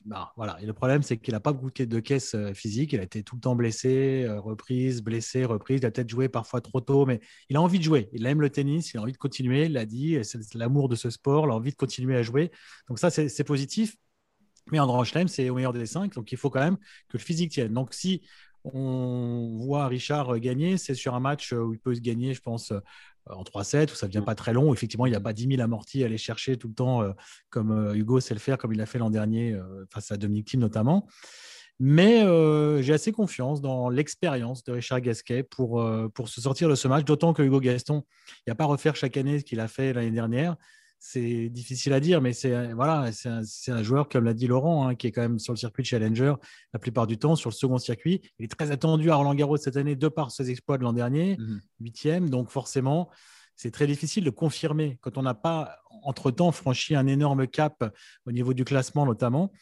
bah, 0.05 0.33
voilà. 0.37 0.61
Et 0.61 0.67
le 0.67 0.73
problème, 0.73 1.03
c'est 1.03 1.17
qu'il 1.17 1.33
n'a 1.33 1.41
pas 1.41 1.53
beaucoup 1.53 1.71
de 1.71 2.01
caisse 2.01 2.35
euh, 2.35 2.53
physique. 2.53 2.93
Il 2.93 3.01
a 3.01 3.03
été 3.03 3.23
tout 3.23 3.37
le 3.37 3.41
temps 3.41 3.57
blessé, 3.57 4.27
reprise, 4.29 5.03
blessé, 5.03 5.45
reprise. 5.45 5.81
Il 5.83 5.87
a 5.87 5.91
peut-être 5.91 6.09
joué 6.09 6.29
parfois 6.29 6.61
trop 6.61 6.81
tôt, 6.81 7.07
mais 7.07 7.21
il 7.49 7.57
a 7.57 7.63
envie 7.63 7.79
de 7.79 7.85
jouer. 7.85 8.09
Il 8.13 8.27
aime 8.27 8.41
le 8.41 8.51
tennis, 8.51 8.93
il 8.93 8.99
a 8.99 9.03
envie 9.03 9.13
de 9.13 9.17
continuer. 9.17 9.67
Il 9.67 9.73
l'a 9.73 9.87
dit, 9.87 10.19
c'est 10.23 10.55
l'amour 10.55 10.89
de 10.89 10.95
ce 10.95 11.11
sport, 11.11 11.47
il 11.47 11.51
a 11.51 11.55
envie 11.55 11.73
de 11.73 11.77
continuer 11.77 12.17
à 12.17 12.23
jouer. 12.23 12.51
Donc 12.89 12.99
ça, 12.99 13.11
c'est 13.11 13.45
positif. 13.45 13.97
Mais 14.73 14.81
en 14.81 14.87
Grand 14.87 15.05
c'est 15.29 15.49
au 15.49 15.55
meilleur 15.55 15.73
des 15.73 15.87
cinq. 15.87 16.15
Donc 16.15 16.33
il 16.33 16.39
faut 16.39 16.51
quand 16.51 16.61
même 16.61 16.77
que 17.09 17.17
le 17.17 17.19
physique 17.19 17.53
tienne. 17.53 17.73
Donc 17.73 17.95
si 17.95 18.23
on 18.65 19.57
voit 19.59 19.87
Richard 19.87 20.39
gagner, 20.41 20.77
c'est 20.77 20.95
sur 20.95 21.15
un 21.15 21.21
match 21.21 21.53
où 21.53 21.73
il 21.73 21.79
peut 21.79 21.95
se 21.95 22.01
gagner, 22.01 22.35
je 22.35 22.41
pense, 22.41 22.73
en 23.31 23.43
3-7, 23.43 23.93
où 23.93 23.95
ça 23.95 24.07
ne 24.07 24.13
devient 24.13 24.23
mm. 24.23 24.27
pas 24.27 24.35
très 24.35 24.53
long. 24.53 24.73
Effectivement, 24.73 25.07
il 25.07 25.11
n'y 25.11 25.17
a 25.17 25.21
pas 25.21 25.33
10 25.33 25.49
000 25.49 25.63
amortis 25.63 26.03
à 26.03 26.07
aller 26.07 26.19
chercher 26.19 26.57
tout 26.57 26.69
le 26.69 26.75
temps, 26.75 27.03
euh, 27.03 27.13
comme 27.51 27.71
euh, 27.71 27.95
Hugo 27.95 28.21
sait 28.21 28.35
le 28.35 28.41
faire, 28.41 28.59
comme 28.59 28.73
il 28.73 28.79
l'a 28.79 28.87
fait 28.87 28.99
l'an 28.99 29.11
dernier 29.11 29.53
euh, 29.53 29.85
face 29.91 30.11
à 30.11 30.17
Dominique 30.17 30.49
Thiem 30.49 30.61
notamment. 30.61 31.07
Mais 31.79 32.23
j'ai 32.83 32.95
assez 32.95 33.13
confiance 33.13 33.61
dans 33.61 33.91
l'expérience 33.91 34.65
de 34.65 34.73
Richard 34.73 35.03
Gasquet 35.03 35.43
pour, 35.43 35.87
pour 36.15 36.31
se 36.31 36.41
sortir 36.41 36.71
de 36.71 36.75
ce 36.75 36.89
match, 36.89 37.05
d'autant 37.05 37.35
que 37.35 37.43
Hugo 37.43 37.61
Gaston, 37.61 38.03
il 38.29 38.43
n'y 38.47 38.51
a 38.53 38.55
pas 38.55 38.65
à 38.65 38.69
refaire 38.69 38.97
chaque 38.97 39.19
année 39.19 39.41
ce 39.41 39.45
qu'il 39.45 39.61
a 39.61 39.69
fait 39.69 39.93
l'année 39.93 40.11
dernière 40.11 40.57
c'est 40.99 41.49
difficile 41.49 41.93
à 41.93 42.01
dire, 42.01 42.21
mais 42.21 42.33
c'est 42.33 42.73
voilà, 42.73 43.11
c'est 43.13 43.71
un, 43.71 43.83
joueur, 43.83 44.09
comme 44.09 44.25
l'a 44.25 44.35
dit 44.35 44.47
Laurent, 44.47 44.89
hein, 44.89 44.95
qui 44.95 45.07
est 45.07 45.13
quand 45.13 45.23
même 45.23 45.39
sur 45.39 45.53
le 45.53 45.59
circuit 45.59 45.85
Challenger 45.85 46.35
la 46.73 46.79
plupart 46.79 47.07
du 47.07 47.19
temps, 47.19 47.37
sur 47.37 47.51
le 47.51 47.55
second 47.55 47.79
circuit. 47.79 48.23
Il 48.39 48.45
est 48.45 48.49
très 48.49 48.71
attendu 48.71 49.11
à 49.11 49.17
Roland 49.17 49.35
Garros 49.35 49.57
cette 49.57 49.77
année, 49.77 49.95
de 49.95 50.09
par 50.09 50.31
ses 50.31 50.51
exploits 50.51 50.79
de 50.79 50.83
l'an 50.83 50.93
dernier, 50.93 51.37
mhm. 51.39 51.61
huitième. 51.81 52.31
Donc 52.31 52.51
forcément, 52.51 53.11
c'est 53.57 53.71
très 53.71 53.87
difficile 53.87 54.25
de 54.25 54.31
confirmer 54.31 54.99
quand 55.01 55.17
on 55.19 55.23
n'a 55.23 55.35
pas, 55.35 55.79
entre-temps, 56.03 56.53
franchi 56.53 56.95
un 56.95 57.07
énorme 57.07 57.47
cap 57.47 57.85
au 58.27 58.33
niveau 58.33 58.55
du 58.55 58.65
classement 58.65 59.07
notamment. 59.07 59.53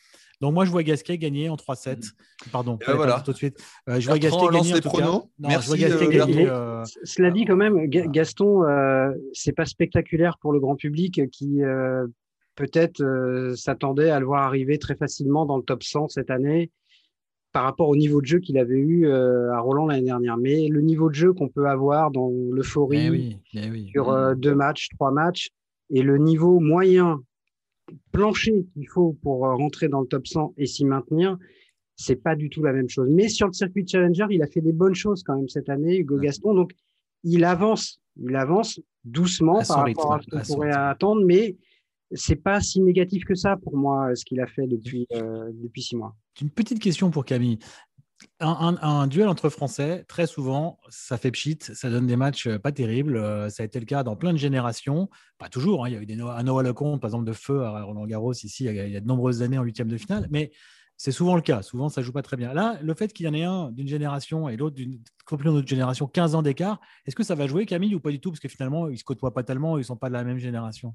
Donc 0.44 0.52
moi, 0.52 0.66
je 0.66 0.70
vois 0.70 0.82
Gasquet 0.82 1.16
gagner 1.16 1.48
en 1.48 1.56
3-7. 1.56 1.96
Mm. 1.96 2.50
Pardon, 2.52 2.78
ben 2.86 2.94
voilà. 2.96 3.22
tout 3.24 3.32
de 3.32 3.36
suite. 3.38 3.56
Euh, 3.88 3.98
je 3.98 4.06
vois 4.06 4.18
Gasquet 4.18 4.46
gagner 4.52 4.74
en 4.74 4.78
tout 4.78 4.90
cas. 4.90 5.02
Non, 5.06 5.30
Merci, 5.38 5.62
je 5.62 5.68
vois 5.68 5.88
Gasquet 5.88 6.18
gagner, 6.18 6.46
euh, 6.46 6.84
Cela 7.02 7.30
dit 7.30 7.46
quand 7.46 7.56
même, 7.56 7.86
Gaston, 7.86 8.62
euh, 8.64 9.10
c'est 9.32 9.54
pas 9.54 9.64
spectaculaire 9.64 10.36
pour 10.36 10.52
le 10.52 10.60
grand 10.60 10.76
public 10.76 11.30
qui 11.30 11.62
euh, 11.62 12.06
peut-être 12.56 13.02
s'attendait 13.56 14.10
à 14.10 14.20
le 14.20 14.26
voir 14.26 14.42
arriver 14.42 14.78
très 14.78 14.96
facilement 14.96 15.46
dans 15.46 15.56
le 15.56 15.62
top 15.62 15.82
100 15.82 16.08
cette 16.08 16.28
année 16.28 16.70
par 17.52 17.62
rapport 17.62 17.88
au 17.88 17.96
niveau 17.96 18.20
de 18.20 18.26
jeu 18.26 18.38
qu'il 18.40 18.58
avait 18.58 18.76
eu 18.76 19.10
à 19.10 19.60
Roland 19.60 19.86
l'année 19.86 20.04
dernière. 20.04 20.36
Mais 20.36 20.68
le 20.68 20.82
niveau 20.82 21.08
de 21.08 21.14
jeu 21.14 21.32
qu'on 21.32 21.48
peut 21.48 21.68
avoir 21.68 22.10
dans 22.10 22.30
l'euphorie 22.52 23.40
sur 23.94 24.12
mm. 24.12 24.34
deux 24.34 24.54
matchs, 24.54 24.88
trois 24.90 25.10
matchs, 25.10 25.48
et 25.88 26.02
le 26.02 26.18
niveau 26.18 26.60
moyen 26.60 27.22
plancher 28.12 28.66
qu'il 28.72 28.88
faut 28.88 29.16
pour 29.22 29.46
euh, 29.46 29.54
rentrer 29.54 29.88
dans 29.88 30.00
le 30.00 30.06
top 30.06 30.26
100 30.26 30.54
et 30.56 30.66
s'y 30.66 30.84
maintenir, 30.84 31.38
c'est 31.96 32.16
pas 32.16 32.34
du 32.36 32.50
tout 32.50 32.62
la 32.62 32.72
même 32.72 32.88
chose. 32.88 33.08
Mais 33.10 33.28
sur 33.28 33.46
le 33.46 33.52
circuit 33.52 33.86
Challenger, 33.86 34.26
il 34.30 34.42
a 34.42 34.46
fait 34.46 34.60
des 34.60 34.72
bonnes 34.72 34.94
choses 34.94 35.22
quand 35.22 35.36
même 35.36 35.48
cette 35.48 35.68
année, 35.68 35.98
Hugo 35.98 36.18
Gaston. 36.18 36.54
Donc, 36.54 36.72
il 37.22 37.44
avance 37.44 38.00
Il 38.16 38.34
avance 38.36 38.80
doucement 39.04 39.62
par 39.66 39.84
rapport 39.84 40.14
à 40.14 40.20
ce 40.20 40.26
qu'on 40.30 40.54
pourrait 40.54 40.72
attendre, 40.72 41.24
mais 41.24 41.56
c'est 42.12 42.36
pas 42.36 42.60
si 42.60 42.80
négatif 42.80 43.24
que 43.24 43.34
ça 43.34 43.56
pour 43.56 43.76
moi 43.76 44.14
ce 44.14 44.24
qu'il 44.24 44.40
a 44.40 44.46
fait 44.46 44.66
depuis, 44.66 45.06
depuis 45.10 45.82
six 45.82 45.96
mois. 45.96 46.14
Une 46.40 46.50
petite 46.50 46.80
question 46.80 47.10
pour 47.10 47.24
Camille. 47.24 47.58
Un, 48.40 49.06
duel 49.06 49.28
entre 49.28 49.48
Français, 49.48 50.04
très 50.08 50.26
souvent, 50.26 50.78
ça 50.88 51.16
fait 51.18 51.30
pchit, 51.30 51.58
ça 51.60 51.90
donne 51.90 52.06
des 52.06 52.16
matchs 52.16 52.48
pas 52.58 52.72
terribles. 52.72 53.50
Ça 53.50 53.62
a 53.62 53.66
été 53.66 53.80
le 53.80 53.86
cas 53.86 54.02
dans 54.02 54.16
plein 54.16 54.32
de 54.32 54.38
générations. 54.38 55.08
Pas 55.38 55.48
toujours, 55.48 55.84
hein. 55.84 55.88
il 55.88 55.94
y 55.94 55.96
a 55.96 56.00
eu 56.00 56.06
des, 56.06 56.20
un 56.20 56.42
Noah 56.42 56.62
Lecomte, 56.62 57.00
par 57.00 57.08
exemple, 57.08 57.24
de 57.24 57.32
feu 57.32 57.62
à 57.62 57.82
Roland 57.82 58.06
Garros, 58.06 58.32
ici, 58.32 58.64
il 58.64 58.74
y 58.74 58.96
a, 58.96 59.00
de 59.00 59.06
nombreuses 59.06 59.42
années 59.42 59.58
en 59.58 59.62
huitième 59.62 59.88
de 59.88 59.96
finale. 59.96 60.26
Mais 60.30 60.50
c'est 60.96 61.12
souvent 61.12 61.36
le 61.36 61.42
cas. 61.42 61.62
Souvent, 61.62 61.88
ça 61.88 62.02
joue 62.02 62.12
pas 62.12 62.22
très 62.22 62.36
bien. 62.36 62.52
Là, 62.52 62.78
le 62.82 62.94
fait 62.94 63.12
qu'il 63.12 63.26
y 63.26 63.28
en 63.28 63.34
ait 63.34 63.44
un 63.44 63.70
d'une 63.72 63.88
génération 63.88 64.48
et 64.48 64.56
l'autre 64.56 64.76
d'une 64.76 65.00
complètement 65.26 65.56
autre 65.56 65.68
génération, 65.68 66.06
15 66.06 66.34
ans 66.34 66.42
d'écart, 66.42 66.80
est-ce 67.06 67.16
que 67.16 67.24
ça 67.24 67.34
va 67.34 67.46
jouer, 67.46 67.66
Camille, 67.66 67.94
ou 67.94 68.00
pas 68.00 68.10
du 68.10 68.20
tout? 68.20 68.30
Parce 68.30 68.40
que 68.40 68.48
finalement, 68.48 68.88
ils 68.88 68.98
se 68.98 69.04
côtoient 69.04 69.34
pas 69.34 69.42
tellement, 69.42 69.78
ils 69.78 69.84
sont 69.84 69.96
pas 69.96 70.08
de 70.08 70.14
la 70.14 70.24
même 70.24 70.38
génération. 70.38 70.94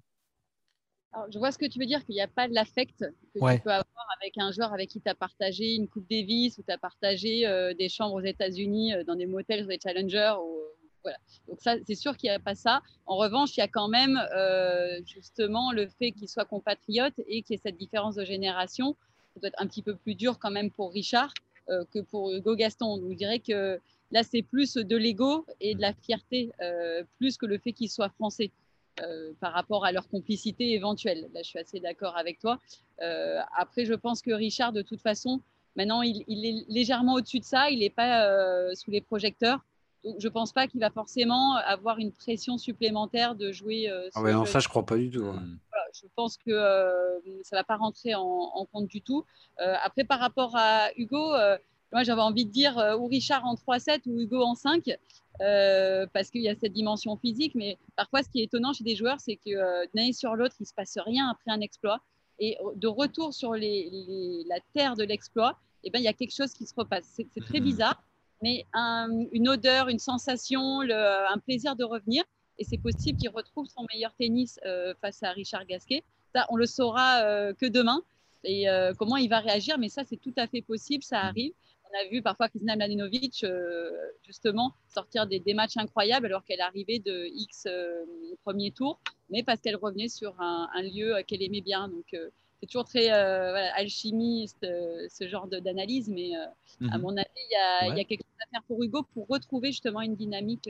Je 1.29 1.39
vois 1.39 1.51
ce 1.51 1.57
que 1.57 1.65
tu 1.65 1.79
veux 1.79 1.85
dire, 1.85 2.05
qu'il 2.05 2.15
n'y 2.15 2.21
a 2.21 2.27
pas 2.27 2.47
de 2.47 2.53
l'affect 2.53 2.99
que 3.33 3.53
tu 3.53 3.61
peux 3.61 3.71
avoir 3.71 4.07
avec 4.21 4.37
un 4.37 4.51
joueur 4.51 4.73
avec 4.73 4.89
qui 4.89 5.01
tu 5.01 5.09
as 5.09 5.15
partagé 5.15 5.75
une 5.75 5.87
Coupe 5.87 6.09
Davis 6.09 6.57
ou 6.57 6.63
tu 6.63 6.71
as 6.71 6.77
partagé 6.77 7.47
euh, 7.47 7.73
des 7.73 7.89
chambres 7.89 8.15
aux 8.15 8.25
États-Unis 8.25 8.93
euh, 8.93 9.03
dans 9.03 9.15
des 9.15 9.25
motels 9.25 9.65
ou 9.65 9.67
des 9.67 9.79
challengers. 9.81 10.35
Ou, 10.41 10.57
voilà. 11.03 11.17
Donc, 11.47 11.59
ça, 11.61 11.75
c'est 11.85 11.95
sûr 11.95 12.17
qu'il 12.17 12.29
n'y 12.29 12.35
a 12.35 12.39
pas 12.39 12.55
ça. 12.55 12.81
En 13.05 13.17
revanche, 13.17 13.55
il 13.57 13.59
y 13.59 13.63
a 13.63 13.67
quand 13.67 13.87
même 13.87 14.19
euh, 14.35 14.99
justement 15.05 15.71
le 15.71 15.87
fait 15.87 16.11
qu'il 16.11 16.27
soit 16.27 16.45
compatriote 16.45 17.13
et 17.27 17.41
qu'il 17.41 17.55
y 17.55 17.57
ait 17.57 17.61
cette 17.63 17.77
différence 17.77 18.15
de 18.15 18.25
génération 18.25 18.95
ça 19.35 19.41
doit 19.41 19.49
être 19.49 19.61
un 19.61 19.67
petit 19.67 19.83
peu 19.83 19.95
plus 19.95 20.15
dur 20.15 20.39
quand 20.39 20.49
même 20.49 20.71
pour 20.71 20.91
Richard 20.91 21.31
que 21.93 21.99
pour 21.99 22.31
Hugo 22.31 22.55
Gaston. 22.55 22.97
Donc, 22.97 23.11
je 23.11 23.15
dirais 23.15 23.37
que 23.37 23.79
là, 24.09 24.23
c'est 24.23 24.41
plus 24.41 24.73
de 24.73 24.97
l'ego 24.97 25.45
et 25.61 25.75
de 25.75 25.81
la 25.81 25.93
fierté, 25.93 26.49
plus 27.19 27.37
que 27.37 27.45
le 27.45 27.59
fait 27.59 27.73
qu'il 27.73 27.91
soit 27.91 28.09
français. 28.09 28.49
Euh, 29.01 29.31
par 29.39 29.53
rapport 29.53 29.85
à 29.85 29.91
leur 29.91 30.07
complicité 30.09 30.73
éventuelle. 30.73 31.29
Là, 31.33 31.41
je 31.43 31.49
suis 31.49 31.59
assez 31.59 31.79
d'accord 31.79 32.17
avec 32.17 32.39
toi. 32.39 32.59
après, 33.57 33.85
je 33.85 33.93
pense 33.93 34.21
que 34.21 34.31
Richard, 34.31 34.73
de 34.73 34.81
toute 34.81 35.01
façon, 35.01 35.41
maintenant, 35.75 36.01
il, 36.01 36.23
est 36.27 36.65
légèrement 36.67 37.13
au-dessus 37.13 37.39
de 37.39 37.45
ça. 37.45 37.69
Il 37.69 37.79
n'est 37.79 37.89
pas 37.89 38.75
sous 38.75 38.91
les 38.91 39.01
projecteurs. 39.01 39.59
Donc, 40.03 40.15
je 40.19 40.27
ne 40.27 40.33
pense 40.33 40.53
pas 40.53 40.67
qu'il 40.67 40.79
va 40.79 40.89
forcément 40.89 41.55
avoir 41.55 41.99
une 41.99 42.11
pression 42.11 42.57
supplémentaire 42.57 43.35
de 43.35 43.51
jouer. 43.51 43.89
ah 44.15 44.21
ouais, 44.21 44.33
non, 44.33 44.45
ça, 44.45 44.59
je 44.59 44.67
ne 44.67 44.69
crois 44.69 44.85
pas 44.85 44.97
du 44.97 45.09
tout. 45.09 45.25
Hein 45.25 45.43
je 45.93 46.07
pense 46.15 46.37
que 46.37 46.51
euh, 46.51 47.19
ça 47.43 47.55
ne 47.55 47.59
va 47.59 47.63
pas 47.63 47.77
rentrer 47.77 48.15
en, 48.15 48.65
compte 48.71 48.87
du 48.87 49.01
tout. 49.01 49.25
Euh, 49.59 49.75
après, 49.83 50.03
par 50.03 50.19
rapport 50.19 50.55
à 50.55 50.89
Hugo, 50.97 51.33
euh, 51.33 51.57
moi 51.91 52.03
j'avais 52.03 52.21
envie 52.21 52.45
de 52.45 52.51
dire 52.51 52.97
ou 52.99 53.07
Richard 53.07 53.45
en 53.45 53.55
3-7 53.55 54.01
ou 54.07 54.19
Hugo 54.19 54.41
en 54.41 54.55
5. 54.55 54.83
parce 55.39 56.29
qu'il 56.29 56.41
y 56.41 56.49
a 56.49 56.55
cette 56.55 56.73
dimension 56.73 57.15
physique, 57.17 57.53
mais 57.55 57.77
parfois 57.95 58.23
ce 58.23 58.29
qui 58.29 58.41
est 58.41 58.43
étonnant 58.43 58.73
chez 58.73 58.83
des 58.83 58.95
joueurs, 58.95 59.19
c'est 59.19 59.37
que 59.37 59.85
d'une 59.91 59.99
année 59.99 60.13
sur 60.13 60.35
l'autre, 60.35 60.55
il 60.59 60.63
ne 60.63 60.67
se 60.67 60.73
passe 60.73 60.97
rien 60.97 61.29
après 61.29 61.51
un 61.51 61.61
exploit. 61.61 62.01
Et 62.39 62.57
de 62.75 62.87
retour 62.87 63.33
sur 63.33 63.53
la 63.53 64.59
terre 64.73 64.95
de 64.95 65.03
l'exploit, 65.03 65.57
eh 65.83 65.89
ben, 65.89 65.99
il 65.99 66.03
y 66.03 66.07
a 66.07 66.13
quelque 66.13 66.35
chose 66.35 66.53
qui 66.53 66.65
se 66.65 66.73
repasse. 66.75 67.05
C'est 67.05 67.43
très 67.45 67.59
bizarre, 67.59 68.01
mais 68.41 68.65
une 69.31 69.49
odeur, 69.49 69.89
une 69.89 69.99
sensation, 69.99 70.81
un 70.81 71.37
plaisir 71.39 71.75
de 71.75 71.83
revenir 71.83 72.23
et 72.59 72.65
c'est 72.65 72.77
possible 72.77 73.17
qu'il 73.17 73.29
retrouve 73.29 73.65
son 73.65 73.85
meilleur 73.93 74.13
tennis 74.13 74.59
euh, 74.65 74.93
face 75.01 75.23
à 75.23 75.31
Richard 75.31 75.65
Gasquet. 75.65 76.03
Ça, 76.35 76.45
on 76.49 76.57
le 76.57 76.65
saura 76.65 77.21
euh, 77.21 77.53
que 77.53 77.65
demain 77.65 78.03
et 78.43 78.69
euh, 78.69 78.93
comment 78.93 79.17
il 79.17 79.29
va 79.29 79.39
réagir, 79.39 79.77
mais 79.79 79.89
ça, 79.89 80.03
c'est 80.05 80.17
tout 80.17 80.33
à 80.37 80.45
fait 80.47 80.61
possible, 80.61 81.03
ça 81.03 81.21
arrive. 81.21 81.53
On 81.91 82.05
a 82.05 82.09
vu 82.09 82.21
parfois 82.21 82.49
Kristina 82.49 82.75
Mladenovic 82.75 83.45
justement 84.23 84.73
sortir 84.93 85.25
des, 85.25 85.53
matchs 85.53 85.77
incroyables 85.77 86.27
alors 86.27 86.43
qu'elle 86.45 86.61
arrivait 86.61 86.99
de 86.99 87.25
X 87.33 87.67
premier 88.43 88.71
tour, 88.71 88.99
mais 89.29 89.43
parce 89.43 89.59
qu'elle 89.59 89.75
revenait 89.75 90.07
sur 90.07 90.39
un, 90.39 90.81
lieu 90.83 91.15
qu'elle 91.27 91.41
aimait 91.41 91.61
bien. 91.61 91.87
Donc, 91.87 92.15
c'est 92.59 92.67
toujours 92.67 92.85
très 92.85 93.09
alchimiste 93.09 94.61
ce 94.61 95.27
genre 95.27 95.47
d'analyse, 95.47 96.09
mais 96.09 96.35
à 96.35 96.97
mhm. 96.97 97.01
mon 97.01 97.17
avis, 97.17 97.27
il 97.87 97.97
y, 97.97 98.01
a 98.01 98.03
quelque 98.03 98.21
chose 98.21 98.45
à 98.45 98.49
faire 98.51 98.63
pour 98.67 98.83
Hugo 98.83 99.03
pour 99.13 99.27
retrouver 99.27 99.71
justement 99.71 100.01
une 100.01 100.15
dynamique 100.15 100.69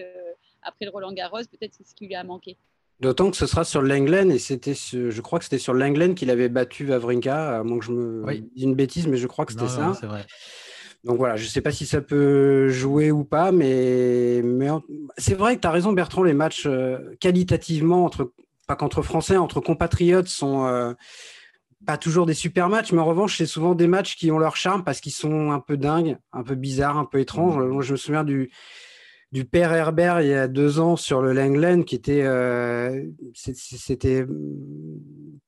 après 0.63 0.85
le 0.85 0.91
Roland 0.91 1.13
Garros, 1.13 1.39
peut-être 1.51 1.73
c'est 1.73 1.87
ce 1.87 1.95
qui 1.95 2.07
lui 2.07 2.15
a 2.15 2.23
manqué. 2.23 2.57
D'autant 2.99 3.31
que 3.31 3.37
ce 3.37 3.47
sera 3.47 3.63
sur 3.63 3.81
l'Englen, 3.81 4.29
et 4.29 4.39
c'était, 4.39 4.73
je 4.73 5.21
crois 5.21 5.39
que 5.39 5.45
c'était 5.45 5.57
sur 5.57 5.73
l'Englen 5.73 6.15
qu'il 6.15 6.29
avait 6.29 6.49
battu 6.49 6.85
Vavrinka, 6.85 7.59
à 7.59 7.63
moins 7.63 7.79
que 7.79 7.85
je 7.85 7.91
me 7.91 8.39
dise 8.53 8.63
une 8.63 8.75
bêtise, 8.75 9.07
mais 9.07 9.17
je 9.17 9.27
crois 9.27 9.45
que 9.45 9.53
c'était 9.53 9.69
ça. 9.69 9.93
c'est 9.99 10.05
vrai. 10.05 10.25
Donc 11.05 11.17
voilà, 11.17 11.37
je 11.37 11.43
ne 11.43 11.49
sais 11.49 11.61
pas 11.61 11.71
si 11.71 11.85
ça 11.85 12.01
peut 12.01 12.67
jouer 12.67 13.09
ou 13.11 13.23
pas, 13.23 13.51
mais, 13.51 14.41
mais 14.43 14.67
c'est 15.17 15.35
vrai 15.35 15.55
que 15.55 15.61
tu 15.61 15.67
as 15.67 15.71
raison, 15.71 15.93
Bertrand, 15.93 16.23
les 16.23 16.33
matchs 16.33 16.65
euh, 16.65 17.15
qualitativement, 17.21 18.03
entre, 18.03 18.33
pas 18.67 18.75
qu'entre 18.75 19.01
Français, 19.01 19.37
entre 19.37 19.61
compatriotes, 19.61 20.27
sont 20.27 20.65
euh, 20.65 20.93
pas 21.85 21.97
toujours 21.97 22.25
des 22.25 22.33
super 22.33 22.67
matchs, 22.67 22.91
mais 22.91 22.99
en 22.99 23.05
revanche, 23.05 23.37
c'est 23.37 23.45
souvent 23.45 23.75
des 23.75 23.87
matchs 23.87 24.17
qui 24.17 24.29
ont 24.29 24.39
leur 24.39 24.57
charme 24.57 24.83
parce 24.83 24.99
qu'ils 24.99 25.13
sont 25.13 25.51
un 25.51 25.61
peu 25.61 25.77
dingues, 25.77 26.17
un 26.33 26.43
peu 26.43 26.55
bizarres, 26.55 26.97
un 26.97 27.05
peu 27.05 27.19
étranges. 27.19 27.55
Mmh. 27.55 27.69
Moi, 27.69 27.81
je 27.81 27.93
me 27.93 27.97
souviens 27.97 28.25
du, 28.25 28.51
du 29.31 29.45
père 29.45 29.71
Herbert 29.71 30.19
il 30.19 30.27
y 30.27 30.33
a 30.33 30.49
deux 30.49 30.81
ans 30.81 30.97
sur 30.97 31.21
le 31.21 31.31
Langlen 31.31 31.85
qui 31.85 31.95
était 31.95 32.23
euh, 32.23 33.05
c'était 33.33 34.25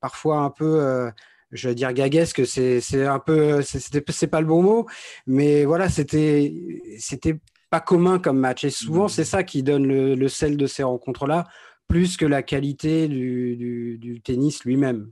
parfois 0.00 0.38
un 0.38 0.50
peu 0.50 1.10
je 1.52 1.68
vais 1.68 1.74
dire 1.74 1.92
gaguesque 1.92 2.46
c'est 2.46 2.80
c'est 2.80 3.06
un 3.06 3.18
peu 3.18 3.62
c'était 3.62 4.02
c'est 4.12 4.26
pas 4.26 4.40
le 4.40 4.46
bon 4.46 4.62
mot 4.62 4.86
mais 5.26 5.64
voilà 5.64 5.88
c'était 5.88 6.52
c'était 6.98 7.38
pas 7.70 7.80
commun 7.80 8.18
comme 8.18 8.38
match 8.38 8.64
et 8.64 8.70
souvent 8.70 9.08
c'est 9.08 9.24
ça 9.24 9.44
qui 9.44 9.62
donne 9.62 9.86
le, 9.86 10.28
sel 10.28 10.56
de 10.56 10.66
ces 10.66 10.82
rencontres 10.82 11.26
là 11.26 11.46
plus 11.88 12.16
que 12.16 12.24
la 12.24 12.42
qualité 12.42 13.08
du, 13.08 13.98
du, 13.98 14.20
tennis 14.22 14.64
lui-même 14.64 15.10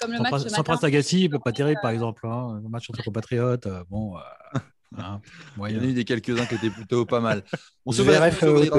comme 0.00 0.12
le 0.12 0.18
match 0.18 0.48
sans, 0.48 0.62
Prince 0.62 0.82
Agassi, 0.84 1.28
pas 1.28 1.52
terrible 1.52 1.80
par 1.80 1.92
exemple. 1.92 2.26
Hein, 2.26 2.60
le 2.62 2.68
match 2.68 2.90
entre 2.90 3.02
compatriotes, 3.04 3.66
euh, 3.66 3.84
bon, 3.88 4.16
ah, 4.98 5.20
il 5.68 5.76
y 5.76 5.78
en 5.78 5.82
a 5.82 5.84
eu 5.84 5.92
des 5.92 6.04
quelques-uns 6.04 6.46
qui 6.46 6.56
étaient 6.56 6.70
plutôt 6.70 7.06
pas 7.06 7.20
mal. 7.20 7.44
On, 7.86 7.92
surveillera, 7.92 8.30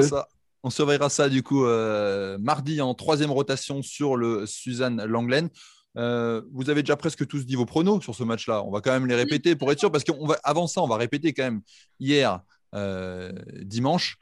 ça. 0.02 0.28
On 0.62 0.70
surveillera 0.70 1.08
ça 1.08 1.28
du 1.28 1.42
coup 1.42 1.64
euh, 1.64 2.38
mardi 2.38 2.80
en 2.80 2.94
troisième 2.94 3.30
rotation 3.30 3.82
sur 3.82 4.16
le 4.16 4.46
Suzanne 4.46 5.04
Langlen. 5.04 5.48
Euh, 5.96 6.42
vous 6.52 6.70
avez 6.70 6.82
déjà 6.82 6.96
presque 6.96 7.26
tous 7.26 7.46
dit 7.46 7.54
vos 7.54 7.66
pronos 7.66 8.02
sur 8.02 8.14
ce 8.14 8.24
match-là. 8.24 8.64
On 8.64 8.70
va 8.70 8.80
quand 8.80 8.92
même 8.92 9.06
les 9.06 9.14
répéter 9.14 9.56
pour 9.56 9.70
être 9.70 9.78
sûr, 9.78 9.92
parce 9.92 10.04
qu'avant 10.04 10.66
ça, 10.66 10.82
on 10.82 10.88
va 10.88 10.96
répéter 10.96 11.32
quand 11.32 11.44
même. 11.44 11.60
Hier, 12.00 12.40
euh, 12.74 13.32
dimanche, 13.62 14.18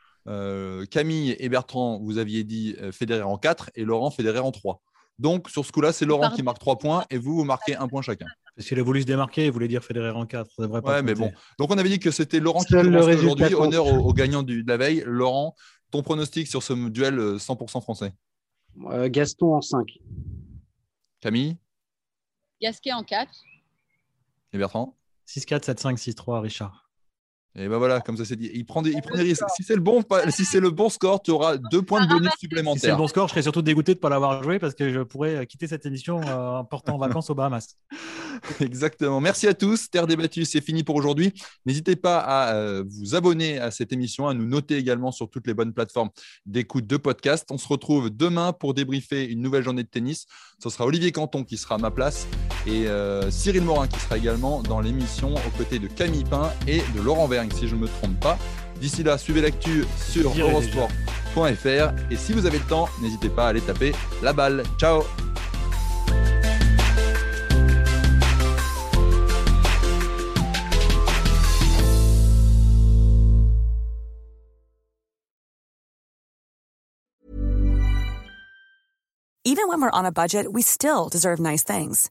Camille 0.90 1.36
et 1.38 1.48
Bertrand, 1.48 1.98
vous 2.00 2.18
aviez 2.18 2.44
dit 2.44 2.76
Fédérer 2.92 3.22
en 3.22 3.38
4 3.38 3.70
et 3.74 3.84
Laurent 3.84 4.10
Fédérer 4.10 4.38
en 4.38 4.52
3. 4.52 4.80
Donc, 5.18 5.48
sur 5.50 5.64
ce 5.64 5.72
coup-là, 5.72 5.92
c'est 5.92 6.04
Laurent 6.04 6.30
qui 6.30 6.42
marque 6.42 6.58
3 6.58 6.78
points 6.78 7.04
et 7.10 7.18
vous, 7.18 7.36
vous 7.36 7.44
marquez 7.44 7.76
un 7.76 7.88
point 7.88 8.02
chacun. 8.02 8.26
Parce 8.56 8.68
qu'il 8.68 8.78
a 8.78 8.82
voulu 8.82 9.00
se 9.00 9.06
démarquer, 9.06 9.46
il 9.46 9.52
voulait 9.52 9.68
dire 9.68 9.82
Federer 9.82 10.10
en 10.10 10.26
4. 10.26 10.50
Ça 10.56 10.62
devrait 10.62 10.82
pas 10.82 10.96
ouais, 10.96 11.02
mais 11.02 11.14
bon. 11.14 11.32
Donc, 11.58 11.70
on 11.70 11.78
avait 11.78 11.88
dit 11.88 11.98
que 11.98 12.10
c'était 12.10 12.40
Laurent 12.40 12.60
qui 12.60 12.74
commençait 12.74 13.14
aujourd'hui. 13.14 13.54
Honneur 13.54 13.86
au, 13.86 14.12
gagnant 14.12 14.42
de 14.42 14.62
la 14.66 14.76
veille. 14.76 15.02
Laurent, 15.06 15.54
ton 15.90 16.02
pronostic 16.02 16.46
sur 16.46 16.62
ce 16.62 16.72
duel 16.88 17.18
100% 17.18 17.78
euh, 17.78 17.80
français? 17.80 18.12
Euh, 18.90 19.08
Gaston 19.08 19.54
en 19.54 19.60
5. 19.62 19.98
Camille? 21.20 21.56
Gasquet 22.62 22.92
en 22.92 23.02
4. 23.02 23.28
Et 24.52 24.58
Bertrand? 24.58 24.96
6-4, 25.26 25.64
7-5, 25.64 26.14
6-3, 26.14 26.40
Richard. 26.40 26.82
Et 27.54 27.68
ben 27.68 27.76
voilà, 27.76 28.00
comme 28.00 28.16
ça 28.16 28.24
c'est 28.24 28.36
dit. 28.36 28.50
Il 28.54 28.64
prend 28.64 28.80
des, 28.80 28.92
il 28.92 29.02
prend 29.02 29.14
des 29.14 29.24
risques. 29.24 29.44
Si 29.54 29.62
c'est 29.62 29.74
le 29.74 29.82
bon, 29.82 30.02
si 30.30 30.46
c'est 30.46 30.58
le 30.58 30.70
bon 30.70 30.88
score, 30.88 31.22
tu 31.22 31.30
auras 31.32 31.58
deux 31.58 31.82
points 31.82 32.02
de 32.02 32.08
bonus 32.08 32.30
supplémentaires. 32.38 32.80
Si 32.80 32.86
c'est 32.86 32.92
le 32.92 32.96
bon 32.96 33.08
score, 33.08 33.28
je 33.28 33.32
serais 33.32 33.42
surtout 33.42 33.60
dégoûté 33.60 33.92
de 33.92 33.98
ne 33.98 34.00
pas 34.00 34.08
l'avoir 34.08 34.42
joué 34.42 34.58
parce 34.58 34.74
que 34.74 34.90
je 34.90 35.00
pourrais 35.00 35.46
quitter 35.46 35.66
cette 35.66 35.84
émission 35.84 36.22
euh, 36.22 36.60
en 36.60 36.64
portant 36.64 36.94
en 36.94 36.98
vacances 37.06 37.28
aux 37.28 37.34
Bahamas. 37.34 37.76
Exactement. 38.60 39.20
Merci 39.20 39.48
à 39.48 39.54
tous. 39.54 39.90
Terre 39.90 40.06
débattue, 40.06 40.46
c'est 40.46 40.62
fini 40.62 40.82
pour 40.82 40.96
aujourd'hui. 40.96 41.34
N'hésitez 41.66 41.94
pas 41.94 42.20
à 42.20 42.54
euh, 42.54 42.84
vous 42.88 43.14
abonner 43.14 43.58
à 43.58 43.70
cette 43.70 43.92
émission, 43.92 44.28
à 44.28 44.34
nous 44.34 44.46
noter 44.46 44.78
également 44.78 45.12
sur 45.12 45.28
toutes 45.28 45.46
les 45.46 45.52
bonnes 45.52 45.74
plateformes 45.74 46.08
d'écoute 46.46 46.86
de 46.86 46.96
podcast. 46.96 47.46
On 47.50 47.58
se 47.58 47.68
retrouve 47.68 48.08
demain 48.08 48.54
pour 48.54 48.72
débriefer 48.72 49.26
une 49.26 49.42
nouvelle 49.42 49.62
journée 49.62 49.82
de 49.82 49.88
tennis. 49.88 50.24
Ce 50.58 50.70
sera 50.70 50.86
Olivier 50.86 51.12
Canton 51.12 51.44
qui 51.44 51.58
sera 51.58 51.74
à 51.74 51.78
ma 51.78 51.90
place 51.90 52.26
et 52.66 52.86
euh, 52.86 53.30
Cyril 53.30 53.62
Morin 53.62 53.86
qui 53.86 53.98
sera 54.00 54.16
également 54.16 54.62
dans 54.62 54.80
l'émission 54.80 55.34
aux 55.34 55.58
côtés 55.58 55.78
de 55.78 55.88
Camille 55.88 56.24
Pain 56.24 56.50
et 56.66 56.82
de 56.94 57.00
Laurent 57.02 57.26
Vert 57.26 57.44
si 57.54 57.68
je 57.68 57.74
ne 57.74 57.80
me 57.80 57.88
trompe 57.88 58.18
pas. 58.20 58.38
D'ici 58.80 59.02
là, 59.02 59.18
suivez 59.18 59.40
l'actu 59.40 59.84
sur 59.96 60.32
eurosport.fr 60.38 61.94
et 62.10 62.16
si 62.16 62.32
vous 62.32 62.46
avez 62.46 62.58
le 62.58 62.64
temps, 62.64 62.88
n'hésitez 63.00 63.28
pas 63.28 63.46
à 63.46 63.48
aller 63.48 63.60
taper 63.60 63.92
la 64.22 64.32
balle. 64.32 64.62
Ciao 64.78 65.02
Even 79.44 79.66
when 79.68 79.80
we're 79.80 79.90
on 79.92 80.06
a 80.06 80.12
budget, 80.12 80.52
we 80.52 80.62
still 80.62 81.08
deserve 81.08 81.38
nice 81.40 81.62
things. 81.62 82.10